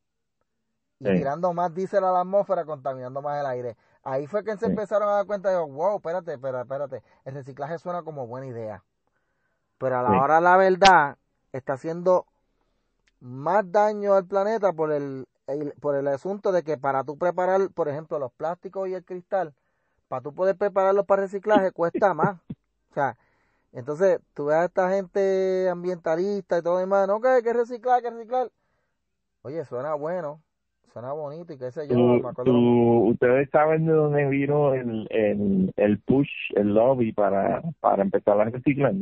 y 0.99 1.05
Sí. 1.05 1.13
tirando 1.13 1.53
más 1.53 1.75
diésel 1.75 2.03
a 2.05 2.13
la 2.13 2.21
atmósfera, 2.21 2.65
contaminando 2.65 3.21
más 3.21 3.39
el 3.41 3.47
aire. 3.47 3.77
Ahí 4.05 4.27
fue 4.27 4.43
que 4.43 4.53
se 4.53 4.61
Sí. 4.61 4.67
empezaron 4.67 5.07
a 5.11 5.13
dar 5.13 5.27
cuenta 5.27 5.51
de, 5.51 5.57
wow, 5.59 5.97
espérate, 5.97 6.33
espérate, 6.33 6.63
espérate, 6.63 7.03
el 7.27 7.35
reciclaje 7.35 7.79
suena 7.79 8.03
como 8.03 8.27
buena 8.27 8.47
idea. 8.47 8.83
Pero 9.77 9.99
a 9.99 10.03
la 10.03 10.11
Sí. 10.13 10.17
hora 10.17 10.41
la 10.41 10.57
verdad, 10.57 11.19
está 11.53 11.75
haciendo 11.75 12.25
más 13.21 13.71
daño 13.71 14.15
al 14.15 14.25
planeta 14.25 14.73
por 14.73 14.93
el, 14.93 15.27
el- 15.47 15.73
por 15.81 15.97
el 15.97 16.09
asunto 16.09 16.53
de 16.53 16.63
que 16.63 16.79
para 16.79 17.05
tú 17.05 17.19
preparar, 17.19 17.71
por 17.75 17.89
ejemplo, 17.89 18.19
los 18.19 18.33
plásticos 18.33 18.89
y 18.89 18.95
el 18.95 19.05
cristal, 19.05 19.55
para 20.09 20.23
tú 20.23 20.35
poder 20.35 20.57
prepararlos 20.57 21.07
para 21.07 21.23
reciclaje 21.23 21.73
cuesta 21.73 22.15
más. 22.15 22.41
O 22.91 22.95
sea, 22.95 23.17
entonces 23.73 24.21
tú 24.35 24.47
ves 24.47 24.57
a 24.57 24.65
esta 24.67 24.91
gente 24.91 25.69
ambientalista 25.71 26.59
y 26.59 26.63
todo 26.63 26.79
demás, 26.79 27.09
no, 27.09 27.21
que 27.21 27.29
hay 27.29 27.43
que 27.43 27.53
reciclar, 27.53 27.97
hay 27.97 28.03
que 28.03 28.11
reciclar. 28.11 28.51
Oye, 29.43 29.65
suena 29.65 29.95
bueno, 29.95 30.43
suena 30.93 31.13
bonito 31.13 31.53
y 31.53 31.59
qué 31.59 31.71
sé 31.73 31.89
yo, 31.89 31.95
Tú- 31.95 32.23
me 32.23 32.29
acuerdo. 32.29 32.53
tú- 32.53 33.09
ustedes 33.11 33.51
saben 33.51 33.87
de 33.87 33.93
dónde 33.93 34.27
vino 34.29 34.75
el, 34.75 35.07
el, 35.11 35.73
el 35.77 36.01
push, 36.01 36.29
el 36.55 36.75
lobby 36.75 37.13
para, 37.13 37.63
para 37.81 38.03
empezar 38.03 38.41
a 38.41 38.45
reciclar. 38.45 38.93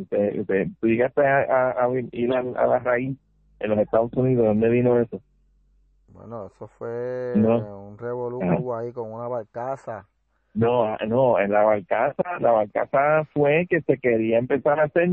Tú 0.81 0.87
llegaste 0.87 1.27
a, 1.27 1.41
a- 1.43 1.85
a 1.85 1.91
ir 2.13 2.33
a, 2.33 2.41
a 2.41 2.67
la 2.67 2.79
raíz 2.79 3.17
en 3.61 3.71
los 3.71 3.79
Estados 3.79 4.13
Unidos, 4.15 4.43
¿de 4.43 4.49
dónde 4.49 4.69
vino 4.71 4.99
eso? 5.01 5.21
Bueno, 6.21 6.47
eso 6.55 6.69
fue 6.79 7.33
No. 7.37 7.87
un 7.89 7.99
revolú 7.99 8.41
Ah. 8.75 8.81
ahí 8.81 8.93
con 8.93 9.11
una 9.13 9.27
barcaza. 9.29 10.05
No, 10.53 10.85
ah, 10.85 10.99
no, 11.07 11.39
en 11.39 11.51
la 11.53 11.63
barcaza, 11.63 12.23
la 12.41 12.51
barcaza 12.53 13.25
fue 13.33 13.67
que 13.71 13.81
se 13.83 13.99
quería 13.99 14.39
empezar 14.39 14.81
a 14.81 14.85
hacer, 14.85 15.09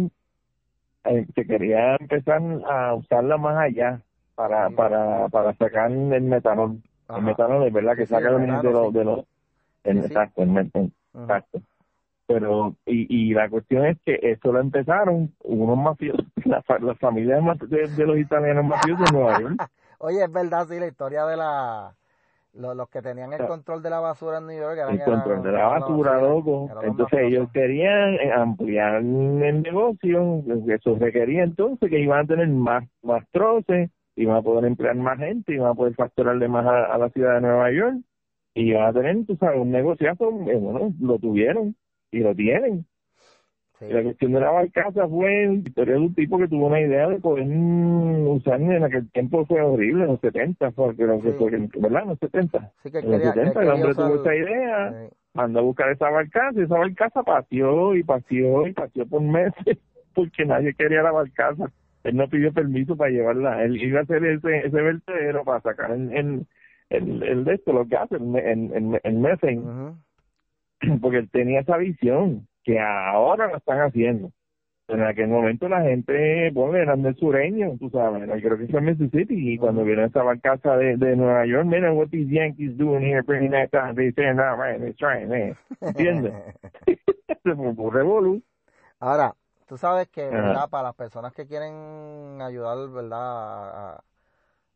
eh, 1.06 1.26
se 1.34 1.46
quería 1.46 1.96
empezar 1.96 2.42
a 2.70 2.94
usarla 2.96 3.38
más 3.38 3.58
allá 3.58 4.02
para, 4.36 4.68
Sí. 4.70 4.76
para, 4.76 5.28
para 5.30 5.54
sacar 5.54 5.92
el 5.92 6.22
metanol. 6.24 6.78
Ajá. 7.08 7.20
El 7.20 7.26
metanol 7.26 7.64
es 7.68 7.74
verdad 7.74 7.96
que 7.96 8.06
Sí, 8.06 8.14
saca 8.14 8.30
el 8.30 8.42
de 8.42 8.48
los, 8.72 8.88
sí. 8.88 8.94
de 8.98 9.06
los, 9.06 9.26
el- 9.86 9.98
exacto, 10.00 10.42
el 10.44 10.50
metanol. 10.50 10.92
Ujú. 11.14 11.24
Exacto. 11.24 11.62
Pero, 12.26 12.76
y, 12.86 13.30
y 13.30 13.34
la 13.34 13.48
cuestión 13.50 13.86
es 13.86 13.98
que 14.06 14.20
eso 14.22 14.52
lo 14.52 14.60
empezaron 14.60 15.32
unos 15.46 15.78
mafiosos, 15.78 16.26
las 16.46 16.66
las 16.82 16.98
familias 17.00 17.42
de, 17.70 17.88
de 17.88 18.06
los 18.06 18.18
italianos 18.18 18.66
mafiosos 18.66 19.06
de 19.06 19.18
Nueva 19.18 19.40
York. 19.40 19.56
Oye, 20.00 20.24
es 20.24 20.32
verdad, 20.32 20.68
sí, 20.68 20.80
la 20.80 20.88
historia 20.88 21.26
de 21.26 21.38
la... 21.38 21.94
Los, 22.54 22.76
los 22.76 22.90
que 22.90 23.02
tenían 23.04 23.34
el 23.34 23.42
Ah. 23.42 23.48
control 23.48 23.84
de 23.84 23.90
la 23.92 24.00
basura 24.00 24.40
en 24.40 24.48
New 24.48 24.60
York. 24.60 24.80
El 24.90 25.04
control 25.04 25.44
de 25.44 25.52
la 25.52 25.68
basura, 25.68 26.20
loco. 26.20 26.70
Entonces 26.82 27.20
ellos 27.22 27.50
querían 27.54 28.16
eh, 28.16 28.32
ampliar 28.32 28.96
el 28.96 29.62
negocio, 29.62 30.44
eso 30.68 30.96
requería 30.96 31.44
entonces 31.44 31.88
que 31.90 32.00
iban 32.00 32.26
a 32.26 32.28
tener 32.28 32.48
más, 32.48 32.84
más 33.04 33.24
troces, 33.32 33.92
iban 34.16 34.38
a 34.38 34.42
poder 34.42 34.66
emplear 34.66 34.96
más 34.96 35.20
gente, 35.20 35.54
iban 35.54 35.70
a 35.70 35.76
poder 35.76 35.94
facturarle 35.94 36.48
más 36.48 36.66
a, 36.66 36.86
a 36.96 36.98
la 36.98 37.10
ciudad 37.10 37.36
de 37.36 37.42
Nueva 37.42 37.72
York, 37.72 37.98
y 38.56 38.70
iban 38.72 38.86
a 38.88 38.94
tener, 38.94 39.24
tú 39.28 39.36
sabes, 39.36 39.60
un 39.62 39.70
negociazo, 39.70 40.30
eh, 40.48 40.58
bueno, 40.58 40.94
lo 41.00 41.20
tuvieron 41.20 41.76
y 42.10 42.20
lo 42.20 42.34
tienen. 42.34 42.88
Sí. 43.80 43.86
La 43.90 44.02
cuestión 44.02 44.32
de 44.34 44.40
la 44.40 44.50
barcaza 44.50 45.08
fue 45.08 45.54
historia 45.64 45.94
de 45.94 46.00
un 46.00 46.16
tipo 46.16 46.40
que 46.40 46.48
tuvo 46.48 46.66
una 46.68 46.82
idea 46.82 47.08
de 47.10 47.20
poder 47.20 47.46
mm, 47.46 48.28
usar 48.28 48.60
en 48.60 48.84
aquel 48.84 49.08
tiempo 49.12 49.46
fue 49.46 49.62
horrible, 49.62 50.04
en 50.06 50.10
los 50.12 50.20
70, 50.20 50.72
fue, 50.72 50.96
creo 50.96 51.22
que 51.22 51.32
Sí. 51.32 51.38
fue, 51.38 51.52
¿verdad? 51.82 52.02
En 52.04 52.10
los 52.10 52.20
70. 52.20 52.72
Sí, 52.82 52.92
que 52.92 52.98
En 53.00 53.12
los 53.12 53.22
quería, 53.22 53.34
que 53.34 53.40
70 53.40 53.62
el 53.62 53.70
hombre 53.70 53.92
usar- 53.92 54.08
tuvo 54.12 54.22
esa 54.22 54.36
idea, 54.36 55.10
mandó 55.36 55.60
a 55.60 55.62
buscar 55.62 55.92
esa 55.92 56.10
barcaza 56.10 56.60
y 56.60 56.64
esa 56.64 56.78
barcaza 56.78 57.22
paseó 57.22 57.96
y 57.96 58.04
paseó 58.04 58.66
y 58.68 58.74
paseó 58.74 59.06
por 59.06 59.22
meses 59.22 59.78
porque 60.16 60.44
nadie 60.46 60.74
quería 60.74 61.04
la 61.04 61.12
barcaza. 61.12 61.70
Él 62.04 62.16
no 62.16 62.28
pidió 62.30 62.52
permiso 62.54 62.96
para 62.96 63.12
llevarla. 63.12 63.64
Él 63.64 63.78
iba 63.84 64.00
a 64.00 64.04
hacer 64.04 64.26
ese, 64.26 64.60
ese 64.66 64.82
vertedero 64.82 65.44
para 65.44 65.62
sacar 65.62 65.92
en, 65.92 66.48
el, 66.90 67.22
el 67.22 67.44
de 67.46 67.54
esto, 67.54 67.74
los 67.74 67.88
gases, 67.88 68.20
en, 68.22 69.00
en, 69.04 69.22
methane, 69.22 69.58
Ujú. 69.60 69.98
porque 71.02 71.18
él 71.18 71.30
tenía 71.30 71.60
esa 71.60 71.78
visión 71.78 72.48
que 72.68 72.82
ahora 72.82 73.48
lo 73.48 73.58
están 73.58 73.80
haciendo. 73.80 74.30
en 74.90 75.02
aquel 75.04 75.30
momento 75.30 75.70
la 75.70 75.82
gente, 75.84 76.52
bueno, 76.52 76.76
eran 76.78 77.02
del 77.02 77.16
sureño, 77.16 77.78
tú 77.80 77.90
sabes, 77.90 78.30
creo 78.42 78.58
que 78.58 78.68
fue 78.68 78.82
Mississippi, 78.82 79.54
y 79.54 79.58
cuando 79.58 79.86
vieron 79.86 80.06
esa 80.06 80.22
barcaza 80.22 80.76
de, 80.76 80.98
de 80.98 81.16
Nueva 81.16 81.46
York, 81.46 81.66
mira 81.66 81.94
what 81.94 82.10
these 82.10 82.30
Yankees 82.30 82.78
doing 82.78 83.02
here, 83.02 83.22
bringing 83.24 83.52
that 83.52 83.70
down, 83.72 83.96
they 83.96 84.12
say, 84.14 84.34
no, 84.34 84.58
man, 84.58 84.82
they're 84.82 84.94
trying, 84.96 85.30
man. 85.30 85.58
¿entiendes? 85.80 86.34
Se 87.44 87.56
fue 87.56 87.68
un 87.68 87.94
revolú. 87.94 88.44
Ahora, 89.00 89.34
tú 89.66 89.78
sabes 89.78 90.10
que, 90.10 90.28
¿verdad? 90.28 90.70
Para 90.70 90.90
las 90.90 90.96
personas 90.96 91.34
que 91.34 91.48
quieren 91.48 92.42
ayudar, 92.42 92.90
¿verdad? 92.90 93.96
A, 93.96 94.04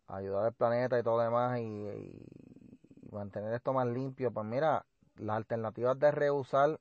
a 0.08 0.16
ayudar 0.16 0.46
al 0.46 0.54
planeta 0.54 0.98
y 0.98 1.04
todo 1.04 1.18
lo 1.18 1.24
demás 1.24 1.60
y, 1.60 1.64
y 1.64 3.12
mantener 3.12 3.54
esto 3.54 3.74
más 3.74 3.88
limpio, 3.88 4.32
pues 4.32 4.46
mira, 4.46 4.86
las 5.18 5.36
alternativas 5.36 6.00
de 6.00 6.12
reusar, 6.12 6.80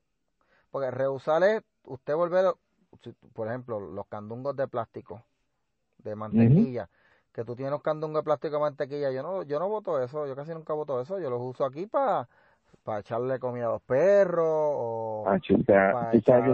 porque 0.71 0.91
reusar 0.91 1.43
es 1.43 1.63
usted 1.85 2.15
volver 2.15 2.55
por 3.33 3.49
ejemplo, 3.49 3.81
los 3.81 4.07
candungos 4.07 4.55
de 4.57 4.69
plástico, 4.69 5.23
de 5.99 6.17
mantequilla, 6.17 6.89
que 7.33 7.45
tú 7.45 7.55
tienes 7.55 7.73
los 7.73 7.83
candungos 7.83 8.21
de 8.21 8.25
plástico 8.25 8.57
de 8.57 8.61
mantequilla, 8.61 9.11
yo 9.11 9.23
no, 9.23 9.43
yo 9.43 9.59
no 9.59 9.69
voto 9.69 10.03
eso, 10.03 10.27
yo 10.27 10.35
casi 10.35 10.53
nunca 10.53 10.73
voto 10.75 11.01
eso, 11.01 11.19
yo 11.19 11.31
los 11.31 11.41
uso 11.41 11.65
aquí 11.65 11.87
para 11.87 12.29
para 12.85 13.01
echarle 13.01 13.41
comida 13.41 13.67
a 13.67 13.71
los 13.71 13.83
perros 13.83 14.47
o 14.47 15.25
ah, 15.27 15.41
para 15.93 16.13
tú 16.13 16.21
sabes 16.23 16.45
que 16.45 16.51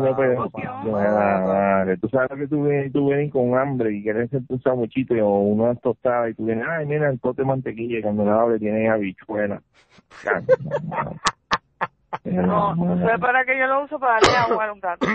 tú 2.01 2.09
sabes 2.09 2.39
que 2.39 2.49
tú 2.49 2.65
vienes, 2.65 2.91
tú 2.93 3.07
vienes 3.07 3.31
con 3.31 3.55
hambre 3.55 3.93
y 3.93 4.03
quieres 4.03 4.29
hacer 4.29 4.41
un 4.49 4.63
samuchito 4.63 5.15
o 5.15 5.41
unas 5.41 5.79
tostadas 5.83 6.31
y 6.31 6.35
tú 6.35 6.47
vienes 6.47 6.65
ay 6.67 6.87
mira 6.87 7.11
el 7.11 7.19
pote 7.19 7.43
de 7.43 7.49
mantequilla 7.49 7.99
y 7.99 8.03
cuando 8.03 8.25
la 8.25 8.41
abre 8.41 8.59
tiene 8.59 8.89
habichuela 8.89 9.61
no, 12.25 12.75
no 12.75 13.19
para 13.19 13.45
que 13.45 13.59
yo 13.59 13.67
lo 13.67 13.85
uso 13.85 13.99
para 13.99 14.15
darle 14.15 14.37
agua 14.37 14.67
a 14.67 14.73
un 14.73 14.81
gato 14.81 15.07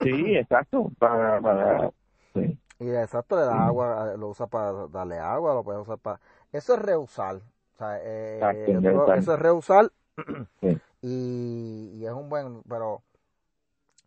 Sí, 0.00 0.36
exacto, 0.36 0.90
para, 0.98 1.40
para 1.40 1.90
sí. 2.34 2.58
Y 2.78 2.90
exacto, 2.90 3.36
le 3.36 3.42
da 3.42 3.66
agua, 3.66 4.14
lo 4.18 4.28
usa 4.28 4.46
para 4.46 4.86
darle 4.88 5.18
agua, 5.18 5.54
lo 5.54 5.64
puede 5.64 5.78
usar 5.78 5.96
para... 5.98 6.20
Eso 6.52 6.74
es 6.74 6.82
reusar, 6.82 7.36
o 7.36 7.78
sea, 7.78 7.98
eh, 8.02 8.78
eso 9.16 9.34
es 9.34 9.38
reusar 9.38 9.90
y, 11.02 11.92
y, 11.94 12.04
es 12.04 12.12
un 12.12 12.28
buen, 12.28 12.62
pero 12.68 13.02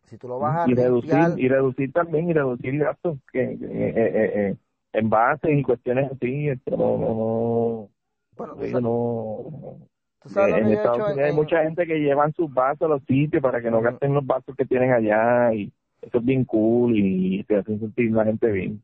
si 0.03 0.17
tú 0.17 0.27
lo 0.27 0.39
vas 0.39 0.67
a 0.67 0.69
y 0.69 0.75
reducir 0.75 1.33
y 1.37 1.47
reducir 1.47 1.91
también 1.91 2.29
y 2.29 2.33
reducir 2.33 2.77
gastos 2.77 3.17
que, 3.31 3.41
eh, 3.41 3.57
eh, 3.61 4.31
eh, 4.35 4.55
envases 4.93 5.51
y 5.51 5.63
cuestiones 5.63 6.11
así, 6.11 6.49
esto 6.49 6.77
no, 6.77 6.97
no, 6.97 7.89
bueno, 8.35 8.81
no 8.81 9.77
en 10.25 10.67
Estados 10.71 10.99
Unidos 10.99 11.17
hay 11.17 11.33
mucha 11.33 11.63
gente 11.63 11.87
que 11.87 11.99
llevan 11.99 12.33
sus 12.33 12.53
vasos 12.53 12.83
a 12.83 12.87
los 12.87 13.03
sitios 13.03 13.41
para 13.41 13.61
que 13.61 13.71
no 13.71 13.81
gasten 13.81 14.13
los 14.13 14.25
vasos 14.25 14.55
que 14.55 14.65
tienen 14.65 14.91
allá 14.91 15.53
y 15.53 15.71
eso 16.01 16.17
es 16.17 16.25
bien 16.25 16.45
cool 16.45 16.93
y 16.95 17.43
te 17.43 17.57
hacen 17.57 17.79
sentir 17.79 18.11
la 18.11 18.25
gente 18.25 18.47
bien. 18.51 18.81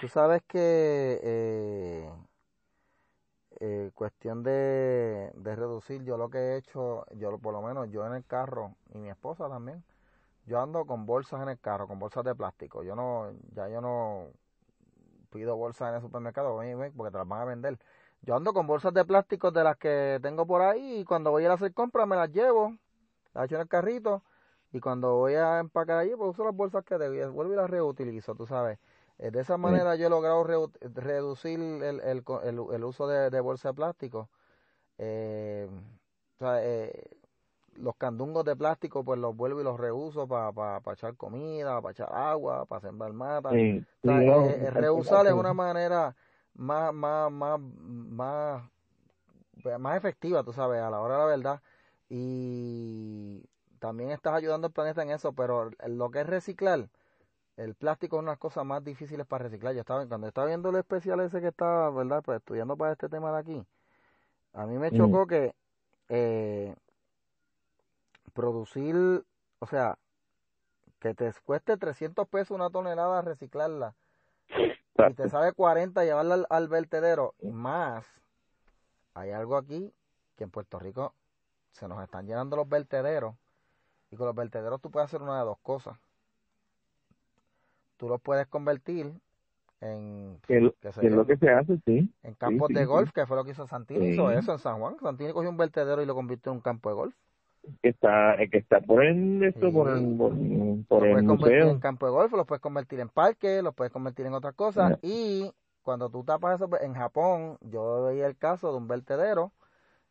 Tú 0.00 0.08
sabes 0.08 0.42
que 0.46 1.18
eh, 1.22 2.08
eh, 3.60 3.90
cuestión 3.94 4.42
de, 4.42 5.30
de 5.34 5.56
reducir, 5.56 6.04
yo 6.04 6.16
lo 6.16 6.28
que 6.28 6.38
he 6.38 6.56
hecho, 6.56 7.06
yo 7.16 7.38
por 7.38 7.52
lo 7.52 7.62
menos 7.62 7.90
yo 7.90 8.06
en 8.06 8.14
el 8.14 8.24
carro 8.24 8.74
y 8.92 8.98
mi 8.98 9.08
esposa 9.08 9.48
también, 9.48 9.82
yo 10.46 10.60
ando 10.60 10.84
con 10.86 11.06
bolsas 11.06 11.42
en 11.42 11.48
el 11.48 11.58
carro, 11.58 11.86
con 11.86 11.98
bolsas 11.98 12.24
de 12.24 12.34
plástico. 12.34 12.82
Yo 12.82 12.94
no, 12.94 13.32
ya 13.54 13.68
yo 13.68 13.80
no 13.80 14.26
pido 15.30 15.56
bolsas 15.56 15.90
en 15.90 15.96
el 15.96 16.00
supermercado 16.00 16.58
porque 16.96 17.12
te 17.12 17.18
las 17.18 17.28
van 17.28 17.42
a 17.42 17.44
vender 17.44 17.78
yo 18.22 18.36
ando 18.36 18.52
con 18.52 18.66
bolsas 18.66 18.92
de 18.92 19.04
plástico 19.04 19.50
de 19.50 19.64
las 19.64 19.76
que 19.76 20.18
tengo 20.22 20.46
por 20.46 20.62
ahí 20.62 21.00
y 21.00 21.04
cuando 21.04 21.30
voy 21.30 21.42
a 21.42 21.46
ir 21.46 21.50
a 21.50 21.54
hacer 21.54 21.72
compras 21.72 22.06
me 22.06 22.16
las 22.16 22.30
llevo, 22.30 22.76
las 23.34 23.46
echo 23.46 23.56
en 23.56 23.62
el 23.62 23.68
carrito 23.68 24.22
y 24.72 24.80
cuando 24.80 25.16
voy 25.16 25.34
a 25.34 25.60
empacar 25.60 25.98
allí 25.98 26.12
pues 26.16 26.30
uso 26.30 26.44
las 26.44 26.54
bolsas 26.54 26.84
que 26.84 26.98
debí, 26.98 27.24
vuelvo 27.30 27.54
y 27.54 27.56
las 27.56 27.70
reutilizo, 27.70 28.34
tú 28.34 28.46
sabes. 28.46 28.78
Eh, 29.18 29.30
de 29.30 29.40
esa 29.40 29.56
manera 29.56 29.96
yo 29.96 30.06
he 30.06 30.10
logrado 30.10 30.44
reducir 30.80 31.58
el, 31.58 32.00
el, 32.00 32.24
el, 32.44 32.84
uso 32.84 33.08
de, 33.08 33.30
de 33.30 33.40
bolsas 33.40 33.72
de 33.72 33.74
plástico. 33.74 34.28
Eh, 34.98 35.68
o 36.36 36.38
sea, 36.38 36.64
eh, 36.64 37.18
los 37.74 37.96
candungos 37.96 38.44
de 38.44 38.56
plástico 38.56 39.04
pues 39.04 39.18
los 39.18 39.36
vuelvo 39.36 39.60
y 39.60 39.64
los 39.64 39.78
reuso 39.78 40.28
para 40.28 40.52
pa, 40.52 40.92
echar 40.92 41.16
comida, 41.16 41.80
para 41.80 41.92
echar 41.92 42.08
agua, 42.12 42.64
para 42.66 42.80
sembrar 42.80 43.12
mata. 43.12 43.50
Sí, 43.50 43.84
reusar 44.02 45.26
es 45.26 45.32
una 45.32 45.54
manera 45.54 46.14
más, 46.58 46.92
más, 46.92 47.30
más, 47.30 47.60
más, 47.60 48.62
más 49.78 49.96
efectiva, 49.96 50.42
tú 50.42 50.52
sabes, 50.52 50.82
a 50.82 50.90
la 50.90 51.00
hora 51.00 51.14
de 51.14 51.20
la 51.20 51.26
verdad. 51.26 51.62
Y 52.10 53.42
también 53.78 54.10
estás 54.10 54.34
ayudando 54.34 54.66
al 54.66 54.72
planeta 54.72 55.02
en 55.02 55.10
eso, 55.10 55.32
pero 55.32 55.70
lo 55.86 56.10
que 56.10 56.20
es 56.20 56.26
reciclar, 56.26 56.88
el 57.56 57.74
plástico 57.74 58.16
es 58.16 58.20
una 58.20 58.32
de 58.32 58.34
las 58.34 58.40
cosas 58.40 58.64
más 58.64 58.84
difíciles 58.84 59.26
para 59.26 59.44
reciclar. 59.44 59.74
Yo 59.74 59.80
estaba, 59.80 60.06
cuando 60.06 60.26
estaba 60.26 60.48
viendo 60.48 60.70
el 60.70 60.76
especial 60.76 61.20
ese 61.20 61.40
que 61.40 61.48
estaba, 61.48 61.90
¿verdad? 61.90 62.22
Pues 62.24 62.38
estudiando 62.38 62.76
para 62.76 62.92
este 62.92 63.08
tema 63.08 63.32
de 63.32 63.38
aquí, 63.38 63.66
a 64.52 64.66
mí 64.66 64.78
me 64.78 64.90
chocó 64.90 65.26
que 65.26 65.54
eh, 66.08 66.74
producir, 68.34 69.24
o 69.60 69.66
sea, 69.66 69.96
que 70.98 71.14
te 71.14 71.32
cueste 71.44 71.76
300 71.76 72.26
pesos 72.28 72.50
una 72.50 72.70
tonelada 72.70 73.22
reciclarla 73.22 73.94
y 75.06 75.14
te 75.14 75.28
sale 75.28 75.52
40 75.52 76.04
llevarla 76.04 76.46
al, 76.48 76.68
vertedero 76.68 77.34
y 77.40 77.50
más, 77.50 78.06
hay 79.14 79.30
algo 79.30 79.56
aquí 79.56 79.92
que 80.36 80.44
en 80.44 80.50
Puerto 80.50 80.78
Rico 80.78 81.14
se 81.70 81.86
nos 81.88 82.02
están 82.02 82.26
llenando 82.26 82.56
los 82.56 82.68
vertederos 82.68 83.34
y 84.10 84.16
con 84.16 84.26
los 84.26 84.34
vertederos 84.34 84.80
tú 84.80 84.90
puedes 84.90 85.08
hacer 85.08 85.22
una 85.22 85.38
de 85.38 85.44
dos 85.44 85.58
cosas. 85.58 85.96
Tú 87.96 88.08
los 88.08 88.20
puedes 88.20 88.46
convertir 88.46 89.12
en 89.80 90.40
que, 90.46 90.56
es 90.56 91.12
lo 91.12 91.26
que 91.26 91.36
se 91.36 91.50
hace, 91.50 91.78
sí. 91.84 92.12
En 92.22 92.34
campos 92.34 92.68
de 92.68 92.84
golf, 92.84 93.12
que 93.12 93.26
fue 93.26 93.36
lo 93.36 93.44
que 93.44 93.52
hizo 93.52 93.66
Santini, 93.66 94.10
hizo 94.10 94.30
eso 94.30 94.52
en 94.52 94.58
San 94.58 94.78
Juan. 94.78 94.96
Santini 95.00 95.32
cogió 95.32 95.50
un 95.50 95.56
vertedero 95.56 96.02
y 96.02 96.06
lo 96.06 96.14
convirtió 96.14 96.52
en 96.52 96.58
un 96.58 96.62
campo 96.62 96.88
de 96.88 96.94
golf 96.94 97.14
que 97.82 97.88
está 97.90 98.36
que 98.50 98.58
está 98.58 98.80
por 98.80 99.04
el 99.04 99.42
esto 99.44 99.72
por 99.72 99.90
el 99.90 100.84
por, 100.88 101.06
el 101.06 101.22
museo. 101.22 101.70
en 101.70 101.80
campo 101.80 102.06
de 102.06 102.12
golf 102.12 102.32
los 102.32 102.46
puedes 102.46 102.60
convertir 102.62 103.00
en 103.00 103.08
parque 103.08 103.62
los 103.62 103.74
puedes 103.74 103.92
convertir 103.92 104.26
en 104.26 104.34
otras 104.34 104.54
cosas 104.54 104.98
y 105.02 105.52
cuando 105.82 106.10
tú 106.10 106.24
tapas 106.24 106.56
eso 106.56 106.68
pues, 106.68 106.82
en 106.82 106.94
Japón 106.94 107.58
yo 107.60 108.04
veía 108.04 108.26
el 108.26 108.36
caso 108.36 108.70
de 108.70 108.78
un 108.78 108.88
vertedero 108.88 109.52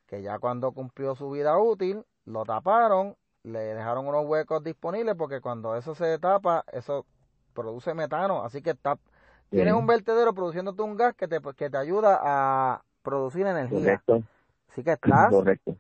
que 0.08 0.22
ya 0.22 0.40
cuando 0.40 0.72
cumplió 0.72 1.16
su 1.16 1.30
vida 1.32 1.58
útil 1.58 2.04
lo 2.26 2.44
taparon 2.46 3.16
le 3.44 3.60
dejaron 3.60 4.08
unos 4.08 4.26
huecos 4.26 4.64
disponibles 4.64 5.16
porque 5.16 5.42
cuando 5.42 5.76
eso 5.76 5.96
se 5.96 6.20
tapa 6.20 6.64
eso 6.72 7.06
produce 7.58 7.94
metano. 7.96 8.44
Así 8.44 8.62
que 8.62 8.72
está, 8.72 9.00
tienes 9.50 9.74
un 9.74 9.88
vertedero 9.88 10.34
produciéndote 10.34 10.82
un 10.84 10.96
gas 10.96 11.16
que 11.16 11.28
te 11.28 11.40
que 11.56 11.70
te 11.70 11.78
ayuda 11.78 12.20
a 12.22 12.84
producir 13.02 13.48
energía. 13.48 13.80
Correcto. 13.80 14.24
así 14.70 14.84
que 14.84 14.92
estás 14.92 15.32
Correcto 15.32 15.76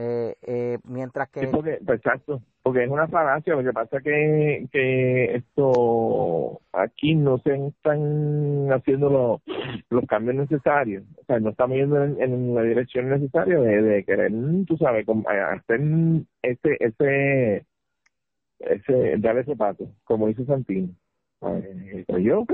eh, 0.00 0.36
eh, 0.42 0.78
mientras 0.84 1.28
que... 1.28 1.48
porque, 1.48 1.80
pues, 1.84 1.98
exacto, 1.98 2.40
porque 2.62 2.84
es 2.84 2.90
una 2.90 3.08
falacia, 3.08 3.56
lo 3.56 3.64
que 3.64 3.72
pasa 3.72 4.00
que, 4.00 4.68
que 4.70 5.34
esto 5.34 6.60
aquí 6.72 7.16
no 7.16 7.38
se 7.38 7.66
están 7.66 8.68
haciendo 8.70 9.10
los, 9.10 9.56
los 9.90 10.06
cambios 10.06 10.36
necesarios, 10.36 11.02
o 11.20 11.24
sea, 11.24 11.40
no 11.40 11.50
estamos 11.50 11.78
yendo 11.78 12.00
en, 12.04 12.54
la 12.54 12.62
dirección 12.62 13.08
necesaria 13.08 13.58
de, 13.58 14.04
querer, 14.04 14.30
tú 14.68 14.76
sabes, 14.76 15.04
hacer 15.08 15.80
ese, 16.42 16.76
ese, 16.78 17.66
ese, 18.60 19.16
dar 19.18 19.36
ese 19.36 19.56
paso, 19.56 19.90
como 20.04 20.28
dice 20.28 20.44
Santino. 20.44 20.90
Eh, 21.42 22.04
yo, 22.22 22.46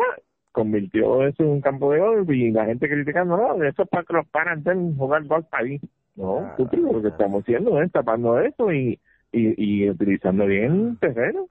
convirtió 0.51 1.27
eso 1.27 1.43
en 1.43 1.49
un 1.51 1.61
campo 1.61 1.93
de 1.93 1.99
golf 1.99 2.31
y 2.31 2.53
la 2.53 2.65
gente 2.65 2.89
criticando, 2.89 3.37
no, 3.37 3.63
eso 3.63 3.83
es 3.83 3.89
para 3.91 4.05
que 4.05 4.15
los 4.15 4.27
paran 4.29 4.97
jugar 4.97 5.25
golf 5.25 5.47
ahí. 5.53 5.79
No, 6.17 6.55
lo 6.57 7.03
que 7.03 7.09
estamos 7.09 7.43
haciendo 7.43 7.81
es 7.83 7.91
tapando 7.91 8.39
eso 8.39 8.73
y, 8.73 9.01
y, 9.33 9.83
y 9.83 9.91
utilizando 9.91 10.47
bien 10.47 10.91
el 10.91 10.99
terreno. 10.99 11.49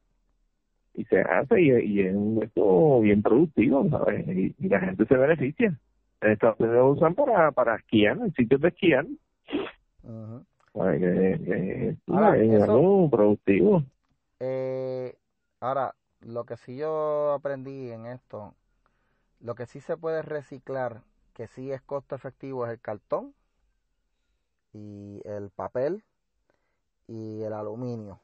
Y 0.95 1.03
se 1.05 1.20
hace 1.22 1.61
y, 1.61 1.72
y 1.72 2.01
es 2.01 2.16
un 2.16 2.41
esto 2.43 3.01
bien 3.01 3.22
productivo, 3.22 3.89
¿sabes? 3.89 4.26
Y, 4.28 4.55
la 4.70 4.80
gente 4.80 5.05
se 5.05 5.18
beneficia. 5.18 5.78
En 6.22 6.32
Estados 6.32 6.59
Unidos 6.59 6.78
lo 6.78 6.91
usan 6.91 7.16
para, 7.16 7.51
para 7.51 7.76
esquiar, 7.76 8.18
en 8.18 8.34
sitios 8.34 8.61
de 8.61 8.68
esquiar. 8.70 9.05
es 12.36 12.64
algo 12.64 13.09
productivo. 13.09 13.84
Eh, 14.39 15.16
ahora, 15.59 15.93
lo 16.22 16.45
que 16.45 16.55
sí 16.55 16.78
yo 16.78 17.34
aprendí 17.34 17.91
en 17.91 18.05
esto, 18.05 18.53
lo 19.41 19.55
que 19.55 19.66
sí 19.66 19.82
se 19.82 19.97
puede 19.97 20.22
reciclar, 20.22 21.01
que 21.34 21.47
sí 21.47 21.72
es 21.72 21.82
costo 21.82 22.16
efectivo, 22.16 22.66
es 22.66 22.74
el 22.74 22.80
cartón 22.80 23.34
y 24.74 25.21
el 25.26 25.49
papel 25.49 26.03
y 27.07 27.41
el 27.43 27.53
aluminio. 27.53 28.19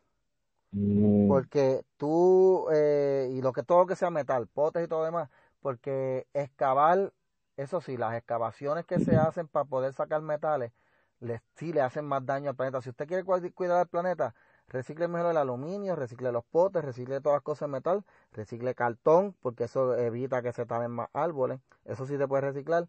Mm. 0.71 1.27
Porque 1.27 1.83
tú, 1.97 2.67
eh, 2.71 3.29
y 3.31 3.41
lo 3.41 3.53
que 3.53 3.63
todo 3.63 3.85
que 3.85 3.95
sea 3.95 4.09
metal, 4.09 4.47
potes 4.47 4.85
y 4.85 4.87
todo 4.87 5.03
demás, 5.03 5.29
porque 5.61 6.27
excavar, 6.33 7.13
eso 7.57 7.81
sí, 7.81 7.97
las 7.97 8.15
excavaciones 8.15 8.85
que 8.85 8.99
se 8.99 9.15
hacen 9.15 9.47
para 9.47 9.65
poder 9.65 9.93
sacar 9.93 10.21
metales, 10.21 10.71
les, 11.19 11.41
sí 11.55 11.73
le 11.73 11.81
hacen 11.81 12.05
más 12.05 12.25
daño 12.25 12.49
al 12.51 12.55
planeta. 12.55 12.81
Si 12.81 12.89
usted 12.89 13.07
quiere 13.07 13.23
cuidar 13.23 13.81
el 13.81 13.87
planeta, 13.87 14.35
recicle 14.67 15.07
mejor 15.07 15.31
el 15.31 15.37
aluminio, 15.37 15.95
recicle 15.95 16.31
los 16.31 16.45
potes, 16.45 16.83
recicle 16.85 17.19
todas 17.21 17.37
las 17.37 17.43
cosas 17.43 17.67
de 17.67 17.73
metal, 17.73 18.03
recicle 18.31 18.75
cartón, 18.75 19.35
porque 19.41 19.65
eso 19.65 19.95
evita 19.97 20.41
que 20.41 20.53
se 20.53 20.65
talen 20.65 20.91
más 20.91 21.09
árboles, 21.13 21.59
eso 21.85 22.05
sí 22.05 22.17
se 22.17 22.27
puede 22.27 22.41
reciclar, 22.41 22.87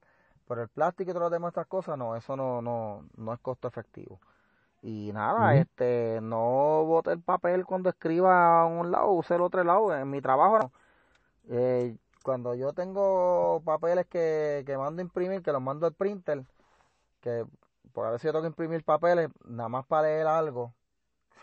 pero 0.50 0.62
el 0.62 0.68
plástico 0.68 1.12
y 1.12 1.14
todas 1.14 1.30
las 1.30 1.38
demás 1.38 1.50
estas 1.50 1.68
cosas, 1.68 1.96
no, 1.96 2.16
eso 2.16 2.34
no, 2.34 2.60
no, 2.60 3.04
no 3.16 3.32
es 3.32 3.38
costo 3.38 3.68
efectivo. 3.68 4.18
Y 4.82 5.12
nada, 5.12 5.54
este, 5.54 6.18
no 6.20 6.84
bote 6.86 7.12
el 7.12 7.20
papel 7.20 7.64
cuando 7.64 7.88
escriba 7.88 8.62
a 8.62 8.66
un 8.66 8.90
lado, 8.90 9.12
use 9.12 9.36
el 9.36 9.42
otro 9.42 9.62
lado. 9.62 9.96
En 9.96 10.10
mi 10.10 10.20
trabajo, 10.20 10.72
eh, 11.48 11.96
cuando 12.24 12.56
yo 12.56 12.72
tengo 12.72 13.62
papeles 13.64 14.06
que, 14.06 14.64
que 14.66 14.76
mando 14.76 15.00
a 15.00 15.04
imprimir, 15.04 15.40
que 15.40 15.52
los 15.52 15.62
mando 15.62 15.86
al 15.86 15.94
printer, 15.94 16.42
que 17.20 17.46
por 17.92 18.06
a 18.06 18.10
veces 18.10 18.24
yo 18.24 18.32
tengo 18.32 18.42
que 18.42 18.48
imprimir 18.48 18.82
papeles, 18.82 19.30
nada 19.44 19.68
más 19.68 19.86
para 19.86 20.08
leer 20.08 20.26
algo. 20.26 20.74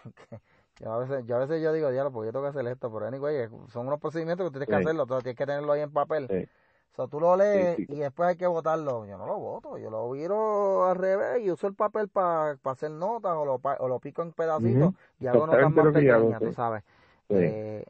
yo, 0.82 0.92
a 0.92 0.98
veces, 0.98 1.26
yo 1.26 1.38
a 1.38 1.40
veces 1.40 1.64
yo 1.64 1.72
digo, 1.72 1.92
diablo, 1.92 2.12
porque 2.12 2.28
yo 2.28 2.34
tengo 2.34 2.44
que 2.44 2.60
hacer 2.60 2.68
esto, 2.68 2.92
pero 2.92 3.08
anyway, 3.08 3.48
son 3.70 3.88
unos 3.88 4.02
procedimientos 4.02 4.48
que 4.48 4.52
tienes 4.52 4.68
que 4.68 4.76
hacerlo, 4.76 5.08
tienes 5.08 5.38
que 5.38 5.46
tenerlo 5.46 5.72
ahí 5.72 5.80
en 5.80 5.94
papel. 5.94 6.50
O 6.92 6.96
sea, 6.96 7.08
tú 7.08 7.20
lo 7.20 7.36
lees 7.36 7.78
y 7.80 7.96
después 7.96 8.30
hay 8.30 8.38
que 8.38 8.48
votarlo. 8.48 9.06
Yo 9.06 9.18
no 9.18 9.28
lo 9.28 9.38
voto, 9.38 9.78
yo 9.78 9.90
lo 9.90 10.10
viro 10.12 10.86
al 10.86 10.96
revés 10.96 11.44
y 11.44 11.52
uso 11.52 11.68
el 11.68 11.76
papel 11.76 12.08
para 12.08 12.58
hacer 12.64 12.90
notas 12.92 13.36
o 13.36 13.46
lo, 13.46 13.62
o 13.62 13.88
lo 13.88 14.00
pico 14.00 14.24
en 14.24 14.32
pedacitos 14.32 14.94
y 15.20 15.28
hago 15.28 15.46
notas 15.46 15.72
más 15.72 15.94
pequeñas, 15.94 16.42
tú 16.42 16.54
sabes. 16.54 16.84
Eh, 17.30 17.86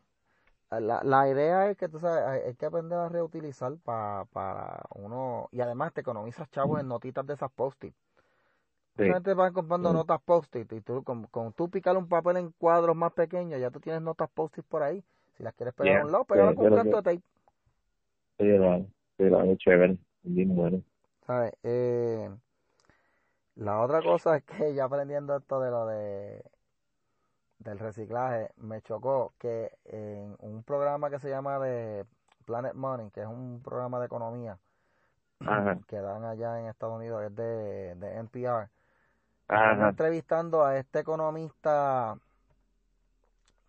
la, 0.69 1.01
la 1.03 1.29
idea 1.29 1.69
es 1.69 1.77
que 1.77 1.87
tú 1.87 1.99
sabes, 1.99 2.43
hay, 2.45 2.55
que 2.55 2.65
aprender 2.65 2.97
a 2.97 3.07
reutilizar 3.07 3.73
para 3.77 4.25
para 4.25 4.83
uno, 4.95 5.47
y 5.51 5.61
además 5.61 5.93
te 5.93 6.01
economizas 6.01 6.49
chavos 6.49 6.81
en 6.81 6.87
notitas 6.87 7.25
de 7.25 7.35
esas 7.35 7.51
post-it. 7.51 7.93
Sí. 8.97 9.03
gente 9.03 9.33
van 9.35 9.53
comprando 9.53 9.93
notas 9.93 10.19
post-it 10.25 10.71
y 10.73 10.81
tú, 10.81 11.03
con, 11.03 11.25
con, 11.27 11.53
tú 11.53 11.69
picar 11.69 11.95
un 11.95 12.09
papel 12.09 12.37
en 12.37 12.51
cuadros 12.57 12.95
más 12.95 13.13
pequeños, 13.13 13.59
ya 13.61 13.69
tú 13.69 13.79
tienes 13.79 14.01
notas 14.01 14.29
post-it 14.33 14.65
por 14.65 14.83
ahí. 14.83 15.03
Si 15.37 15.43
las 15.43 15.53
quieres 15.53 15.73
pegar 15.75 16.01
a 16.01 16.05
un 16.05 16.11
lado, 16.11 16.25
pegar 16.25 16.53
con 16.55 16.65
un 16.65 16.73
canto 16.73 16.97
de 16.97 17.03
tape. 17.03 17.23
Sí, 18.39 18.45
pero 19.17 19.57
chévere, 19.57 19.97
bien 20.23 20.55
bueno. 20.55 20.81
¿Sabes? 21.25 21.53
Eh, 21.63 22.29
la 23.55 23.81
otra 23.81 24.01
cosa 24.01 24.37
es 24.37 24.43
que 24.43 24.75
ya 24.75 24.85
aprendiendo 24.85 25.35
esto 25.35 25.59
de 25.59 25.71
lo 25.71 25.85
de 25.87 26.43
del 27.59 27.79
reciclaje, 27.79 28.51
me 28.57 28.81
chocó 28.81 29.33
que 29.39 29.71
en 29.85 30.35
un 30.39 30.63
programa 30.63 31.09
que 31.09 31.19
se 31.19 31.29
llama 31.29 31.59
de 31.59 32.05
Planet 32.45 32.75
Money, 32.75 33.09
que 33.11 33.21
es 33.21 33.27
un 33.27 33.61
programa 33.63 33.99
de 33.99 34.05
economía 34.05 34.57
que 35.87 35.97
dan 35.97 36.23
allá 36.23 36.59
en 36.59 36.67
Estados 36.67 36.95
Unidos, 36.95 37.23
es 37.23 37.35
de, 37.35 37.95
de 37.95 38.15
NPR, 38.19 38.69
Ajá. 39.47 39.89
entrevistando 39.89 40.63
a 40.63 40.77
este 40.77 40.99
economista 40.99 42.17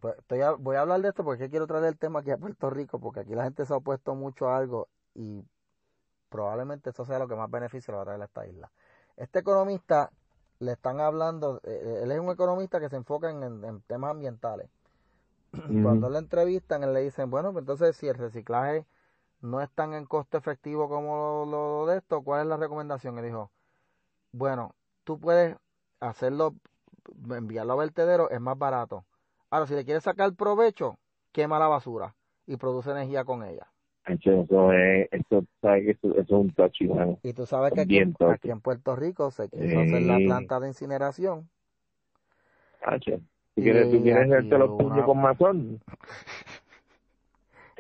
pues 0.00 0.16
estoy 0.18 0.40
voy 0.58 0.76
a 0.76 0.82
hablar 0.82 1.00
de 1.00 1.08
esto 1.08 1.24
porque 1.24 1.50
quiero 1.50 1.66
traer 1.66 1.84
el 1.84 1.98
tema 1.98 2.20
aquí 2.20 2.30
a 2.30 2.38
Puerto 2.38 2.70
Rico, 2.70 3.00
porque 3.00 3.20
aquí 3.20 3.34
la 3.34 3.44
gente 3.44 3.66
se 3.66 3.72
ha 3.72 3.76
opuesto 3.76 4.14
mucho 4.14 4.48
a 4.48 4.56
algo 4.56 4.88
y 5.14 5.44
probablemente 6.28 6.90
eso 6.90 7.04
sea 7.04 7.18
lo 7.18 7.28
que 7.28 7.34
más 7.34 7.50
beneficio 7.50 7.92
le 7.92 7.96
va 7.96 8.02
a 8.02 8.06
traer 8.06 8.22
a 8.22 8.24
esta 8.26 8.46
isla. 8.46 8.70
Este 9.16 9.40
economista 9.40 10.10
le 10.60 10.72
están 10.72 11.00
hablando, 11.00 11.60
eh, 11.64 11.80
eh, 11.82 12.00
él 12.02 12.12
es 12.12 12.20
un 12.20 12.30
economista 12.30 12.80
que 12.80 12.88
se 12.88 12.96
enfoca 12.96 13.30
en, 13.30 13.82
temas 13.86 14.10
ambientales. 14.10 14.68
Cuando 15.82 16.10
le 16.10 16.18
entrevistan, 16.18 16.82
él 16.84 16.92
le 16.92 17.00
dicen, 17.00 17.30
bueno, 17.30 17.52
pues 17.52 17.62
entonces 17.62 17.96
si 17.96 18.08
el 18.08 18.14
reciclaje 18.14 18.86
no 19.40 19.60
es 19.60 19.70
tan 19.70 19.94
en 19.94 20.04
costo 20.04 20.36
efectivo 20.36 20.88
como 20.88 21.46
lo, 21.46 21.86
de 21.86 21.98
esto, 21.98 22.22
¿cuál 22.22 22.42
es 22.42 22.46
la 22.46 22.56
recomendación? 22.56 23.18
Y 23.18 23.22
dijo, 23.22 23.50
bueno, 24.32 24.74
tú 25.04 25.18
puedes 25.18 25.56
hacerlo, 26.00 26.54
enviarlo 27.30 27.72
a 27.74 27.76
vertedero, 27.76 28.30
es 28.30 28.40
más 28.40 28.58
barato. 28.58 29.04
Ahora, 29.50 29.66
si 29.66 29.74
le 29.74 29.84
quieres 29.84 30.04
sacar 30.04 30.34
provecho, 30.34 30.98
quema 31.32 31.58
la 31.58 31.68
basura 31.68 32.14
y 32.46 32.56
produce 32.56 32.90
energía 32.90 33.24
con 33.24 33.42
ella. 33.44 33.66
Eso 34.06 34.72
es, 34.72 35.08
eso, 35.10 35.44
eso, 35.62 36.18
es 36.18 36.30
un 36.30 36.50
touchy, 36.54 36.90
Y 37.22 37.34
tú 37.34 37.44
sabes 37.44 37.72
que 37.72 37.82
aquí, 37.82 38.00
aquí, 38.00 38.50
en 38.50 38.60
Puerto 38.60 38.96
Rico 38.96 39.30
se 39.30 39.50
quiso 39.50 39.80
hacer 39.80 40.02
la 40.02 40.16
planta 40.16 40.60
de 40.60 40.68
incineración. 40.68 41.50
¿Tú 42.80 43.62
quieres, 43.62 43.90
tú 43.90 44.02
quieres 44.02 44.24
hacerte 44.24 44.58
los 44.58 44.70
puños 44.80 45.04
con 45.04 45.20
mazón? 45.20 45.80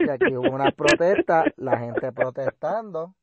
Y 0.00 0.08
aquí 0.08 0.36
hubo 0.36 0.54
una 0.54 0.70
protesta, 0.70 1.44
la 1.56 1.76
gente 1.78 2.12
protestando, 2.12 3.16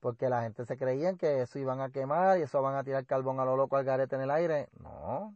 porque 0.00 0.28
la 0.28 0.42
gente 0.42 0.66
se 0.66 0.76
creían 0.76 1.16
que 1.16 1.40
eso 1.40 1.58
iban 1.58 1.80
a 1.80 1.88
quemar 1.88 2.38
y 2.38 2.42
eso 2.42 2.60
van 2.60 2.74
a 2.74 2.84
tirar 2.84 3.06
carbón 3.06 3.40
a 3.40 3.46
lo 3.46 3.56
loco 3.56 3.78
al 3.78 3.86
garete 3.86 4.14
en 4.16 4.20
el 4.20 4.30
aire. 4.30 4.68
No, 4.82 5.34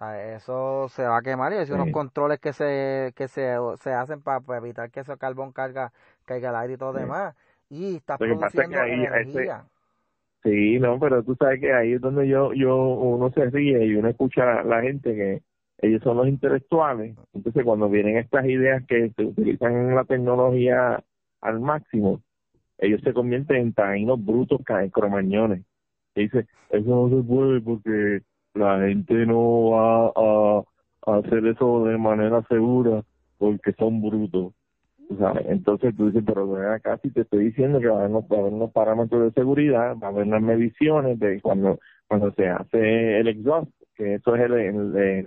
eso 0.00 0.88
se 0.90 1.02
va 1.02 1.18
a 1.18 1.22
quemar 1.22 1.52
y 1.52 1.56
hay 1.56 1.70
unos 1.72 1.90
controles 1.90 2.38
que 2.38 2.52
se 2.52 3.12
que 3.16 3.26
se, 3.26 3.56
se 3.80 3.92
hacen 3.92 4.20
para, 4.22 4.40
evitar 4.56 4.90
que 4.90 5.00
ese 5.00 5.16
carbón 5.18 5.52
carga, 5.52 5.92
caiga 6.24 6.50
al 6.50 6.56
aire 6.56 6.74
y 6.74 6.76
todo 6.76 6.92
demás. 6.92 7.34
Y 7.68 7.96
está 7.96 8.16
produciendo 8.16 8.78
energía. 8.78 9.64
Sí, 10.44 10.78
no, 10.78 11.00
pero 11.00 11.22
tú 11.24 11.34
sabes 11.34 11.60
que 11.60 11.72
ahí 11.72 11.94
es 11.94 12.00
donde 12.00 12.28
yo 12.28 12.52
yo 12.52 12.76
uno 12.76 13.30
se 13.32 13.50
ríe 13.50 13.84
y 13.84 13.96
uno 13.96 14.08
escucha 14.08 14.60
a 14.60 14.64
la 14.64 14.80
gente 14.82 15.14
que 15.14 15.42
ellos 15.80 16.02
son 16.02 16.16
los 16.16 16.28
intelectuales. 16.28 17.16
Entonces, 17.32 17.64
cuando 17.64 17.88
vienen 17.88 18.18
estas 18.18 18.46
ideas 18.46 18.84
que 18.86 19.10
se 19.16 19.24
utilizan 19.24 19.74
en 19.74 19.94
la 19.94 20.04
tecnología 20.04 21.02
al 21.40 21.60
máximo, 21.60 22.20
ellos 22.78 23.00
se 23.02 23.12
convierten 23.12 23.56
en 23.56 23.72
taínos 23.72 24.24
brutos, 24.24 24.60
cromañones. 24.92 25.62
Y 26.14 26.22
dice, 26.22 26.46
eso 26.70 26.88
no 26.88 27.08
se 27.08 27.22
puede 27.26 27.60
porque 27.60 28.22
la 28.58 28.86
gente 28.86 29.26
no 29.26 29.70
va 29.70 30.12
a, 30.14 31.18
hacer 31.18 31.46
eso 31.46 31.84
de 31.84 31.96
manera 31.96 32.42
segura 32.48 33.02
porque 33.38 33.72
son 33.72 34.02
brutos. 34.02 34.52
Entonces 35.46 35.96
tú 35.96 36.06
dices, 36.10 36.22
pero 36.26 36.54
acá 36.70 36.98
si 37.02 37.10
te 37.10 37.22
estoy 37.22 37.46
diciendo 37.46 37.80
que 37.80 37.88
va 37.88 38.02
a, 38.02 38.04
haber 38.04 38.10
unos, 38.52 38.72
parámetros 38.72 39.22
de 39.22 39.30
seguridad, 39.40 39.96
va 39.96 40.08
a 40.08 40.10
haber 40.10 40.26
unas 40.26 40.42
mediciones 40.42 41.18
de 41.18 41.40
cuando 41.40 41.78
cuando 42.08 42.32
se 42.32 42.48
hace 42.48 43.20
el 43.20 43.28
exhaust, 43.28 43.70
que 43.94 44.14
eso 44.14 44.34
es 44.34 44.42
el, 44.42 44.52
el, 44.52 45.26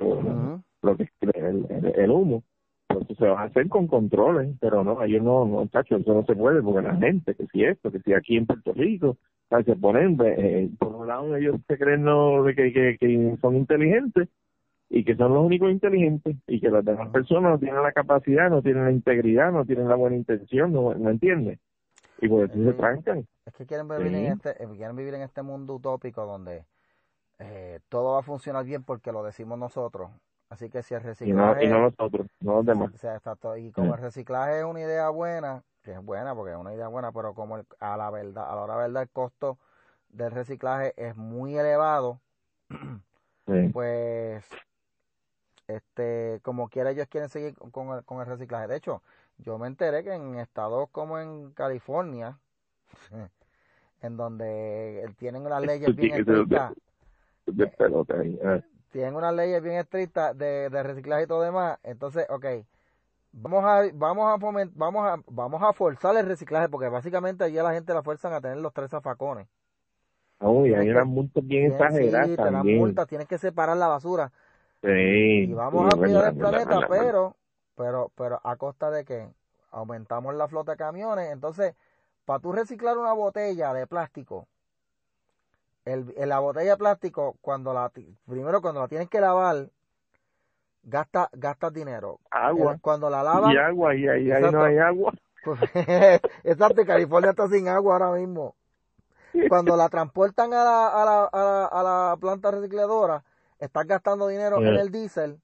lo 0.81 0.97
que 0.97 1.07
el, 1.21 1.93
el, 1.95 2.11
humo. 2.11 2.43
Entonces 2.89 3.17
se 3.17 3.27
va 3.27 3.41
a 3.41 3.45
hacer 3.45 3.69
con 3.69 3.87
controles, 3.87 4.55
pero 4.59 4.83
no, 4.83 5.01
ellos 5.03 5.23
no, 5.23 5.45
no, 5.45 5.65
chacho, 5.67 5.97
eso 5.97 6.13
no 6.13 6.25
se 6.25 6.35
puede 6.35 6.61
porque 6.61 6.87
la 6.87 6.95
gente, 6.95 7.35
que 7.35 7.45
si 7.47 7.63
esto, 7.63 7.91
que 7.91 7.99
si 7.99 8.13
aquí 8.13 8.35
en 8.35 8.47
Puerto 8.47 8.73
Rico, 8.73 9.17
se 9.65 9.75
ponen, 9.75 10.17
eh, 10.23 10.69
por 10.79 10.95
un 10.95 11.07
lado 11.07 11.35
ellos 11.35 11.57
se 11.67 11.77
creen 11.77 12.03
no, 12.03 12.43
que, 12.45 12.71
que, 12.71 12.97
que, 12.99 13.37
son 13.41 13.55
inteligentes 13.55 14.29
y 14.89 15.03
que 15.03 15.15
son 15.15 15.33
los 15.33 15.45
únicos 15.45 15.71
inteligentes 15.71 16.37
y 16.47 16.59
que 16.59 16.69
las 16.69 16.85
demás 16.85 17.09
personas 17.09 17.51
no 17.51 17.59
tienen 17.59 17.83
la 17.83 17.91
capacidad, 17.91 18.49
no 18.49 18.61
tienen 18.61 18.85
la 18.85 18.91
integridad, 18.91 19.51
no 19.51 19.65
tienen 19.65 19.89
la 19.89 19.95
buena 19.95 20.15
intención, 20.15 20.71
no, 20.71 20.93
no 20.93 21.09
entienden. 21.09 21.59
Y 22.21 22.29
por 22.29 22.45
eso 22.45 22.53
se 22.53 22.73
trancan. 22.73 23.25
Es 23.45 23.53
que 23.53 23.65
quieren 23.65 23.87
vivir, 23.87 24.13
en 24.13 24.25
este, 24.27 24.51
eh, 24.63 24.67
quieren 24.75 24.95
vivir 24.95 25.15
en 25.15 25.21
este 25.21 25.41
mundo 25.41 25.75
utópico 25.75 26.25
donde 26.25 26.65
eh, 27.39 27.79
todo 27.89 28.13
va 28.13 28.19
a 28.19 28.23
funcionar 28.23 28.63
bien 28.63 28.83
porque 28.83 29.11
lo 29.11 29.23
decimos 29.23 29.57
nosotros. 29.57 30.11
Así 30.49 30.69
que 30.69 30.83
si 30.83 30.93
el 30.93 31.01
reciclaje... 31.01 31.65
Y 31.65 31.67
no, 31.67 31.79
nosotros, 31.79 32.27
no 32.41 32.55
los 32.55 32.65
demás. 32.65 32.91
y 33.57 33.71
como 33.71 33.95
el 33.95 34.01
reciclaje 34.01 34.59
es 34.59 34.65
una 34.65 34.81
idea 34.81 35.09
buena, 35.09 35.63
que 35.81 35.91
es 35.91 36.03
buena 36.03 36.35
porque 36.35 36.51
es 36.51 36.57
una 36.57 36.73
idea 36.73 36.87
buena, 36.87 37.11
pero 37.11 37.33
como 37.33 37.63
a 37.79 37.97
la 37.97 38.09
verdad, 38.11 38.51
a 38.51 38.55
la 38.55 38.61
hora 38.61 38.73
de 38.75 38.79
verdad 38.81 39.03
el 39.03 39.09
costo 39.09 39.57
del 40.09 40.31
reciclaje 40.31 40.93
es 40.97 41.15
muy 41.15 41.57
elevado, 41.57 42.19
pues 43.73 44.45
este 45.67 46.39
como 46.43 46.69
quiera 46.69 46.91
ellos 46.91 47.07
quieren 47.07 47.29
seguir 47.29 47.55
con 47.71 47.97
el, 47.97 48.03
con 48.03 48.19
el 48.19 48.27
reciclaje. 48.27 48.67
De 48.67 48.77
hecho, 48.77 49.01
yo 49.37 49.57
me 49.57 49.67
enteré 49.67 50.03
que 50.03 50.13
en 50.13 50.35
estados 50.35 50.89
como 50.91 51.19
en 51.19 51.51
California, 51.51 52.37
en 54.01 54.17
donde 54.17 55.13
tienen 55.17 55.45
unas 55.45 55.61
leyes 55.61 55.95
bien 55.95 56.15
estrictas, 56.15 56.73
eh, 57.47 58.63
tienen 58.91 59.15
unas 59.15 59.33
leyes 59.33 59.63
bien 59.63 59.77
estrictas 59.77 60.37
de, 60.37 60.69
de 60.69 60.83
reciclaje 60.83 61.23
y 61.23 61.27
todo 61.27 61.41
demás, 61.41 61.79
entonces, 61.83 62.27
ok, 62.29 62.45
vamos 63.31 63.63
a 63.63 63.83
vamos 63.93 64.27
a 64.27 64.37
vamos 64.75 65.07
a 65.07 65.23
vamos 65.27 65.61
a 65.63 65.73
forzar 65.73 66.15
el 66.17 66.25
reciclaje 66.25 66.69
porque 66.69 66.89
básicamente 66.89 67.43
allí 67.43 67.57
a 67.57 67.63
la 67.63 67.73
gente 67.73 67.93
la 67.93 68.03
fuerzan 68.03 68.33
a 68.33 68.41
tener 68.41 68.57
los 68.57 68.73
tres 68.73 68.89
zafacones. 68.89 69.47
Uy, 70.39 70.73
hay 70.73 70.89
unas 70.89 71.05
multas 71.05 71.45
bien 71.45 71.71
exageradas 71.71 72.29
sí, 72.29 72.35
también. 72.35 72.79
multas, 72.79 73.07
tienes 73.07 73.27
que 73.27 73.37
separar 73.37 73.77
la 73.77 73.87
basura. 73.87 74.31
Sí, 74.81 74.89
y 74.89 75.53
vamos 75.53 75.93
a 75.93 75.97
cuidar 75.97 76.33
el 76.33 76.37
planeta, 76.37 76.87
pero 76.87 77.35
pero 77.75 78.11
pero 78.15 78.41
a 78.43 78.55
costa 78.55 78.89
de 78.89 79.05
que 79.05 79.27
aumentamos 79.69 80.33
la 80.35 80.47
flota 80.47 80.71
de 80.71 80.77
camiones, 80.77 81.31
entonces 81.31 81.75
para 82.25 82.39
tú 82.39 82.51
reciclar 82.51 82.97
una 82.97 83.13
botella 83.13 83.73
de 83.73 83.87
plástico 83.87 84.47
el, 85.85 86.13
la 86.17 86.39
botella 86.39 86.71
de 86.71 86.77
plástico 86.77 87.37
cuando 87.41 87.73
la 87.73 87.91
primero 88.25 88.61
cuando 88.61 88.81
la 88.81 88.87
tienes 88.87 89.09
que 89.09 89.21
lavar 89.21 89.69
gasta 90.83 91.29
gastas 91.33 91.73
dinero. 91.73 92.19
Agua. 92.31 92.77
cuando 92.81 93.09
la 93.09 93.23
lavas. 93.23 93.53
Y 93.53 93.57
agua, 93.57 93.95
y 93.95 94.07
ahí, 94.07 94.51
no 94.51 94.63
hay 94.63 94.77
agua. 94.77 95.13
Exacto, 96.43 96.85
California 96.85 97.31
está 97.31 97.47
sin 97.47 97.67
agua 97.67 97.93
ahora 97.95 98.11
mismo. 98.19 98.55
Cuando 99.49 99.75
la 99.75 99.89
transportan 99.89 100.53
a 100.53 100.63
la, 100.63 100.87
a 100.87 101.05
la, 101.05 101.65
a 101.65 101.83
la, 101.83 102.17
planta 102.19 102.51
recicladora, 102.51 103.23
estás 103.59 103.87
gastando 103.87 104.27
dinero 104.27 104.57
en 104.57 104.73
Yeah. 104.73 104.81
el 104.81 104.91
diésel 104.91 105.41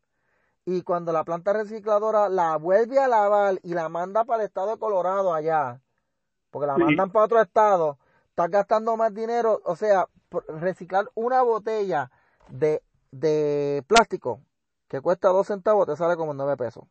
y 0.65 0.81
cuando 0.81 1.13
la 1.13 1.23
planta 1.23 1.53
recicladora 1.53 2.27
la 2.29 2.57
vuelve 2.57 2.99
a 2.99 3.07
lavar 3.07 3.55
y 3.63 3.73
la 3.73 3.87
manda 3.89 4.25
para 4.25 4.43
el 4.43 4.47
estado 4.47 4.71
de 4.71 4.77
Colorado 4.77 5.33
allá, 5.33 5.79
porque 6.51 6.67
la 6.67 6.75
Sí. 6.75 6.81
mandan 6.83 7.09
para 7.11 7.25
otro 7.25 7.41
estado, 7.41 7.97
estás 8.29 8.49
gastando 8.49 8.97
más 8.97 9.13
dinero, 9.13 9.61
o 9.63 9.75
sea, 9.75 10.07
reciclar 10.59 11.09
una 11.15 11.41
botella 11.41 12.11
de, 12.49 12.83
de 13.11 13.83
plástico 13.87 14.41
que 14.89 15.01
cuesta 15.01 15.29
dos 15.29 15.47
centavos 15.47 15.87
te 15.87 15.95
sale 15.97 16.17
como 16.17 16.33
nueve 16.33 16.57
pesos. 16.57 16.85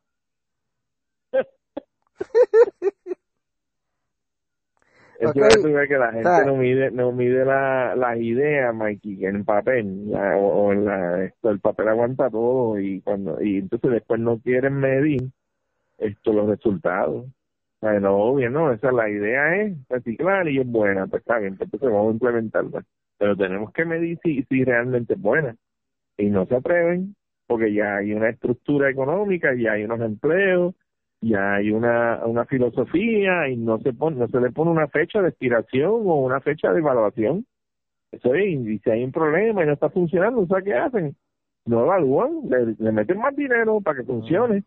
Es 5.19 5.33
ver 5.35 5.89
que 5.89 5.99
la 5.99 6.13
gente 6.13 6.45
no 6.45 6.57
mide 6.57 6.91
no 6.91 7.13
mide 7.13 7.45
la, 7.45 7.97
las 7.97 8.19
ideas, 8.19 8.75
Mikey, 8.75 9.25
en 9.27 9.45
papel 9.47 10.11
la- 10.11 10.37
o, 10.37 10.67
o 10.69 10.75
la, 10.75 11.25
esto, 11.25 11.51
el 11.51 11.61
papel 11.61 11.89
aguanta 11.89 12.31
todo 12.31 12.79
y 12.81 13.01
cuando 13.03 13.41
y 13.43 13.59
entonces 13.59 13.93
después 13.93 14.21
no 14.21 14.41
quieren 14.41 14.75
medir 14.75 15.23
esto 15.99 16.33
los 16.33 16.49
resultados. 16.49 17.27
O 17.27 17.87
sea, 17.89 18.01
no, 18.01 18.17
obvio, 18.17 18.51
no, 18.51 18.73
esa 18.73 18.93
la 18.93 19.11
idea 19.11 19.57
es 19.63 19.77
reciclar 19.89 20.49
y 20.49 20.61
es 20.61 20.67
buena, 20.67 21.07
pues 21.09 21.23
está 21.23 21.39
bien, 21.39 21.57
pues 21.57 21.69
entonces 21.73 21.91
vamos 21.91 22.11
a 22.11 22.13
implementarla. 22.15 22.85
Pero 23.19 23.37
tenemos 23.37 23.73
que 23.73 23.85
medir 23.85 24.19
si, 24.25 24.45
si 24.45 24.65
realmente 24.65 25.15
es 25.15 25.21
buena. 25.21 25.57
Y 26.19 26.31
no 26.31 26.47
se 26.47 26.57
atreven 26.57 27.17
porque 27.47 27.73
ya 27.73 27.97
hay 27.97 28.13
una 28.13 28.31
estructura 28.31 28.91
económica, 28.91 29.55
ya 29.55 29.73
hay 29.73 29.85
unos 29.85 30.01
empleos, 30.01 30.75
ya 31.21 31.55
hay 31.55 31.71
una, 31.71 32.25
una 32.25 32.45
filosofía 32.45 33.49
y 33.49 33.57
no 33.57 33.79
se 33.79 33.93
pone, 33.93 34.17
no 34.17 34.29
se 34.29 34.41
le 34.41 34.51
pone 34.51 34.71
una 34.71 34.89
fecha 34.89 35.23
de 35.23 35.29
expiración 35.29 35.91
o 35.91 36.25
una 36.25 36.41
fecha 36.41 36.73
de 36.73 36.81
evaluación. 36.81 37.47
Eso 38.13 38.35
es, 38.35 38.45
y 38.47 38.79
si 38.79 38.91
hay 38.91 39.05
un 39.05 39.13
problema 39.13 39.63
y 39.63 39.67
no 39.67 39.73
está 39.73 39.91
funcionando, 39.91 40.41
o 40.41 40.47
sea, 40.47 40.63
¿qué 40.63 40.75
hacen? 40.75 41.17
No 41.65 41.85
evalúan, 41.85 42.49
le, 42.49 42.77
le 42.79 42.93
meten 42.93 43.19
más 43.19 43.35
dinero 43.35 43.81
para 43.81 43.99
que 43.99 44.05
funcione. 44.05 44.65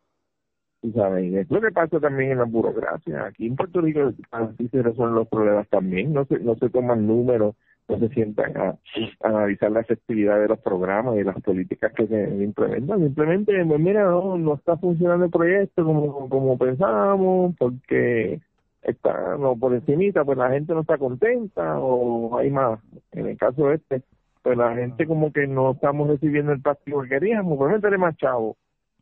Y 0.81 0.91
saben, 0.91 1.37
es 1.37 1.49
lo 1.49 1.59
que 1.59 1.71
pasa 1.71 1.99
también 1.99 2.31
en 2.31 2.37
la 2.37 2.45
burocracia. 2.45 3.25
Aquí 3.25 3.47
en 3.47 3.55
Puerto 3.55 3.81
Rico 3.81 4.13
así 4.31 4.67
se 4.69 4.81
resuelven 4.81 5.15
los 5.15 5.27
problemas 5.27 5.67
también. 5.69 6.13
No 6.13 6.25
se, 6.25 6.39
no 6.39 6.55
se 6.55 6.69
toman 6.69 7.05
números, 7.05 7.55
no 7.89 7.99
se 7.99 8.09
sientan 8.09 8.55
a, 8.55 8.69
a 8.69 9.27
analizar 9.27 9.71
la 9.71 9.81
efectividad 9.81 10.39
de 10.39 10.47
los 10.47 10.59
programas 10.59 11.17
y 11.17 11.23
las 11.23 11.41
políticas 11.41 11.91
que 11.93 12.07
se 12.07 12.43
implementan. 12.43 12.99
Simplemente, 12.99 13.65
pues 13.65 13.79
mira, 13.79 14.03
no, 14.03 14.37
no 14.37 14.53
está 14.53 14.77
funcionando 14.77 15.25
el 15.25 15.31
proyecto 15.31 15.83
como, 15.83 16.29
como 16.29 16.57
pensábamos, 16.57 17.55
porque 17.57 18.39
está 18.83 19.37
no, 19.37 19.55
por 19.55 19.73
encimita, 19.73 20.23
pues 20.23 20.37
la 20.37 20.49
gente 20.51 20.73
no 20.73 20.81
está 20.81 20.97
contenta 20.97 21.79
o 21.79 22.37
hay 22.37 22.51
más. 22.51 22.79
En 23.11 23.27
el 23.27 23.37
caso 23.37 23.71
este, 23.71 24.03
pues 24.41 24.57
la 24.57 24.75
gente 24.75 25.05
como 25.05 25.33
que 25.33 25.47
no 25.47 25.71
estamos 25.71 26.07
recibiendo 26.07 26.51
el 26.51 26.61
plástico 26.61 27.01
que 27.01 27.09
queríamos, 27.09 27.57
pues 27.57 27.73
meterle 27.73 27.97
más 27.97 28.15
chavo. 28.17 28.55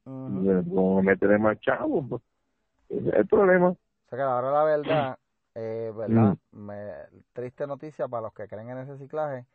Como 0.03 1.01
meterle 1.01 1.38
más 1.38 1.59
chavo, 1.59 2.05
pues 2.07 2.21
ese 2.89 3.09
es 3.09 3.15
el 3.15 3.27
problema. 3.27 3.69
O 3.69 3.77
sea 4.09 4.17
que 4.17 4.23
ahora 4.23 4.51
la 4.51 4.63
verdad, 4.63 5.17
eh, 5.58 5.91
¿verdad? 5.95 6.38
Me- 6.51 7.08
triste 7.34 7.68
noticia 7.68 8.08
para 8.08 8.24
los 8.24 8.34
que 8.34 8.47
creen 8.47 8.70
en 8.72 8.80
el 8.80 8.88
reciclaje. 8.88 9.47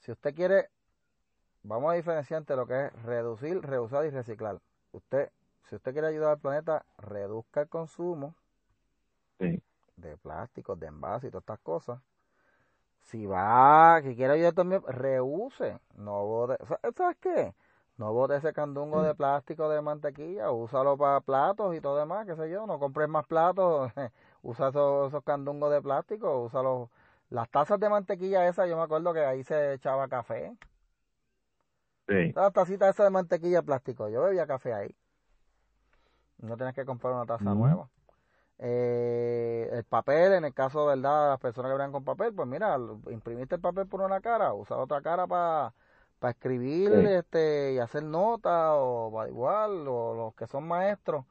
Si 0.00 0.12
usted 0.12 0.34
quiere, 0.34 0.70
vamos 1.64 1.92
a 1.92 1.96
diferenciar 1.96 2.40
entre 2.40 2.56
lo 2.56 2.66
que 2.66 2.86
es 2.86 3.02
reducir, 3.04 3.60
reusar 3.62 4.06
y 4.06 4.10
reciclar. 4.10 4.60
Usted, 4.92 5.30
si 5.68 5.76
usted 5.76 5.92
quiere 5.92 6.08
ayudar 6.08 6.30
al 6.32 6.40
planeta, 6.40 6.86
reduzca 6.98 7.62
el 7.62 7.68
consumo 7.70 8.36
Sí. 9.38 9.62
de 9.96 10.16
plásticos, 10.16 10.78
de 10.78 10.86
envases 10.86 11.28
y 11.28 11.30
todas 11.32 11.42
estas 11.42 11.58
cosas. 11.58 12.00
Si 13.08 13.26
va, 13.26 14.00
que 14.02 14.14
quiere 14.16 14.32
ayudar 14.34 14.54
también, 14.54 14.82
reuse. 14.88 15.78
No 15.96 16.24
bote, 16.26 16.56
sa- 16.66 16.80
¿sabes 16.96 17.16
qué? 17.20 17.54
No 17.98 18.12
bote 18.12 18.36
ese 18.36 18.52
candungo 18.52 19.02
de 19.02 19.14
plástico 19.14 19.68
de 19.68 19.80
mantequilla, 19.82 20.50
úsalo 20.50 20.96
para 20.96 21.20
platos 21.20 21.74
y 21.76 21.80
todo 21.80 21.98
demás, 21.98 22.26
qué 22.26 22.34
sé 22.36 22.50
yo, 22.50 22.66
no 22.66 22.78
compres 22.80 23.08
más 23.08 23.26
platos, 23.26 23.92
usa 24.44 24.68
esos, 24.68 25.08
esos 25.08 25.24
candungos 25.24 25.72
de 25.72 25.82
plástico, 25.82 26.42
úsalo. 26.42 26.90
Las 27.30 27.48
tazas 27.50 27.80
de 27.80 27.88
mantequilla 27.88 28.46
esas, 28.46 28.68
yo 28.68 28.76
me 28.76 28.82
acuerdo 28.82 29.12
que 29.12 29.24
ahí 29.24 29.42
se 29.42 29.72
echaba 29.72 30.06
café. 30.06 30.56
Sí. 32.06 32.32
Las 32.34 32.52
tacitas 32.52 32.90
esas 32.90 33.06
de 33.06 33.10
mantequilla 33.10 33.58
de 33.58 33.62
plástico, 33.64 34.08
yo 34.08 34.22
bebía 34.22 34.46
café 34.46 34.74
ahí. 34.74 34.94
No 36.38 36.56
tienes 36.56 36.74
que 36.74 36.84
comprar 36.84 37.14
una 37.14 37.24
taza 37.24 37.54
nueva. 37.54 37.88
Eh, 38.58 39.68
el 39.72 39.84
papel, 39.84 40.34
en 40.34 40.44
el 40.44 40.54
caso, 40.54 40.86
¿verdad? 40.86 41.30
Las 41.30 41.40
personas 41.40 41.72
que 41.72 41.78
vean 41.78 41.90
con 41.92 42.04
papel, 42.04 42.32
pues 42.34 42.46
mira, 42.46 42.76
imprimiste 43.10 43.56
el 43.56 43.60
papel 43.60 43.86
por 43.88 44.02
una 44.02 44.20
cara, 44.20 44.52
usa 44.54 44.76
otra 44.76 45.00
cara 45.00 45.26
para 45.26 45.72
escribir 46.28 46.90
Sí. 46.90 47.06
este 47.06 47.72
y 47.72 47.78
hacer 47.78 48.04
notas 48.04 48.72
o 48.76 49.10
va 49.10 49.28
igual, 49.28 49.88
o 49.88 50.14
los 50.14 50.34
que 50.34 50.46
son 50.46 50.68
maestros, 50.68 51.24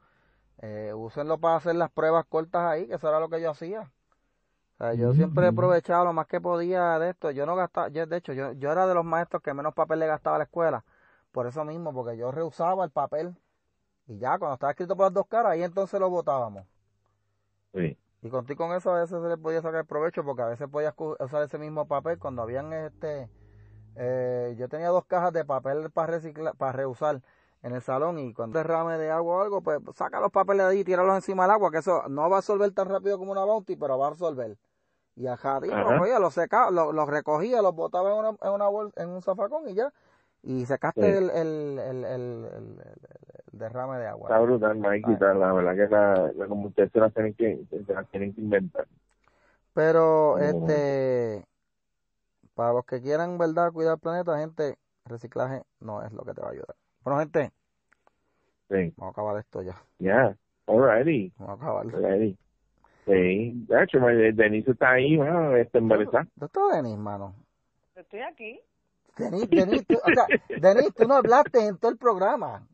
eh, 0.64 0.94
úsenlo 0.96 1.40
para 1.40 1.58
hacer 1.58 1.76
las 1.78 1.92
pruebas 1.92 2.26
cortas 2.28 2.64
ahí, 2.64 2.88
que 2.88 2.96
eso 2.96 3.10
era 3.10 3.20
lo 3.22 3.30
que 3.30 3.42
yo 3.42 3.52
hacía. 3.52 3.92
O 4.80 4.84
sea, 4.86 4.94
yo 4.96 5.14
siempre 5.14 5.46
he 5.46 5.48
Ujú. 5.48 5.50
aprovechado 5.50 6.06
lo 6.06 6.14
más 6.14 6.28
que 6.28 6.42
podía 6.42 7.00
de 7.00 7.12
esto. 7.12 7.32
Yo 7.32 7.46
no 7.46 7.56
gastaba, 7.56 7.90
yo, 7.90 8.06
de 8.08 8.18
hecho, 8.18 8.34
yo, 8.34 8.54
yo 8.54 8.72
era 8.72 8.88
de 8.88 8.94
los 8.96 9.06
maestros 9.06 9.42
que 9.44 9.54
menos 9.54 9.74
papel 9.74 10.00
le 10.00 10.08
gastaba 10.08 10.36
a 10.38 10.40
la 10.40 10.46
escuela. 10.46 10.86
Por 11.32 11.48
eso 11.48 11.64
mismo, 11.66 11.94
porque 11.94 12.18
yo 12.18 12.32
reusaba 12.32 12.86
el 12.86 12.92
papel. 12.92 13.36
Y 14.08 14.20
ya, 14.20 14.40
cuando 14.40 14.56
estaba 14.56 14.72
escrito 14.74 14.96
por 14.98 15.08
las 15.08 15.14
dos 15.14 15.28
caras, 15.28 15.54
ahí 15.54 15.64
entonces 15.64 16.00
lo 16.00 16.10
botábamos. 16.10 16.66
Sí. 17.74 17.98
Y 18.22 18.30
contigo 18.30 18.66
con 18.68 18.76
eso 18.76 18.92
a 18.94 19.02
veces 19.02 19.22
se 19.22 19.28
le 19.28 19.38
podía 19.38 19.62
sacar 19.62 19.86
provecho 19.86 20.24
porque 20.24 20.42
a 20.44 20.46
veces 20.48 20.68
podías 20.70 20.94
cu- 20.94 21.16
usar 21.20 21.44
ese 21.44 21.58
mismo 21.58 21.88
papel 21.88 22.18
cuando 22.20 22.42
habían 22.42 22.72
este 22.74 23.30
eh, 23.96 24.56
yo 24.58 24.70
tenía 24.70 24.90
dos 24.90 25.06
cajas 25.06 25.34
de 25.34 25.46
papel 25.46 25.92
para 25.92 26.14
reciclar, 26.14 26.56
para 26.58 26.74
reusar 26.74 27.22
en 27.64 27.74
el 27.74 27.82
salón 27.82 28.20
y 28.20 28.34
cuando 28.34 28.58
derrame 28.58 28.98
de 28.98 29.10
agua 29.10 29.38
o 29.38 29.42
algo, 29.42 29.62
pues 29.62 29.80
saca 29.96 30.20
los 30.20 30.32
papeles 30.32 30.66
de 30.68 30.72
ahí 30.74 30.80
y 30.82 30.84
tíralos 30.84 31.16
encima 31.16 31.44
del 31.44 31.52
agua, 31.52 31.72
que 31.72 31.80
eso 31.80 32.04
no 32.10 32.30
va 32.30 32.36
a 32.38 32.40
absorber 32.40 32.72
tan 32.72 32.90
rápido 32.90 33.18
como 33.18 33.32
una 33.32 33.46
bounty, 33.46 33.76
pero 33.76 33.98
va 33.98 34.08
a 34.08 34.10
absorber. 34.10 34.58
Y 35.16 35.28
ajá, 35.28 35.60
digo, 35.62 35.76
Ajá. 35.76 36.02
oye, 36.02 36.20
los 36.20 36.34
secaba, 36.34 36.72
los, 36.72 36.94
los 36.94 37.08
recogía, 37.08 37.62
los 37.62 37.74
botaba 37.74 38.12
en 38.12 38.18
una, 38.18 38.30
en 38.42 38.52
una 38.52 38.68
bol- 38.68 38.94
en 38.96 39.10
un 39.10 39.22
zafacón 39.22 39.70
y 39.70 39.76
ya. 39.76 39.92
Y 40.42 40.66
secaste 40.66 41.02
Sí. 41.02 41.18
el, 41.18 41.30
el, 41.30 41.80
el, 41.80 42.06
el, 42.06 42.82
derrame 43.54 43.98
de 44.00 44.08
agua. 44.08 44.30
Está 44.30 44.40
brutal, 44.42 44.76
Mike, 44.76 45.18
la 45.20 45.54
verdad 45.54 45.76
que 45.76 45.88
la, 45.88 46.32
la 46.36 46.48
como 46.48 46.68
ustedes 46.68 46.92
se 46.92 47.00
las 47.00 47.14
tienen 47.14 47.34
que, 47.34 47.64
se 47.70 47.94
las 47.94 48.08
tienen 48.10 48.34
que 48.34 48.42
inventar. 48.42 48.88
Pero, 49.74 50.36
No. 50.38 50.44
este, 50.44 51.46
para 52.56 52.74
los 52.74 52.86
que 52.86 53.02
quieran, 53.02 53.38
¿verdad?, 53.38 53.72
cuidar 53.72 53.94
el 53.94 54.00
planeta, 54.00 54.38
gente, 54.38 54.78
reciclaje 55.06 55.64
no 55.80 56.04
es 56.04 56.12
lo 56.12 56.26
que 56.26 56.34
te 56.34 56.42
va 56.42 56.50
a 56.50 56.52
ayudar. 56.52 56.76
Bueno, 57.04 57.20
gente, 57.20 57.52
Sí, 58.70 58.94
vamos 58.98 59.18
a 59.18 59.22
acabar 59.22 59.40
esto 59.40 59.62
ya. 59.62 59.76
ya, 60.00 60.36
alrighty, 60.68 61.34
Vamos 61.38 61.60
a 61.60 61.64
acabar. 61.64 61.86
alrighty. 61.94 62.38
Sí, 63.06 63.52
de 63.68 63.84
hecho, 63.84 64.00
Denise 64.00 64.72
está 64.72 64.92
ahí, 64.92 65.18
bueno, 65.18 65.56
está 65.58 65.78
embarazada. 65.80 66.26
¿Dónde 66.36 66.46
está 66.46 66.62
Denis, 66.82 66.98
mano? 66.98 67.36
Estoy 67.96 68.22
aquí. 68.22 68.60
Denis, 69.18 69.50
Denis, 69.50 69.86
tú, 69.86 69.96
o 69.96 70.14
sea, 70.14 70.26
Denis, 70.48 70.94
tú 70.96 71.06
no 71.08 71.16
hablaste 71.16 71.68
en 71.68 71.78
todo 71.78 71.92
el 71.92 71.98
programa. 71.98 72.66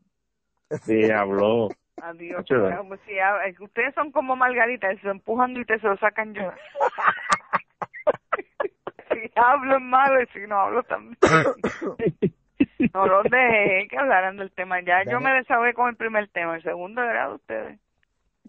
Sí, 0.84 1.10
habló. 1.10 1.68
Adiós. 2.00 2.44
Chulo. 2.46 2.74
Como 2.78 2.96
si 2.98 3.12
hab- 3.14 3.46
es 3.48 3.58
que 3.58 3.64
ustedes 3.64 3.92
son 3.94 4.12
como 4.12 4.36
Margarita, 4.36 4.88
se 5.02 5.08
empujan 5.08 5.54
y 5.56 5.60
ustedes 5.60 5.80
se 5.82 5.88
lo 5.88 5.96
sacan 5.98 6.32
yo. 6.32 6.42
si 9.12 9.30
hablo 9.34 9.76
es 9.76 9.82
malo 9.82 10.22
y 10.22 10.26
si 10.28 10.38
no 10.46 10.60
hablo 10.60 10.82
también. 10.84 11.18
No 12.94 13.06
los 13.06 13.24
dejé 13.24 13.86
que 13.88 13.96
hablaran 13.98 14.36
del 14.36 14.50
tema. 14.52 14.80
Ya 14.80 15.04
yo 15.04 15.18
Dani- 15.18 15.24
me 15.24 15.34
desahogué 15.34 15.74
con 15.74 15.88
el 15.88 15.96
primer 15.96 16.28
tema. 16.28 16.56
El 16.56 16.62
segundo 16.62 17.02
era 17.02 17.28
de 17.28 17.34
ustedes. 17.34 17.80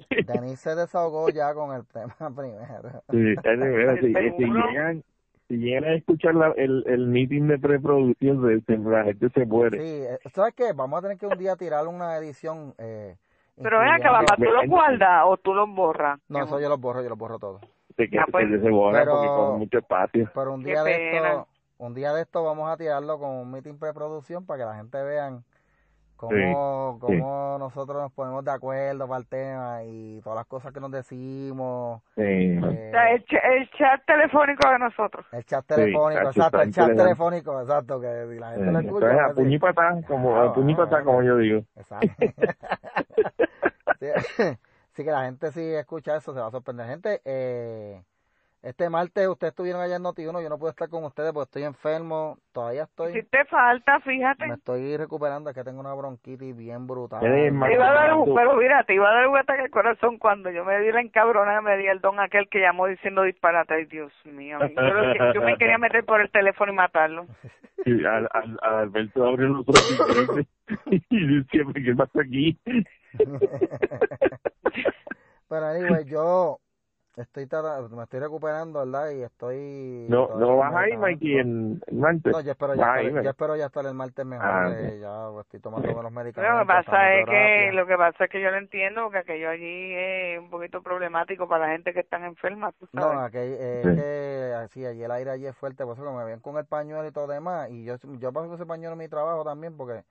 Denis 0.09 0.59
se 0.59 0.73
desahogó 0.75 1.29
ya 1.29 1.53
con 1.53 1.75
el 1.75 1.85
tema 1.85 2.15
primero. 2.35 3.03
Sí, 3.11 3.35
si, 4.37 4.45
llegan, 4.45 5.03
si 5.47 5.57
llegan 5.57 5.83
a 5.83 5.93
escuchar 5.93 6.33
la, 6.35 6.53
el, 6.57 6.83
el 6.87 7.07
meeting 7.07 7.47
de 7.47 7.59
preproducción, 7.59 8.41
la 8.91 9.03
gente 9.03 9.29
se 9.29 9.45
muere. 9.45 9.77
Sí, 9.79 10.03
eh, 10.05 10.19
¿sabes 10.33 10.53
qué? 10.55 10.73
Vamos 10.73 10.99
a 10.99 11.01
tener 11.03 11.17
que 11.17 11.27
un 11.27 11.37
día 11.37 11.55
tirar 11.55 11.87
una 11.87 12.17
edición. 12.17 12.73
Eh, 12.79 13.15
Pero 13.61 13.79
ven 13.79 13.89
acá, 13.89 14.11
papá, 14.11 14.35
¿tú 14.37 14.43
los 14.43 14.65
guardas 14.67 15.23
o 15.25 15.37
tú 15.37 15.53
los 15.53 15.69
borras? 15.69 16.19
No, 16.29 16.43
eso 16.45 16.59
yo 16.59 16.69
los 16.69 16.79
borro, 16.79 17.03
yo 17.03 17.09
los 17.09 17.17
borro 17.17 17.37
todos. 17.37 17.61
Se, 17.95 18.09
que, 18.09 18.17
Ah, 18.17 18.25
pues. 18.31 18.49
se, 18.49 18.59
se 18.61 18.69
borra 18.69 18.99
Pero- 18.99 19.11
porque 19.11 19.27
con 19.27 19.59
mucho 19.59 19.77
espacio. 19.77 20.31
Pero 20.33 20.53
un 20.53 20.63
día 20.63 20.83
de 20.83 21.17
esto, 21.17 21.47
un 21.85 21.93
día 21.93 22.13
de 22.13 22.21
esto 22.21 22.43
vamos 22.43 22.69
a 22.69 22.77
tirarlo 22.77 23.19
con 23.19 23.29
un 23.31 23.51
meeting 23.51 23.77
preproducción 23.77 24.45
para 24.45 24.59
que 24.59 24.65
la 24.65 24.75
gente 24.75 25.01
vean 25.03 25.43
cómo, 26.17 26.97
Sí, 27.07 27.15
cómo 27.17 27.57
nosotros 27.59 28.01
nos 28.01 28.11
ponemos 28.13 28.43
de 28.45 28.51
acuerdo 28.51 29.07
para 29.07 29.19
el 29.19 29.27
tema 29.27 29.83
y 29.83 30.21
todas 30.21 30.37
las 30.37 30.45
cosas 30.47 30.73
que 30.73 30.79
nos 30.79 30.91
decimos. 30.91 32.01
Sí. 32.15 32.21
eh, 32.23 32.59
O 32.61 32.91
sea, 32.91 33.11
el, 33.11 33.25
ch- 33.25 33.41
el 33.43 33.69
chat 33.71 34.05
telefónico 34.05 34.69
de 34.69 34.79
nosotros. 34.79 35.25
el 35.31 35.45
chat 35.45 35.65
telefónico, 35.65 36.27
exacto, 36.29 36.61
el 36.61 36.71
chat 36.71 36.87
telefónico, 36.95 37.61
exacto, 37.61 37.99
que 38.01 38.27
si 38.29 38.39
la 38.39 38.51
gente 38.51 38.71
lo 38.71 38.79
escucha. 38.79 39.05
entonces, 39.07 39.19
a 39.19 39.25
a 39.25 39.27
decir, 39.29 39.43
puño 39.43 39.55
y 39.55 39.59
patá, 39.59 40.01
como, 40.07 40.35
Ah, 40.35 40.43
a 40.43 40.45
ah, 40.45 41.03
como 41.03 41.23
yo 41.23 41.37
digo. 41.37 41.65
Exacto. 41.75 42.13
sí, 43.99 44.07
sí 44.95 45.03
que 45.03 45.11
la 45.11 45.23
gente 45.25 45.51
si 45.51 45.61
escucha 45.73 46.15
eso 46.17 46.33
se 46.33 46.39
va 46.39 46.47
a 46.47 46.51
sorprender. 46.51 46.87
Gente, 46.87 47.21
eh, 47.25 48.03
Este 48.63 48.91
martes 48.91 49.27
ustedes 49.27 49.53
estuvieron 49.53 49.81
allá 49.81 49.95
en 49.95 50.03
Noti1, 50.03 50.43
yo 50.43 50.49
no 50.49 50.59
pude 50.59 50.69
estar 50.69 50.87
con 50.87 51.03
ustedes 51.03 51.33
porque 51.33 51.45
estoy 51.45 51.63
enfermo, 51.63 52.37
todavía 52.51 52.83
estoy, 52.83 53.13
Si 53.13 53.23
te 53.23 53.43
falta, 53.45 53.99
fíjate. 54.01 54.45
me 54.45 54.53
estoy 54.53 54.95
recuperando, 54.97 55.49
es 55.49 55.55
que 55.55 55.63
tengo 55.63 55.79
una 55.79 55.95
bronquitis 55.95 56.55
bien 56.55 56.85
brutal. 56.85 57.21
Te 57.21 57.47
iba 57.47 57.89
a 57.89 57.93
dar 57.93 58.13
un, 58.13 58.35
pero 58.35 58.55
mira, 58.57 58.83
te 58.83 58.93
iba 58.93 59.09
a 59.09 59.13
dar 59.13 59.27
un 59.29 59.37
ataque 59.37 59.63
al 59.63 59.71
corazón 59.71 60.19
cuando 60.19 60.51
yo 60.51 60.63
me 60.63 60.79
di 60.79 60.91
la 60.91 61.01
encabrona, 61.01 61.59
me 61.61 61.75
di 61.77 61.87
el 61.87 62.01
don 62.01 62.19
aquel 62.19 62.47
que 62.49 62.59
llamó 62.59 62.85
diciendo 62.85 63.23
disparate. 63.23 63.73
Ay, 63.73 63.85
Dios 63.85 64.13
mío. 64.25 64.59
Yo, 65.33 65.41
me 65.41 65.57
quería 65.57 65.77
meter 65.79 66.05
por 66.05 66.21
el 66.21 66.29
teléfono 66.29 66.71
y 66.71 66.75
matarlo. 66.75 67.25
Y 67.83 68.05
al, 68.05 68.29
al, 68.31 68.59
al 68.61 68.75
Alberto 68.75 69.25
abre 69.25 69.49
los 69.49 69.61
ojos 69.61 70.45
y 71.09 71.27
dice, 71.27 71.47
¿qué 71.83 71.95
pasa 71.95 72.21
aquí? 72.21 72.59
Pero 75.49 75.65
anyway, 75.65 76.05
yo 76.05 76.59
estoy 77.17 77.45
tratando- 77.47 77.95
me 77.95 78.03
estoy 78.03 78.19
recuperando, 78.19 78.79
¿verdad? 78.79 79.09
Y 79.11 79.23
estoy... 79.23 80.07
No, 80.09 80.29
no 80.37 80.57
vas 80.57 80.73
ahí. 80.75 80.95
Mikey, 80.97 81.39
en, 81.39 81.81
en 81.87 81.99
martes. 81.99 82.31
No, 82.33 82.41
yo 82.41 82.51
espero 82.51 82.75
ya, 82.75 82.93
ahí, 82.93 82.99
estar, 83.07 83.13
¿verdad? 83.13 83.23
yo 83.23 83.29
espero 83.31 83.55
ya 83.57 83.65
estar 83.65 83.85
el 83.85 83.93
martes 83.93 84.25
mejor. 84.25 84.45
Ah, 84.47 84.69
eh, 84.73 84.99
ya 85.01 85.29
pues, 85.31 85.45
estoy 85.45 85.59
tomando 85.59 85.87
los 85.87 85.95
Pero 85.97 86.09
medicamentos. 86.11 86.57
lo 86.57 86.61
que 86.61 86.67
pasa 86.67 87.13
es 87.15 87.25
que 87.25 87.71
lo 87.73 87.85
que 87.87 87.97
pasa 87.97 88.23
es 88.25 88.29
que 88.29 88.41
yo 88.41 88.51
lo 88.51 88.57
entiendo 88.57 89.03
porque 89.03 89.17
aquello 89.19 89.49
allí 89.49 89.93
es 89.95 90.39
un 90.39 90.49
poquito 90.49 90.81
problemático 90.81 91.47
para 91.47 91.67
la 91.67 91.73
gente 91.73 91.93
que 91.93 91.99
están 92.01 92.23
enferma, 92.23 92.71
tú 92.73 92.87
No, 92.93 93.01
sabes. 93.01 93.19
aquel, 93.19 93.55
eh, 93.59 93.81
Sí. 93.83 93.89
es 93.89 93.95
que 93.95 94.53
así, 94.55 94.85
allí 94.85 95.03
el 95.03 95.11
aire 95.11 95.31
allí 95.31 95.47
es 95.47 95.55
fuerte, 95.55 95.83
por 95.83 95.95
eso 95.97 96.05
que 96.05 96.11
me 96.11 96.23
ven 96.25 96.39
con 96.39 96.57
el 96.57 96.65
pañuelo 96.65 97.07
y 97.07 97.11
todo 97.11 97.27
demás, 97.27 97.69
y 97.69 97.83
yo, 97.83 97.95
yo 98.19 98.31
paso 98.31 98.53
ese 98.55 98.65
pañuelo 98.65 98.93
en 98.93 98.99
mi 98.99 99.07
trabajo 99.07 99.43
también 99.43 99.75
porque 99.75 100.03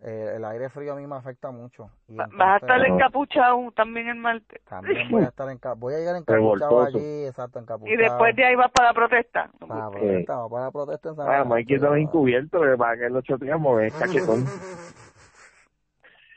eh, 0.00 0.34
el 0.36 0.44
aire 0.44 0.68
frío 0.68 0.92
a 0.92 0.96
mí 0.96 1.06
me 1.06 1.16
afecta 1.16 1.50
mucho. 1.50 1.90
Y 2.08 2.16
Va- 2.16 2.28
Vas 2.32 2.54
a 2.54 2.56
estar 2.56 2.84
encapuchado 2.86 3.72
también 3.72 4.08
el 4.08 4.16
martes. 4.16 4.62
También 4.64 5.08
voy 5.10 5.22
a 5.22 5.28
estar 5.28 5.48
enca- 5.48 5.74
voy 5.76 5.94
a 5.94 5.98
llegar 5.98 6.16
encapuchado 6.16 6.82
allí, 6.82 7.24
exacto, 7.26 7.58
encapuchado. 7.58 7.94
Y 7.94 7.96
después 7.96 8.36
de 8.36 8.44
ahí 8.44 8.54
vas 8.54 8.70
para 8.70 8.88
la 8.88 8.94
protesta. 8.94 9.50
Para 9.58 9.84
la 9.84 9.90
protesta, 9.90 10.34
vamos 10.36 10.50
para 10.52 10.64
la 10.66 10.70
protesta 10.70 11.08
en 11.08 11.16
San 11.16 11.28
Ah, 11.28 11.44
sabes. 11.78 12.02
encubierto, 12.02 12.60
pero 12.60 12.76
para 12.78 12.98
que 12.98 13.08
lo 13.10 13.22
choteamos, 13.22 13.82
es 13.82 13.92
cachetón. 13.94 14.44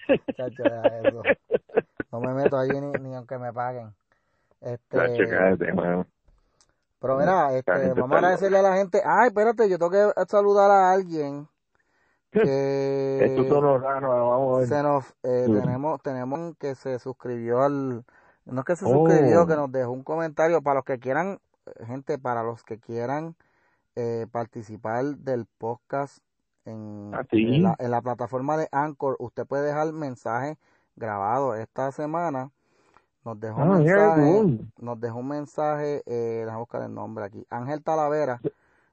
Chacho, 0.38 0.66
eso. 0.66 1.24
No 2.12 2.20
me 2.22 2.34
meto 2.34 2.58
allí 2.58 2.72
ni, 2.80 3.10
ni 3.10 3.16
aunque 3.16 3.38
me 3.38 3.54
paguen. 3.54 3.94
Este, 4.62 4.98
Chacho, 4.98 5.30
cállate, 5.30 5.74
mano. 5.74 6.06
Pero 7.00 7.18
mira, 7.18 7.54
este, 7.56 7.94
vamos 7.94 8.12
a 8.14 8.16
agradecerle 8.18 8.58
a 8.58 8.62
la 8.62 8.76
gente. 8.76 9.02
Ay, 9.06 9.28
espérate, 9.28 9.70
yo 9.70 9.78
tengo 9.78 9.92
que 9.92 10.12
saludar 10.28 10.70
a 10.72 10.92
alguien 10.92 11.48
que 12.32 12.42
vamos 14.08 14.56
a 14.56 14.60
ver. 14.60 14.68
se 14.68 14.84
nos 14.84 15.06
eh, 15.24 15.44
Sí. 15.48 15.54
tenemos 15.54 16.02
tenemos 16.02 16.56
que 16.58 16.76
se 16.76 17.00
suscribió 17.00 17.64
al 17.64 18.06
no 18.46 18.60
es 18.62 18.66
que 18.66 18.76
se 18.76 18.86
Oh. 18.86 19.08
suscribió, 19.08 19.46
que 19.48 19.56
nos 19.56 19.72
dejó 19.72 19.92
un 19.92 20.04
comentario 20.04 20.62
para 20.62 20.76
los 20.76 20.86
que 20.86 21.00
quieran 21.00 21.40
eh, 21.66 21.86
gente 21.86 22.18
para 22.18 22.44
los 22.44 22.64
que 22.64 22.80
quieran 22.80 23.36
eh, 23.96 24.28
participar 24.32 25.04
del 25.18 25.46
podcast 25.58 26.20
en, 26.66 27.12
Ah, 27.14 27.24
sí. 27.30 27.44
en 27.44 27.64
la, 27.64 27.76
en 27.80 27.92
la 27.92 28.02
plataforma 28.02 28.58
de 28.58 28.68
Anchor, 28.72 29.16
usted 29.20 29.46
puede 29.46 29.66
dejar 29.68 29.92
mensaje 29.94 30.58
grabado 30.96 31.56
esta 31.56 31.92
semana. 31.92 32.52
Nos 33.26 33.40
dejó 33.40 33.62
un 33.62 33.74
Ah, 33.74 33.78
mensaje, 33.78 34.60
nos 34.80 35.00
dejó 35.00 35.18
un 35.20 35.28
mensaje, 35.28 36.04
eh, 36.06 36.42
déjame 36.46 36.60
buscar 36.60 36.82
el 36.84 36.94
nombre 36.94 37.26
aquí. 37.26 37.46
Ángel 37.50 37.84
Talavera 37.84 38.40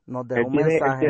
nos 0.07 0.27
dejó 0.27 0.47
un 0.49 0.53
tiene, 0.53 0.71
mensaje. 0.71 1.07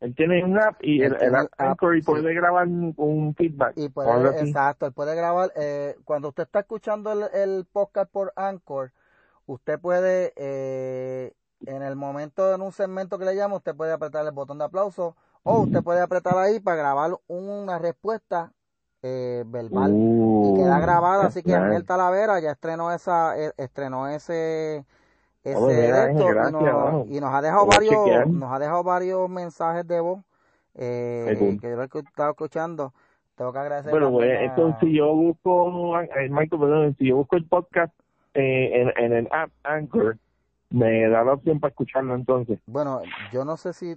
Él 0.00 0.14
tiene 0.14 0.44
un 0.44 0.58
app 0.58 0.76
y 0.82 1.02
Él 1.02 1.16
el, 1.20 1.28
el 1.28 1.34
app 1.34 1.48
Anchor 1.56 1.96
y 1.96 2.02
sí. 2.02 2.06
puede 2.06 2.34
grabar 2.34 2.66
un, 2.66 3.34
feedback. 3.36 3.72
Y 3.76 3.88
puede, 3.88 4.40
exacto, 4.40 4.86
él 4.86 4.92
puede 4.92 5.14
grabar, 5.14 5.52
eh, 5.56 5.96
cuando 6.04 6.28
usted 6.28 6.44
está 6.44 6.60
escuchando 6.60 7.12
el, 7.12 7.24
el 7.34 7.64
podcast 7.64 8.10
por 8.10 8.32
Anchor, 8.36 8.92
usted 9.46 9.78
puede, 9.80 10.32
eh, 10.36 11.32
en 11.66 11.82
el 11.82 11.96
momento, 11.96 12.54
en 12.54 12.60
un 12.60 12.72
segmento 12.72 13.18
que 13.18 13.24
le 13.24 13.34
llamo, 13.34 13.56
usted 13.56 13.74
puede 13.74 13.92
apretar 13.92 14.26
el 14.26 14.32
botón 14.32 14.58
de 14.58 14.64
aplauso 14.64 15.16
o 15.42 15.60
usted 15.60 15.82
puede 15.82 16.00
apretar 16.00 16.36
ahí 16.36 16.58
para 16.60 16.76
grabar 16.76 17.12
una 17.28 17.78
respuesta 17.78 18.52
eh, 19.02 19.44
verbal 19.46 19.92
Uh, 19.92 20.56
y 20.56 20.62
queda 20.62 20.80
grabada, 20.80 21.26
así 21.26 21.42
que. 21.42 21.54
Ángel 21.54 21.84
Talavera 21.84 22.40
ya 22.40 22.50
estrenó 22.50 22.92
esa, 22.92 23.38
eh, 23.38 23.52
estrenó 23.56 24.08
ese, 24.08 24.84
ese 25.52 25.58
Oh, 25.58 25.70
esto, 25.70 25.82
y, 25.82 25.86
gracias, 25.86 26.52
nos, 26.52 27.08
y 27.08 27.20
nos 27.20 27.32
ha 27.34 27.40
dejado 27.42 27.66
Voy 27.66 27.74
varios, 27.76 28.28
nos 28.28 28.52
ha 28.52 28.58
dejado 28.58 28.82
varios 28.82 29.30
mensajes 29.30 29.86
de 29.86 30.00
voz, 30.00 30.20
eh, 30.74 31.36
cool. 31.38 31.60
que 31.60 31.70
yo 31.70 31.76
lo 31.76 31.82
he 31.82 31.86
estado 31.86 32.30
escuchando. 32.30 32.92
Tengo 33.36 33.52
que 33.52 33.58
agradecer 33.58 33.90
Bueno, 33.92 34.10
pues 34.10 34.28
también 34.28 34.50
a- 34.50 34.54
esto 34.54 34.76
si 34.80 34.96
yo 34.96 35.14
busco, 35.14 36.00
eh, 36.00 36.28
Michael, 36.30 36.60
perdón, 36.60 36.96
si 36.98 37.06
yo 37.08 37.16
busco 37.16 37.36
el 37.36 37.44
podcast 37.46 37.92
eh, 38.34 38.82
en, 38.96 39.04
en 39.04 39.12
el 39.12 39.28
app 39.30 39.50
Anchor, 39.62 40.18
me 40.70 41.08
da 41.08 41.22
la 41.22 41.34
opción 41.34 41.60
para 41.60 41.70
escucharlo 41.70 42.14
entonces. 42.14 42.58
Bueno, 42.66 43.02
yo 43.32 43.44
no 43.44 43.56
sé 43.56 43.72
si 43.72 43.96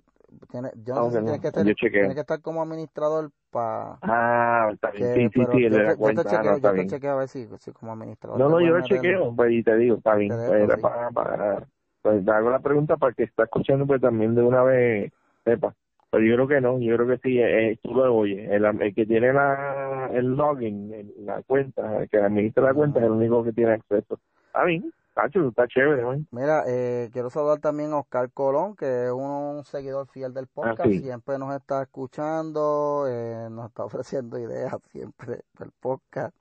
tiene, 0.51 0.71
yo 0.85 0.95
no 0.95 1.03
sé 1.05 1.09
si 1.09 1.15
ok, 1.17 1.23
tiene 1.23 1.37
no, 1.37 1.41
que, 1.41 1.47
yo 1.47 1.51
tener, 1.51 1.75
chequeo. 1.75 2.01
tiene 2.01 2.13
que 2.15 2.21
estar 2.21 2.41
como 2.41 2.61
administrador 2.61 3.31
para 3.51 3.99
Ah, 4.01 4.69
está 4.73 4.91
bien, 4.91 5.09
sí, 5.13 5.21
sí, 5.21 5.29
sí, 5.33 5.39
yo, 5.41 5.47
te, 5.47 5.59
yo 5.59 6.13
chequeo, 6.23 6.43
no, 6.43 6.55
está 6.55 6.55
yo 6.55 6.71
te 6.71 6.75
bien. 6.75 6.89
chequeo 6.89 7.11
a 7.11 7.15
ver 7.15 7.27
si, 7.27 7.47
si 7.59 7.71
como 7.71 7.93
administrador. 7.93 8.39
No, 8.39 8.49
no, 8.49 8.61
yo 8.61 8.67
lo 8.77 8.87
chequeo, 8.87 9.35
pues, 9.35 9.51
y 9.51 9.63
te 9.63 9.75
digo, 9.77 9.97
está 9.97 10.15
bien. 10.15 10.29
Dejo, 10.29 10.47
Pues, 10.47 10.75
sí. 10.75 10.81
para, 10.81 11.11
para, 11.11 11.67
pues 12.01 12.25
te 12.25 12.31
hago 12.31 12.49
la 12.49 12.59
pregunta 12.59 12.97
para 12.97 13.13
que 13.13 13.23
está 13.23 13.43
escuchando, 13.43 13.85
pues 13.87 14.01
también 14.01 14.35
de 14.35 14.41
una 14.43 14.63
vez 14.63 15.11
sepa. 15.43 15.73
Pero 16.11 16.23
yo 16.25 16.35
creo 16.35 16.47
que 16.47 16.61
no, 16.61 16.79
yo 16.79 16.95
creo 16.95 17.07
que 17.07 17.17
sí, 17.19 17.39
eh, 17.39 17.77
tú 17.83 17.93
lo 17.93 18.15
oyes. 18.15 18.49
El, 18.49 18.65
el 18.65 18.95
que 18.95 19.05
tiene 19.05 19.31
la, 19.33 20.09
el 20.13 20.25
login, 20.35 20.91
el- 20.93 21.13
la 21.25 21.43
cuenta, 21.43 22.01
el 22.01 22.09
que 22.09 22.17
administra 22.17 22.63
la 22.63 22.73
cuenta 22.73 22.99
es 22.99 23.05
el 23.05 23.11
único 23.11 23.43
que 23.43 23.53
tiene 23.53 23.73
acceso. 23.73 24.19
Está 24.47 24.63
bien, 24.65 24.91
Tacho, 25.13 25.47
está 25.49 25.67
chévere, 25.67 26.01
¿no? 26.01 26.15
Mira, 26.31 26.63
eh, 26.67 27.09
quiero 27.11 27.29
saludar 27.29 27.59
también 27.59 27.91
a 27.91 27.97
Oscar 27.99 28.31
Colón, 28.31 28.75
que 28.75 29.05
es 29.07 29.11
un 29.11 29.63
seguidor 29.65 30.07
fiel 30.07 30.33
del 30.33 30.47
podcast, 30.47 30.81
Ah, 30.81 30.83
sí. 30.85 31.01
siempre 31.01 31.37
nos 31.37 31.53
está 31.55 31.81
escuchando, 31.81 33.05
eh, 33.09 33.47
nos 33.51 33.67
está 33.67 33.83
ofreciendo 33.85 34.37
ideas 34.39 34.73
siempre 34.91 35.41
del 35.59 35.71
podcast. 35.79 36.33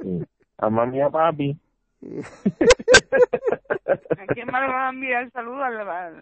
Sí. 0.00 0.24
A 0.58 0.70
mami 0.70 0.98
y 0.98 1.00
a 1.00 1.10
papi. 1.10 1.58
¿A 4.18 4.26
quién 4.34 4.46
más 4.50 4.62
le 4.62 4.68
vas 4.68 4.86
a 4.86 4.88
enviar 4.90 5.30
saludos? 5.32 5.62
A 5.62 5.70
la, 5.70 6.12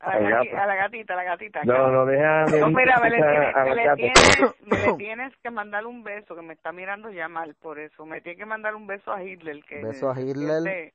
a 0.00 0.18
la, 0.20 0.28
a 0.40 0.76
gatita, 0.76 1.12
a 1.12 1.16
la 1.16 1.24
gatita. 1.24 1.60
No, 1.64 1.90
no, 1.90 2.06
deja 2.06 2.44
de 2.46 2.60
No, 2.60 2.68
mira, 2.70 2.98
me 3.00 3.10
le, 3.10 3.16
tienes, 3.16 3.54
me, 3.56 3.74
le 3.74 3.94
tienes, 3.94 4.54
me 4.66 4.78
le 4.78 4.92
tienes 4.98 5.36
que 5.42 5.50
mandar 5.50 5.86
un 5.86 6.02
beso, 6.02 6.34
que 6.34 6.42
me 6.42 6.54
está 6.54 6.72
mirando 6.72 7.10
ya 7.10 7.28
mal 7.28 7.54
por 7.56 7.78
eso. 7.78 8.04
Me 8.06 8.20
tiene 8.20 8.38
que 8.38 8.46
mandar 8.46 8.74
un 8.74 8.86
beso 8.86 9.12
a 9.12 9.22
Hitler. 9.22 9.62
Que 9.64 9.82
Beso 9.82 10.10
a 10.10 10.20
Hitler. 10.20 10.62
le- 10.62 10.94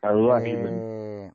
Saludos 0.00 0.36
a 0.36 0.40
Gilbert. 0.44 0.72
eh, 0.74 1.32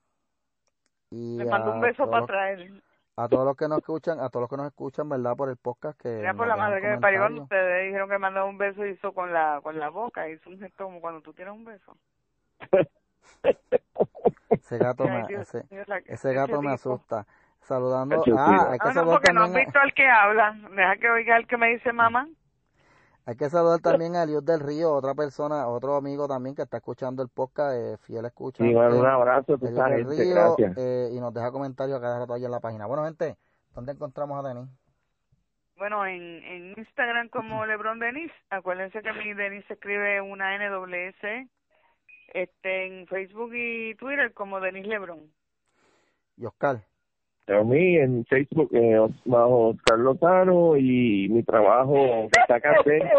y 1.12 1.38
Le 1.38 1.46
mando 1.46 1.72
un 1.72 1.80
beso 1.82 2.04
todos 2.06 2.10
para 2.10 2.20
los- 2.20 2.28
traer. 2.28 2.72
a 3.16 3.28
todos 3.30 3.46
los 3.46 3.56
que 3.56 3.68
nos 3.70 3.78
escuchan, 3.80 4.20
a 4.20 4.30
todos 4.30 4.42
los 4.42 4.50
que 4.50 4.58
nos 4.58 4.68
escuchan, 4.68 5.08
¿verdad? 5.10 5.36
Por 5.38 5.50
el 5.50 5.56
podcast 5.58 5.98
que 6.00 6.10
Mira 6.10 6.34
por 6.34 6.48
la 6.48 6.56
madre 6.58 6.82
que 6.82 6.88
me 6.90 7.00
parió 7.00 7.20
cuando 7.22 7.44
ustedes 7.44 7.86
dijeron 7.88 8.10
que 8.10 8.18
mandaba 8.18 8.46
un 8.46 8.58
beso 8.58 8.86
hizo 8.86 9.14
con 9.14 9.32
la 9.34 9.60
con 9.64 9.80
la 9.80 9.90
boca, 9.90 10.28
hizo 10.30 10.50
un 10.50 10.60
gesto 10.60 10.84
como 10.84 11.00
cuando 11.00 11.22
tú 11.22 11.34
tienes 11.34 11.54
un 11.54 11.64
beso. 11.66 11.96
Ese 14.50 14.78
gato 14.78 15.06
me, 15.06 15.26
Dios 15.28 15.42
ese, 15.54 15.66
mío, 15.70 15.84
la- 15.88 15.98
ese 16.06 16.34
gato 16.34 16.62
me 16.62 16.76
tipo. 16.76 16.94
asusta. 16.94 17.26
Saludando, 17.62 18.24
ah, 18.38 18.70
hay 18.72 18.80
que 18.80 18.88
Ah, 18.88 18.88
no, 18.88 18.94
saludar 18.94 19.20
porque 19.20 19.34
no 19.34 19.44
has 19.44 19.54
visto 19.54 19.80
al 19.80 19.94
que 19.94 20.08
habla. 20.08 20.56
Deja 20.76 20.96
que 20.98 21.10
oiga 21.10 21.36
el 21.38 21.48
que 21.48 21.58
me 21.58 21.68
dice 21.70 21.92
mamá. 21.92 22.30
hay 23.26 23.36
que 23.36 23.50
saludar 23.50 23.80
también 23.82 24.16
a 24.16 24.24
Eliud 24.24 24.42
del 24.44 24.62
Río, 24.62 24.94
otra 24.94 25.14
persona, 25.14 25.68
otro 25.68 25.98
amigo 25.98 26.30
también 26.30 26.56
que 26.56 26.62
está 26.62 26.78
escuchando 26.78 27.22
el 27.22 27.28
podcast, 27.28 27.76
eh, 27.76 27.98
fiel 27.98 28.24
escuchante. 28.26 28.70
Sí, 28.70 28.74
bueno, 28.74 29.00
un 29.00 29.06
abrazo 29.06 29.56
Eliud 29.56 29.70
esa 29.70 29.86
del 29.90 30.06
Río, 30.08 30.34
gracias. 30.36 30.78
eh, 30.78 31.10
y 31.12 31.20
nos 31.20 31.34
deja 31.34 31.52
comentarios 31.52 31.98
a 31.98 32.02
cada 32.02 32.20
rato 32.20 32.34
ahí 32.34 32.46
en 32.46 32.52
la 32.52 32.62
página. 32.62 32.86
Bueno, 32.86 33.04
gente, 33.04 33.36
¿dónde 33.76 33.92
encontramos 33.92 34.40
a 34.46 34.48
Denis? 34.48 34.70
Bueno, 35.76 36.06
en, 36.06 36.42
en 36.44 36.74
Instagram 36.78 37.28
como 37.30 37.66
Lebron 37.66 38.00
Denis. 38.00 38.32
Acuérdense 38.50 39.02
que 39.02 39.12
mi 39.14 39.34
Denis 39.34 39.66
se 39.68 39.74
escribe 39.74 40.22
una 40.22 40.56
NWS. 40.58 41.50
Este, 42.34 42.86
en 42.86 43.08
Facebook 43.08 43.52
y 43.54 43.96
Twitter 43.96 44.34
como 44.34 44.60
Denis 44.60 44.88
Lebron. 44.88 45.32
Y 46.38 46.46
Oscar. 46.46 46.84
A 47.48 47.64
mí 47.64 47.98
en 47.98 48.26
Facebook, 48.26 48.70
eh, 48.74 48.98
bajo 49.24 49.70
Oscar 49.70 50.00
Lozano 50.00 50.76
y 50.76 51.30
mi 51.30 51.44
trabajo 51.44 52.28
que 52.30 52.42
está 52.42 52.58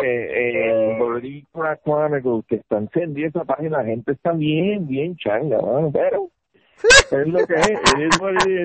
eh, 0.02 0.92
en 0.92 0.98
Boricua 0.98 1.78
Chronicles, 1.82 2.44
que 2.46 2.56
está 2.56 2.76
encendida 2.76 3.28
esa 3.28 3.44
página, 3.44 3.78
la 3.78 3.84
gente 3.84 4.12
está 4.12 4.32
bien, 4.32 4.86
bien 4.86 5.16
changa, 5.16 5.56
mano, 5.62 5.90
pero 5.90 6.28
es 7.10 7.26
lo 7.26 7.46
que 7.46 7.54
es, 7.54 7.70
es 7.98 8.20
lo 8.20 8.28
que 8.44 8.62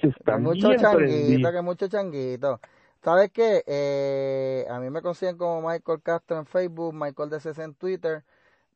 es. 0.00 0.16
Están 0.16 0.42
mucho 0.42 0.68
bien 0.68 0.80
changuito, 0.80 1.52
que 1.52 1.60
mucho 1.60 1.88
changuito. 1.88 2.60
¿Sabes 3.02 3.30
qué? 3.32 3.62
Eh, 3.66 4.64
a 4.70 4.78
mí 4.80 4.88
me 4.88 5.02
consiguen 5.02 5.36
como 5.36 5.68
Michael 5.68 6.00
Castro 6.02 6.38
en 6.38 6.46
Facebook, 6.46 6.94
Michael 6.94 7.28
DCC 7.28 7.58
en 7.58 7.74
Twitter. 7.74 8.22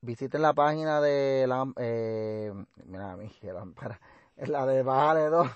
Visiten 0.07 0.41
la 0.41 0.55
página 0.55 1.01
de 1.01 1.47
la, 1.49 1.67
eh, 1.79 2.53
mira, 2.87 3.17
mi 3.17 3.29
lámpara, 3.43 4.01
la 4.37 4.65
de 4.65 4.83
Bájale 4.85 5.27
2. 5.27 5.49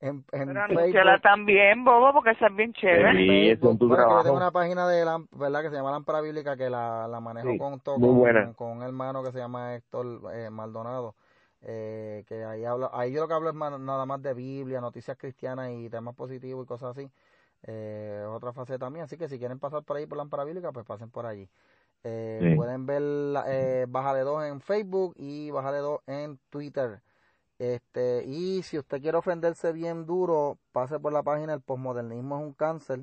en, 0.00 0.24
en 0.32 0.46
Pero 0.48 0.62
anúnciala 0.62 1.18
también, 1.20 1.84
bobo, 1.84 2.12
porque 2.12 2.30
esa 2.30 2.48
es 2.48 2.56
bien 2.56 2.72
chévere. 2.74 3.26
Sí, 3.26 3.48
es 3.48 3.60
tu 3.60 3.66
Bueno, 3.68 3.78
que 3.80 3.88
yo 3.88 3.96
trabajo. 3.96 4.22
tengo 4.24 4.36
una 4.36 4.50
página 4.50 4.86
de 4.88 5.04
la, 5.04 5.24
¿verdad? 5.32 5.62
que 5.62 5.70
se 5.70 5.76
llama 5.76 5.90
Lámpara 5.92 6.20
Bíblica 6.20 6.56
que 6.56 6.68
la, 6.68 7.08
la 7.08 7.20
manejo 7.20 7.48
Sí, 7.50 7.58
con, 7.58 7.80
todo, 7.80 7.98
muy 7.98 8.10
con, 8.10 8.18
buena. 8.18 8.52
con 8.54 8.68
un 8.76 8.82
hermano 8.82 9.22
que 9.22 9.32
se 9.32 9.38
llama 9.38 9.74
Héctor 9.74 10.20
eh, 10.34 10.50
Maldonado. 10.50 11.14
Eh, 11.62 12.24
que 12.26 12.44
ahí 12.44 12.64
hablo, 12.64 12.90
ahí 12.92 13.12
yo 13.12 13.20
lo 13.22 13.28
que 13.28 13.34
hablo 13.34 13.48
es 13.48 13.54
más- 13.54 13.78
nada 13.78 14.04
más 14.04 14.20
de 14.20 14.34
Biblia, 14.34 14.80
noticias 14.80 15.16
cristianas 15.16 15.70
y 15.70 15.88
temas 15.88 16.14
positivos 16.16 16.64
y 16.64 16.66
cosas 16.68 16.96
así. 16.98 17.08
Eh, 17.64 18.24
otra 18.28 18.52
fase 18.52 18.76
también, 18.78 19.04
así 19.04 19.16
que 19.16 19.28
si 19.28 19.38
quieren 19.38 19.60
pasar 19.60 19.84
por 19.84 19.96
ahí 19.96 20.06
por 20.06 20.18
Lámpara 20.18 20.42
Bíblica, 20.44 20.72
pues 20.72 20.84
pasen 20.84 21.10
por 21.10 21.24
allí. 21.24 21.48
Eh, 22.04 22.38
Sí. 22.42 22.54
Pueden 22.56 22.84
ver 22.86 23.00
la- 23.02 23.44
eh, 23.46 23.86
Bájale 23.88 24.20
2 24.20 24.44
en 24.44 24.60
Facebook 24.60 25.14
y 25.16 25.50
Bájale 25.50 25.78
2 25.78 26.00
en 26.06 26.38
Twitter. 26.50 27.00
Este, 27.58 28.24
y 28.26 28.62
si 28.64 28.78
usted 28.78 29.00
quiere 29.00 29.16
ofenderse 29.18 29.72
bien 29.72 30.04
duro, 30.04 30.58
pase 30.72 30.98
por 30.98 31.12
la 31.12 31.22
página 31.22 31.54
El 31.54 31.60
Postmodernismo 31.60 32.38
es 32.38 32.42
un 32.44 32.52
cáncer. 32.54 33.00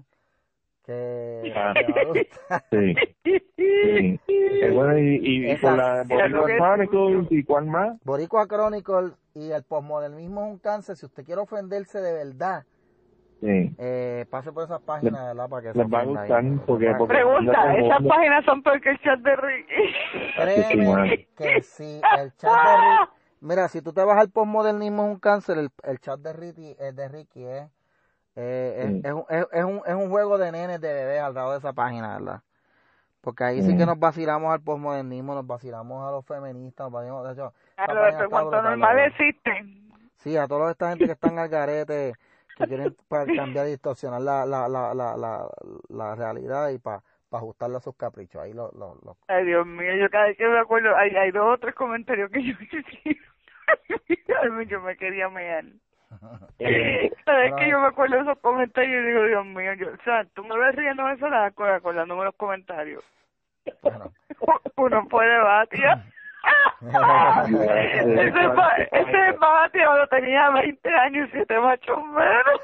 Que 0.86 1.54
Ah. 1.56 1.74
le 1.74 1.93
va 1.93 2.02
a 2.02 2.06
gustar. 2.06 2.66
Sí, 2.72 2.95
sí. 3.56 4.20
Eh, 4.28 4.72
bueno, 4.74 4.97
y, 4.97 5.16
y, 5.18 5.45
y 5.45 5.52
Esa- 5.52 5.62
con 5.70 5.78
la 5.78 6.04
Boricua 6.04 6.47
Chronicles 6.58 7.28
y 7.32 7.43
cuál 7.43 7.66
más. 7.68 7.97
Boricua 8.04 8.47
Chronicle 8.47 9.12
y 9.36 9.52
el 9.52 9.64
postmodernismo 9.64 10.41
es 10.45 10.52
un 10.54 10.58
cáncer. 10.58 10.97
Si 10.97 11.06
usted 11.06 11.24
quiere 11.24 11.39
ofenderse 11.41 12.02
de 12.02 12.14
verdad, 12.14 12.66
Sí. 13.41 13.73
eh, 13.77 14.25
pase 14.29 14.51
por 14.51 14.65
esas 14.65 14.81
páginas, 14.81 15.27
¿verdad? 15.27 15.47
Para 15.49 15.61
que 15.61 15.71
se 15.73 15.77
Les 15.79 15.87
va 15.93 16.01
a 16.01 16.03
gustar 16.03 16.43
porque- 16.65 16.93
porque- 16.97 17.13
Pregunta, 17.15 17.65
No, 17.65 17.71
esas 17.71 18.07
páginas 18.07 18.45
son 18.45 18.61
peor 18.63 18.81
que 18.81 18.89
el 18.89 18.99
chat 18.99 19.19
de 19.21 19.35
Ricky. 19.35 19.73
Créeme 20.35 21.27
que 21.37 21.61
si 21.63 22.01
el 22.19 22.35
chat 22.35 22.51
de 22.51 22.77
Ricky... 22.77 23.13
Mira, 23.41 23.69
si 23.69 23.81
tú 23.81 23.93
te 23.93 24.03
vas 24.03 24.17
al 24.17 24.29
postmodernismo 24.29 25.03
es 25.05 25.09
un 25.13 25.19
cáncer, 25.19 25.57
el, 25.57 25.69
el 25.83 25.99
chat 25.99 26.19
de 26.19 26.33
Ricky, 26.33 26.75
el 26.79 26.93
de 26.95 27.07
Ricky 27.07 27.45
es, 27.45 27.69
eh, 28.35 28.75
es, 28.77 28.87
Sí. 28.87 29.01
es 29.05 29.13
un, 29.13 29.23
es, 29.29 29.47
es 29.53 29.63
un, 29.63 29.81
es 29.85 29.93
un 29.95 30.09
juego 30.09 30.37
de 30.37 30.51
nenes 30.51 30.81
de 30.81 30.93
bebés 30.93 31.21
al 31.21 31.33
lado 31.33 31.51
de 31.53 31.59
esa 31.59 31.71
página, 31.71 32.17
¿verdad? 32.17 32.41
Porque 33.21 33.43
ahí 33.45 33.61
sí 33.61 33.73
Mm. 33.73 33.77
que 33.77 33.85
nos 33.85 33.99
vacilamos 33.99 34.51
al 34.53 34.61
postmodernismo, 34.61 35.33
nos 35.35 35.47
vacilamos 35.47 36.05
a 36.05 36.11
los 36.11 36.25
feministas, 36.25 36.85
nos 36.85 36.91
vacilamos, 36.91 37.25
de 37.27 37.33
hecho, 37.33 37.53
A 37.77 37.81
lo 37.81 37.87
página 37.87 38.01
de 38.03 38.09
está 38.09 38.27
cuanto 38.27 38.49
brutal, 38.49 38.63
normal 38.71 38.95
¿verdad? 38.95 39.07
existe. 39.17 39.51
Sí, 40.17 40.35
a 40.35 40.47
toda 40.47 40.71
esta 40.71 40.89
gente 40.89 41.05
que 41.05 41.11
están 41.13 41.39
al 41.39 41.47
garete, 41.47 42.13
que 42.60 42.68
quieren 42.68 42.95
para 43.07 43.26
cambiar 43.34 43.68
y 43.68 43.72
distorsionar 43.72 44.22
la, 44.22 44.45
la, 44.45 44.68
la, 44.68 44.93
la, 44.93 45.18
la, 45.18 45.47
la 45.89 46.16
realidad 46.16 46.70
y 46.70 46.78
para 46.78 47.01
ajustarla 47.32 47.78
a 47.78 47.82
sus 47.82 47.95
caprichos. 47.95 48.41
Ahí 48.41 48.53
lo, 48.53 48.72
lo, 48.74 48.95
lo- 49.03 49.18
Ay, 49.28 49.45
Dios 49.45 49.66
mío, 49.66 49.93
yo 49.95 50.10
cada 50.10 50.28
vez 50.28 50.38
que 50.38 50.47
me 50.47 50.60
acuerdo, 50.60 50.95
hay, 50.95 51.16
hay 51.16 51.32
dos 51.32 51.55
o 51.55 51.57
tres 51.57 51.76
comentarios 51.76 52.30
que 52.32 52.43
yo 52.43 52.55
yo 54.68 54.82
me 54.82 54.97
quería 54.97 55.30
mear. 55.30 55.66
Cada 57.26 57.39
vez 57.39 57.53
que 57.55 57.70
yo 57.70 57.80
me 57.80 57.88
acuerdo 57.88 58.16
de 58.16 58.22
esos 58.24 58.39
comentarios, 58.39 59.05
digo, 59.05 59.24
Dios 59.26 59.45
mío, 59.45 59.74
yo, 59.76 59.93
o 59.93 60.03
sea, 60.03 60.26
tú 60.34 60.43
me 60.43 60.57
ves 60.57 60.76
riendo 60.76 61.05
de 61.05 61.14
eso, 61.14 61.28
acordándome 61.28 62.26
los 62.26 62.36
comentarios. 62.36 63.03
Bueno. 63.82 64.12
Uno 64.78 65.07
puede 65.07 65.38
batia. 65.38 66.03
Ese, 66.81 68.47
ba- 68.47 68.75
ese 68.91 69.31
batia 69.37 69.95
lo 69.95 70.07
tenía 70.07 70.49
20 70.49 70.89
años 70.89 71.27
y 71.29 71.31
siete 71.31 71.59
machos 71.59 71.97
menos. 72.05 72.61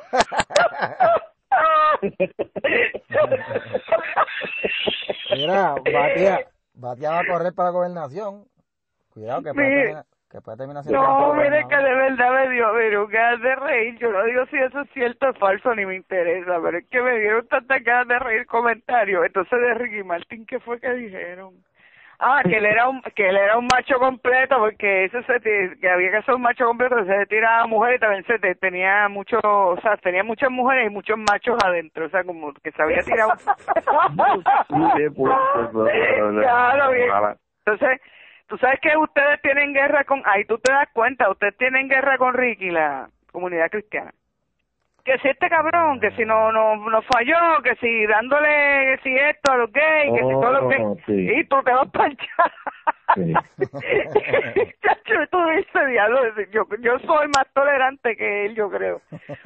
Mira, 5.33 5.75
Batia, 5.93 6.39
Batia 6.73 7.11
va 7.11 7.19
a 7.19 7.25
correr 7.25 7.53
para 7.53 7.69
la 7.69 7.73
gobernación. 7.73 8.45
Cuidado 9.13 9.41
que 9.43 9.53
puede 9.53 9.69
terminar, 9.69 10.05
que 10.29 10.41
puede 10.41 10.57
terminar 10.57 10.83
siendo 10.83 11.01
No, 11.01 11.33
mire 11.33 11.65
que 11.69 11.75
de 11.77 11.95
verdad 11.95 12.31
me 12.33 12.49
dio, 12.49 12.73
dio 12.89 13.07
ganas 13.07 13.41
de 13.41 13.55
reír. 13.55 13.97
Yo 13.97 14.11
no 14.11 14.23
digo 14.25 14.45
si 14.47 14.57
eso 14.57 14.81
es 14.81 14.89
cierto 14.91 15.29
o 15.29 15.33
falso, 15.35 15.73
ni 15.73 15.85
me 15.85 15.95
interesa, 15.95 16.59
pero 16.63 16.77
es 16.77 16.87
que 16.89 17.01
me 17.01 17.19
dieron 17.19 17.47
tantas 17.47 17.81
ganas 17.83 18.07
de 18.09 18.19
reír 18.19 18.45
comentarios. 18.45 19.25
Entonces 19.25 19.59
de 19.59 19.73
Ricky 19.75 20.03
Martín, 20.03 20.45
¿qué 20.45 20.59
fue 20.59 20.79
que 20.79 20.91
dijeron? 20.93 21.53
Ah, 22.19 22.41
que 22.43 22.57
él 22.57 22.65
era 22.65 22.87
un 22.87 23.01
que 23.01 23.27
él 23.29 23.35
era 23.35 23.57
un 23.57 23.67
macho 23.67 23.99
completo 23.99 24.57
porque 24.57 25.05
ese 25.05 25.21
se 25.23 25.39
que 25.79 25.89
había 25.89 26.11
que 26.11 26.21
ser 26.23 26.35
un 26.35 26.41
macho 26.43 26.65
completo, 26.65 27.03
se 27.05 27.25
tiraba 27.25 27.63
a 27.63 27.67
mujeres 27.67 27.97
y 27.97 27.99
también 27.99 28.25
se 28.25 28.39
te- 28.39 28.55
tenía 28.55 29.09
muchos, 29.09 29.41
o 29.43 29.77
sea, 29.81 29.97
tenía 29.97 30.23
muchas 30.23 30.49
mujeres 30.49 30.87
y 30.87 30.89
muchos 30.89 31.17
machos 31.17 31.57
adentro, 31.63 32.05
o 32.05 32.09
sea, 32.09 32.23
como 32.23 32.53
que 32.53 32.71
se 32.71 32.81
había 32.81 33.03
tirado. 33.03 33.33
Claro, 36.41 36.91
bien. 36.91 37.09
Entonces, 37.65 38.01
tú 38.47 38.57
sabes 38.57 38.79
que 38.79 38.95
ustedes 38.97 39.41
tienen 39.41 39.73
guerra 39.73 40.03
con, 40.03 40.21
ahí 40.25 40.45
tú 40.45 40.57
te 40.59 40.71
das 40.71 40.87
cuenta, 40.93 41.29
ustedes 41.29 41.57
tienen 41.57 41.89
guerra 41.89 42.17
con 42.17 42.33
Ricky, 42.33 42.69
la 42.71 43.09
comunidad 43.31 43.69
cristiana. 43.69 44.13
Que 45.05 45.17
si 45.19 45.27
este 45.29 45.47
cabrón, 45.49 45.99
que 45.99 46.09
si 46.11 46.25
no 46.25 46.51
no, 46.51 46.75
no 46.77 47.01
falló, 47.03 47.37
que 47.63 47.75
si 47.75 48.05
dándole, 48.07 48.47
que 48.47 48.99
si 49.03 49.15
esto 49.15 49.51
a 49.51 49.57
los 49.57 49.71
gays, 49.71 50.11
que 50.13 50.19
si 50.19 50.33
Oh, 50.33 50.41
todos 50.41 50.61
los 50.61 50.69
gays, 50.71 51.05
sí. 51.05 51.31
y 51.39 51.43
tú 51.45 51.61
te 51.63 51.71
vas 51.71 51.87
allá. 51.93 52.17
Sí. 53.13 53.33
Chacho, 54.81 55.27
tú 55.29 55.45
dices, 55.49 55.87
diablo, 55.89 56.21
yo, 56.51 56.65
yo 56.79 56.97
soy 56.99 57.27
más 57.27 57.45
tolerante 57.53 58.15
que 58.17 58.47
él, 58.47 58.55
yo 58.55 58.69
creo. 58.71 58.99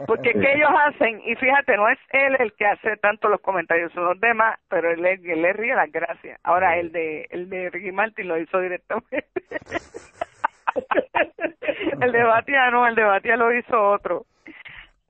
Porque 0.08 0.30
es 0.30 0.38
que 0.40 0.54
ellos 0.54 0.70
hacen, 0.86 1.22
y 1.26 1.36
fíjate, 1.36 1.76
no 1.76 1.90
es 1.90 2.00
él 2.12 2.38
el 2.40 2.54
que 2.54 2.66
hace 2.66 2.96
tanto 2.98 3.28
los 3.28 3.42
comentarios, 3.42 3.92
son 3.92 4.06
los 4.06 4.20
demás, 4.22 4.58
pero 4.70 4.90
él, 4.92 5.02
le- 5.02 5.14
él 5.16 5.42
le 5.42 5.52
ríe 5.54 5.76
las 5.76 5.92
gracias. 5.92 6.40
Ahora, 6.44 6.78
el 6.78 6.94
de 6.94 7.28
el 7.32 7.50
de 7.50 7.70
Ricky 7.70 7.92
Martin 7.92 8.30
lo 8.30 8.38
hizo 8.40 8.60
directamente. 8.62 9.28
el 12.02 12.12
de 12.14 12.24
Batia 12.24 12.72
no, 12.72 12.88
el 12.88 12.96
de 12.96 13.04
Batia 13.04 13.36
lo 13.36 13.54
hizo 13.54 13.90
otro. 13.92 14.26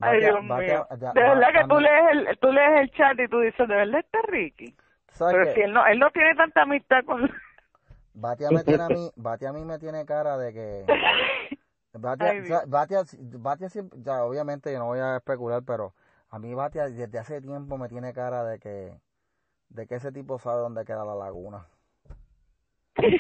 Ay, 0.02 0.20
Dios 0.22 0.42
mío. 0.44 0.88
De 1.14 1.22
verdad 1.22 1.48
que 1.54 1.68
tú 1.68 1.80
lees 1.80 2.04
el, 2.12 2.40
tú 2.40 2.52
lees 2.52 2.82
el 2.82 2.92
chat 2.92 3.20
y 3.20 3.28
tú 3.28 3.40
dices, 3.40 3.68
¿de 3.68 3.76
verdad 3.76 4.00
está 4.00 4.20
Ricky? 4.24 4.76
¿Sabes 5.12 5.34
Pero 5.34 5.46
qué? 5.46 5.54
si 5.54 5.62
él 5.62 5.74
no, 5.74 5.86
él 5.86 6.00
no 6.00 6.10
tiene 6.12 6.36
tanta 6.36 6.62
amistad 6.62 7.04
con... 7.06 7.30
Batia 8.14 8.52
me 8.52 8.64
tiene 8.64 8.84
a 8.84 8.90
mí, 8.90 9.12
Batia 9.16 9.50
a 9.50 9.54
mí 9.54 9.64
me 9.66 9.80
tiene 9.80 10.06
cara 10.06 10.38
de 10.38 10.54
que 10.54 10.86
Batia, 11.94 12.30
Ay, 12.30 12.40
o 12.40 12.46
sea, 12.46 12.64
Batia, 12.68 13.04
Batia 13.20 13.70
siempre, 13.70 14.00
ya 14.02 14.24
obviamente 14.24 14.72
yo 14.72 14.80
no 14.80 14.86
voy 14.88 15.00
a 15.00 15.18
especular, 15.18 15.64
pero 15.64 15.94
a 16.30 16.40
mí 16.40 16.54
Batia 16.54 16.86
desde 16.90 17.20
hace 17.20 17.42
tiempo 17.42 17.78
me 17.78 17.90
tiene 17.90 18.14
cara 18.14 18.44
de 18.44 18.60
que 18.60 19.00
de 19.70 19.88
que 19.88 19.96
ese 19.96 20.12
tipo 20.12 20.40
sabe 20.40 20.62
dónde 20.62 20.86
queda 20.86 21.06
la 21.06 21.16
laguna. 21.16 21.68
Mira, 23.02 23.16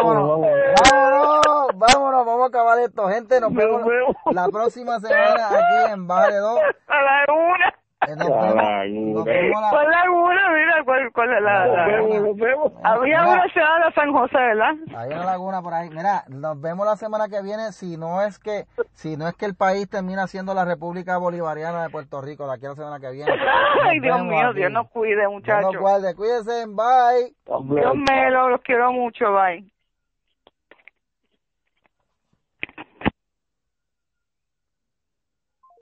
vámonos, 0.00 0.46
vámonos, 0.82 1.68
vámonos, 1.74 2.26
vamos 2.26 2.42
a 2.42 2.46
acabar 2.46 2.78
esto, 2.78 3.08
gente, 3.08 3.40
nos 3.40 3.52
vemos 3.52 3.82
la 4.32 4.48
próxima 4.48 5.00
semana 5.00 5.48
aquí 5.48 5.92
en 5.92 6.06
Baje 6.06 6.36
2. 6.36 6.60
A 6.88 7.02
la 7.02 7.24
una. 7.32 7.74
Eh, 8.06 8.14
nos 8.16 8.28
La 8.28 8.36
vemos- 8.36 8.54
laguna. 8.54 9.14
nos 9.14 9.24
vemos 9.24 9.60
la- 9.62 9.70
¿Cuál 9.70 9.90
laguna? 9.90 10.40
Mira, 10.52 10.84
¿cuál, 10.84 11.12
cuál 11.12 11.32
es 11.34 11.42
la, 11.42 11.52
La 11.52 11.66
la- 11.66 11.66
Nos 11.66 11.76
laguna. 11.76 12.14
vemos, 12.14 12.26
nos 12.28 12.36
vemos. 12.36 12.72
Había 12.84 13.20
Mira, 13.22 13.32
una 13.32 13.48
ciudad 13.52 13.86
de 13.86 13.92
San 13.94 14.12
José, 14.12 14.36
¿verdad? 14.38 14.74
Hay 14.96 15.08
una 15.10 15.24
laguna 15.24 15.62
por 15.62 15.74
ahí. 15.74 15.90
Mira, 15.90 16.22
nos 16.28 16.60
vemos 16.60 16.86
la 16.86 16.96
semana 16.96 17.28
que 17.28 17.42
viene. 17.42 17.72
Si 17.72 17.96
no 17.96 18.22
es 18.22 18.38
que, 18.38 18.64
si 18.92 19.16
no 19.16 19.26
es 19.28 19.34
que 19.34 19.46
el 19.46 19.54
país 19.56 19.88
termina 19.90 20.26
siendo 20.26 20.54
la 20.54 20.64
República 20.64 21.18
Bolivariana 21.18 21.82
de 21.82 21.90
Puerto 21.90 22.20
Rico, 22.20 22.46
de 22.46 22.54
aquí 22.54 22.66
a 22.66 22.70
la 22.70 22.74
semana 22.76 23.00
que 23.00 23.10
viene. 23.10 23.32
Ay, 23.84 24.00
Dios 24.00 24.22
mío, 24.22 24.48
aquí. 24.48 24.58
Dios 24.58 24.70
nos 24.72 24.88
cuide, 24.90 25.16
Dios 25.16 25.24
nos 25.24 25.32
muchachos. 25.40 25.76
guarde. 25.80 26.14
Cuídense. 26.14 26.66
Bye. 26.66 27.34
Dios 27.74 27.94
me 28.08 28.30
lo, 28.30 28.50
los 28.50 28.60
quiero 28.62 28.92
mucho, 28.92 29.32
bye. 29.32 29.64